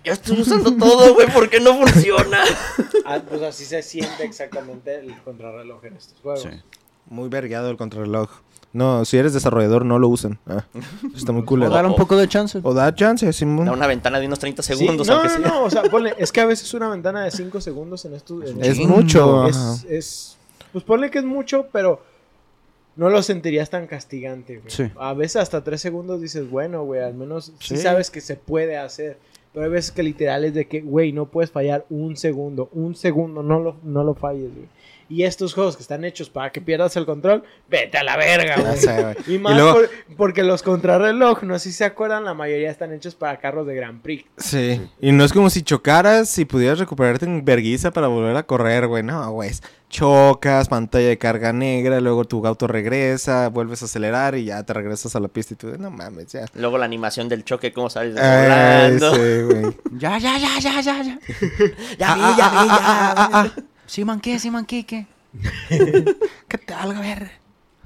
ya 0.04 0.12
estoy 0.12 0.42
usando 0.42 0.76
todo, 0.76 1.12
güey, 1.14 1.26
¿por 1.32 1.50
qué 1.50 1.58
no 1.58 1.74
funciona? 1.74 2.38
Ah, 3.04 3.20
pues 3.28 3.42
así 3.42 3.64
se 3.64 3.82
siente 3.82 4.22
exactamente 4.22 5.00
el 5.00 5.20
contrarreloj 5.24 5.84
en 5.86 5.96
estos 5.96 6.20
juegos. 6.20 6.42
Sí. 6.42 6.50
Muy 7.06 7.28
vergueado 7.28 7.68
el 7.68 7.76
contrarreloj. 7.76 8.30
No, 8.72 9.04
si 9.04 9.18
eres 9.18 9.34
desarrollador, 9.34 9.84
no 9.84 9.98
lo 9.98 10.08
usen. 10.08 10.38
Ah, 10.46 10.64
está 11.16 11.32
muy 11.32 11.42
O 11.42 11.44
culero. 11.46 11.70
dar 11.70 11.84
un 11.86 11.94
poco 11.94 12.16
de 12.16 12.26
chance. 12.28 12.58
O 12.62 12.72
da 12.72 12.94
chance, 12.94 13.30
Simón. 13.32 13.66
Da 13.66 13.72
una 13.72 13.86
ventana 13.86 14.18
de 14.18 14.26
unos 14.26 14.38
30 14.38 14.62
Sí, 14.62 14.74
segundos, 14.74 15.06
no, 15.06 15.14
aunque 15.14 15.28
no, 15.28 15.34
sea. 15.38 15.48
no, 15.48 15.64
o 15.64 15.70
sea, 15.70 15.82
ponle, 15.84 16.14
es 16.18 16.32
que 16.32 16.40
a 16.40 16.46
veces 16.46 16.72
una 16.74 16.88
ventana 16.88 17.22
de 17.24 17.30
5 17.30 17.60
segundos 17.60 18.04
en 18.06 18.14
estos... 18.14 18.48
en 18.50 18.64
Es 18.64 18.78
mucho. 18.78 19.46
es, 19.46 19.84
es- 19.88 20.36
pues 20.72 20.84
ponle 20.84 21.10
que 21.10 21.18
es 21.18 21.24
mucho, 21.24 21.66
pero 21.70 22.02
no 22.96 23.10
lo 23.10 23.22
sentirías 23.22 23.68
tan 23.68 23.86
castigante, 23.86 24.56
güey. 24.58 24.70
Sí. 24.70 24.84
A 24.98 25.12
veces 25.14 25.36
hasta 25.36 25.62
3 25.62 25.80
segundos 25.80 26.20
dices, 26.22 26.48
bueno, 26.50 26.84
güey, 26.84 27.02
al 27.02 27.14
menos 27.14 27.52
sí. 27.58 27.76
Sí. 27.76 27.78
sabes 27.78 28.10
que 28.10 28.20
se 28.22 28.36
puede 28.36 28.76
hacer. 28.78 29.18
Pero 29.52 29.66
hay 29.66 29.70
veces 29.70 29.90
que 29.90 30.02
literal 30.02 30.44
es 30.46 30.54
de 30.54 30.66
que, 30.66 30.80
güey, 30.80 31.12
no 31.12 31.26
puedes 31.26 31.50
fallar 31.50 31.84
un 31.90 32.16
segundo, 32.16 32.70
un 32.72 32.94
segundo, 32.94 33.42
no 33.42 33.60
lo, 33.60 33.76
no 33.82 34.02
lo 34.02 34.14
falles, 34.14 34.50
güey. 34.54 34.66
Y 35.12 35.24
estos 35.24 35.52
juegos 35.52 35.76
que 35.76 35.82
están 35.82 36.04
hechos 36.04 36.30
para 36.30 36.50
que 36.50 36.60
pierdas 36.62 36.96
el 36.96 37.04
control, 37.04 37.42
vete 37.68 37.98
a 37.98 38.02
la 38.02 38.16
verga, 38.16 38.56
Ya 38.56 38.62
güey. 38.62 38.76
sé, 38.78 39.02
güey. 39.02 39.16
Y 39.26 39.38
más 39.38 39.54
luego- 39.54 39.74
por- 39.74 39.90
porque 40.16 40.42
los 40.42 40.62
contrarreloj, 40.62 41.42
no 41.42 41.58
sé 41.58 41.70
si 41.70 41.72
se 41.76 41.84
acuerdan, 41.84 42.24
la 42.24 42.32
mayoría 42.34 42.70
están 42.70 42.92
hechos 42.94 43.14
para 43.14 43.38
carros 43.38 43.66
de 43.66 43.74
Grand 43.74 44.00
Prix. 44.00 44.24
Sí. 44.38 44.80
Y 45.00 45.12
no 45.12 45.24
es 45.24 45.32
como 45.34 45.50
si 45.50 45.62
chocaras 45.62 46.38
y 46.38 46.44
pudieras 46.46 46.78
recuperarte 46.78 47.26
en 47.26 47.44
verguiza 47.44 47.90
para 47.90 48.06
volver 48.06 48.34
a 48.36 48.42
correr, 48.44 48.86
güey. 48.86 49.02
No, 49.02 49.30
güey. 49.32 49.50
Chocas, 49.90 50.70
pantalla 50.70 51.08
de 51.08 51.18
carga 51.18 51.52
negra, 51.52 52.00
luego 52.00 52.24
tu 52.24 52.46
auto 52.46 52.66
regresa, 52.66 53.48
vuelves 53.50 53.82
a 53.82 53.84
acelerar 53.84 54.34
y 54.36 54.46
ya 54.46 54.62
te 54.62 54.72
regresas 54.72 55.14
a 55.14 55.20
la 55.20 55.28
pista 55.28 55.52
y 55.52 55.56
tú, 55.58 55.68
de, 55.68 55.76
no 55.76 55.90
mames, 55.90 56.28
ya. 56.32 56.46
Luego 56.54 56.78
la 56.78 56.86
animación 56.86 57.28
del 57.28 57.44
choque, 57.44 57.74
cómo 57.74 57.90
sales 57.90 58.16
Ay, 58.18 58.92
volando. 58.92 59.14
sí, 59.14 59.42
güey. 59.42 59.76
Ya, 59.98 60.16
ya, 60.18 60.38
ya, 60.38 60.58
ya, 60.58 60.80
ya, 60.80 61.02
ya. 61.02 61.18
Ya 61.98 62.12
Ah, 62.12 62.14
vi, 62.16 62.22
ah, 62.22 62.34
ya 62.38 62.46
ah, 62.46 62.62
vi, 62.64 62.68
ah, 62.70 63.44
ya 63.54 63.62
Sí, 63.92 64.06
man, 64.06 64.20
¿qué? 64.20 64.38
Sí, 64.38 64.50
man, 64.50 64.64
¿qué? 64.64 64.86
¿Qué? 64.86 65.06
¿Qué 66.48 66.56
tal, 66.66 66.94
ver? 66.94 67.30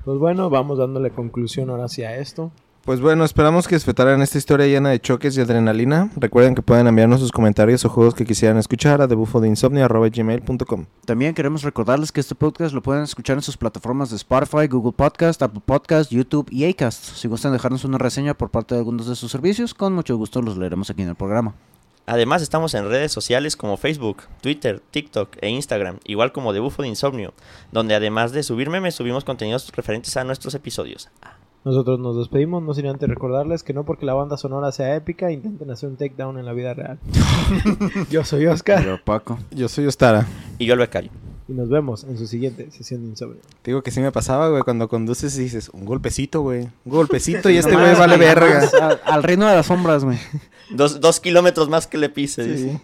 Pues 0.05 0.19
bueno, 0.21 0.49
vamos 0.49 0.79
dándole 0.79 1.11
conclusión 1.11 1.69
ahora 1.69 1.89
sí 1.89 2.05
a 2.05 2.17
esto. 2.17 2.53
Pues 2.83 3.01
bueno, 3.01 3.25
esperamos 3.25 3.67
que 3.67 3.75
disfrutaran 3.75 4.23
esta 4.23 4.39
historia 4.39 4.69
llena 4.69 4.91
de 4.91 5.01
choques 5.01 5.37
y 5.37 5.41
adrenalina. 5.41 6.13
Recuerden 6.15 6.55
que 6.55 6.63
pueden 6.63 6.87
enviarnos 6.87 7.19
sus 7.19 7.33
comentarios 7.33 7.85
o 7.85 7.89
juegos 7.89 8.15
que 8.15 8.25
quisieran 8.25 8.57
escuchar 8.57 9.03
a 9.03 9.09
debufodeinsomnio.gmail.com 9.09 10.85
También 11.05 11.35
queremos 11.35 11.65
recordarles 11.65 12.13
que 12.13 12.21
este 12.21 12.37
podcast 12.37 12.73
lo 12.73 12.85
pueden 12.85 13.03
escuchar 13.03 13.39
en 13.39 13.43
sus 13.43 13.57
plataformas 13.57 14.11
de 14.11 14.15
Spotify, 14.15 14.69
Google 14.69 14.93
Podcast, 14.93 15.43
Apple 15.43 15.63
Podcast, 15.67 16.13
YouTube 16.13 16.47
y 16.53 16.71
Acast. 16.71 17.17
Si 17.17 17.27
gustan 17.27 17.53
dejarnos 17.53 17.85
una 17.85 17.99
reseña 17.99 18.35
por 18.35 18.51
parte 18.51 18.77
de 18.77 18.79
algunos 18.79 19.09
de 19.09 19.17
sus 19.17 19.33
servicios, 19.33 19.75
con 19.75 19.93
mucho 19.93 20.17
gusto 20.17 20.41
los 20.41 20.57
leeremos 20.57 20.89
aquí 20.89 21.03
en 21.03 21.09
el 21.09 21.17
programa. 21.17 21.57
Además 22.07 22.41
estamos 22.41 22.73
en 22.75 22.89
redes 22.89 23.11
sociales 23.11 23.57
como 23.57 23.77
Facebook, 23.77 24.23
Twitter, 24.41 24.81
TikTok 24.93 25.37
e 25.41 25.49
Instagram, 25.51 25.99
igual 26.05 26.31
como 26.31 26.53
de 26.53 26.61
Bufo 26.61 26.83
de 26.83 26.89
Insomnio, 26.89 27.35
donde 27.73 27.97
además 27.97 28.31
de 28.31 28.45
subir 28.45 28.71
memes 28.71 28.95
subimos 28.95 29.25
contenidos 29.25 29.73
referentes 29.73 30.17
a 30.17 30.23
nuestros 30.23 30.55
episodios. 30.55 31.11
Nosotros 31.65 31.99
nos 31.99 32.17
despedimos, 32.17 32.63
no 32.63 32.75
sin 32.75 32.87
antes 32.87 33.09
recordarles 33.09 33.65
que 33.65 33.75
no 33.75 33.85
porque 33.85 34.07
la 34.07 34.15
banda 34.15 34.37
sonora 34.37 34.71
sea 34.71 34.95
épica, 34.95 35.33
intenten 35.33 35.69
hacer 35.73 35.89
un 35.89 35.97
takedown 35.97 36.39
en 36.39 36.47
la 36.47 36.53
vida 36.53 36.75
real. 36.75 37.01
Yo 38.11 38.23
soy 38.23 38.47
Oscar 38.47 38.85
Yo, 38.85 38.99
Paco. 39.05 39.37
Yo 39.51 39.67
soy 39.67 39.87
Ostara. 39.87 40.29
Y 40.59 40.67
yo 40.67 40.75
el 40.75 40.79
becario. 40.79 41.11
Y 41.49 41.53
nos 41.53 41.69
vemos 41.69 42.05
en 42.05 42.19
su 42.19 42.27
siguiente 42.27 42.71
sesión 42.71 43.03
de 43.03 43.09
insomnio. 43.11 43.41
Te 43.63 43.71
digo 43.71 43.83
que 43.83 43.91
sí 43.91 44.01
me 44.01 44.11
pasaba, 44.11 44.49
güey, 44.49 44.63
cuando 44.63 44.89
conduces 44.89 45.39
y 45.39 45.43
dices, 45.43 45.69
un 45.69 45.85
golpecito, 45.85 46.43
güey. 46.43 46.63
Un 46.85 46.93
golpecito 46.93 47.51
y 47.51 47.57
este 47.59 47.75
güey 47.75 47.95
vale 47.95 48.17
verga. 48.17 48.69
al 49.05 49.23
reino 49.23 49.47
de 49.49 49.55
las 49.55 49.67
sombras, 49.67 50.05
güey. 50.05 50.19
Dos, 50.71 51.01
dos 51.01 51.21
kilómetros 51.21 51.69
más 51.69 51.87
que 51.87 51.99
le 51.99 52.09
pises. 52.09 52.61
Sí. 52.61 52.79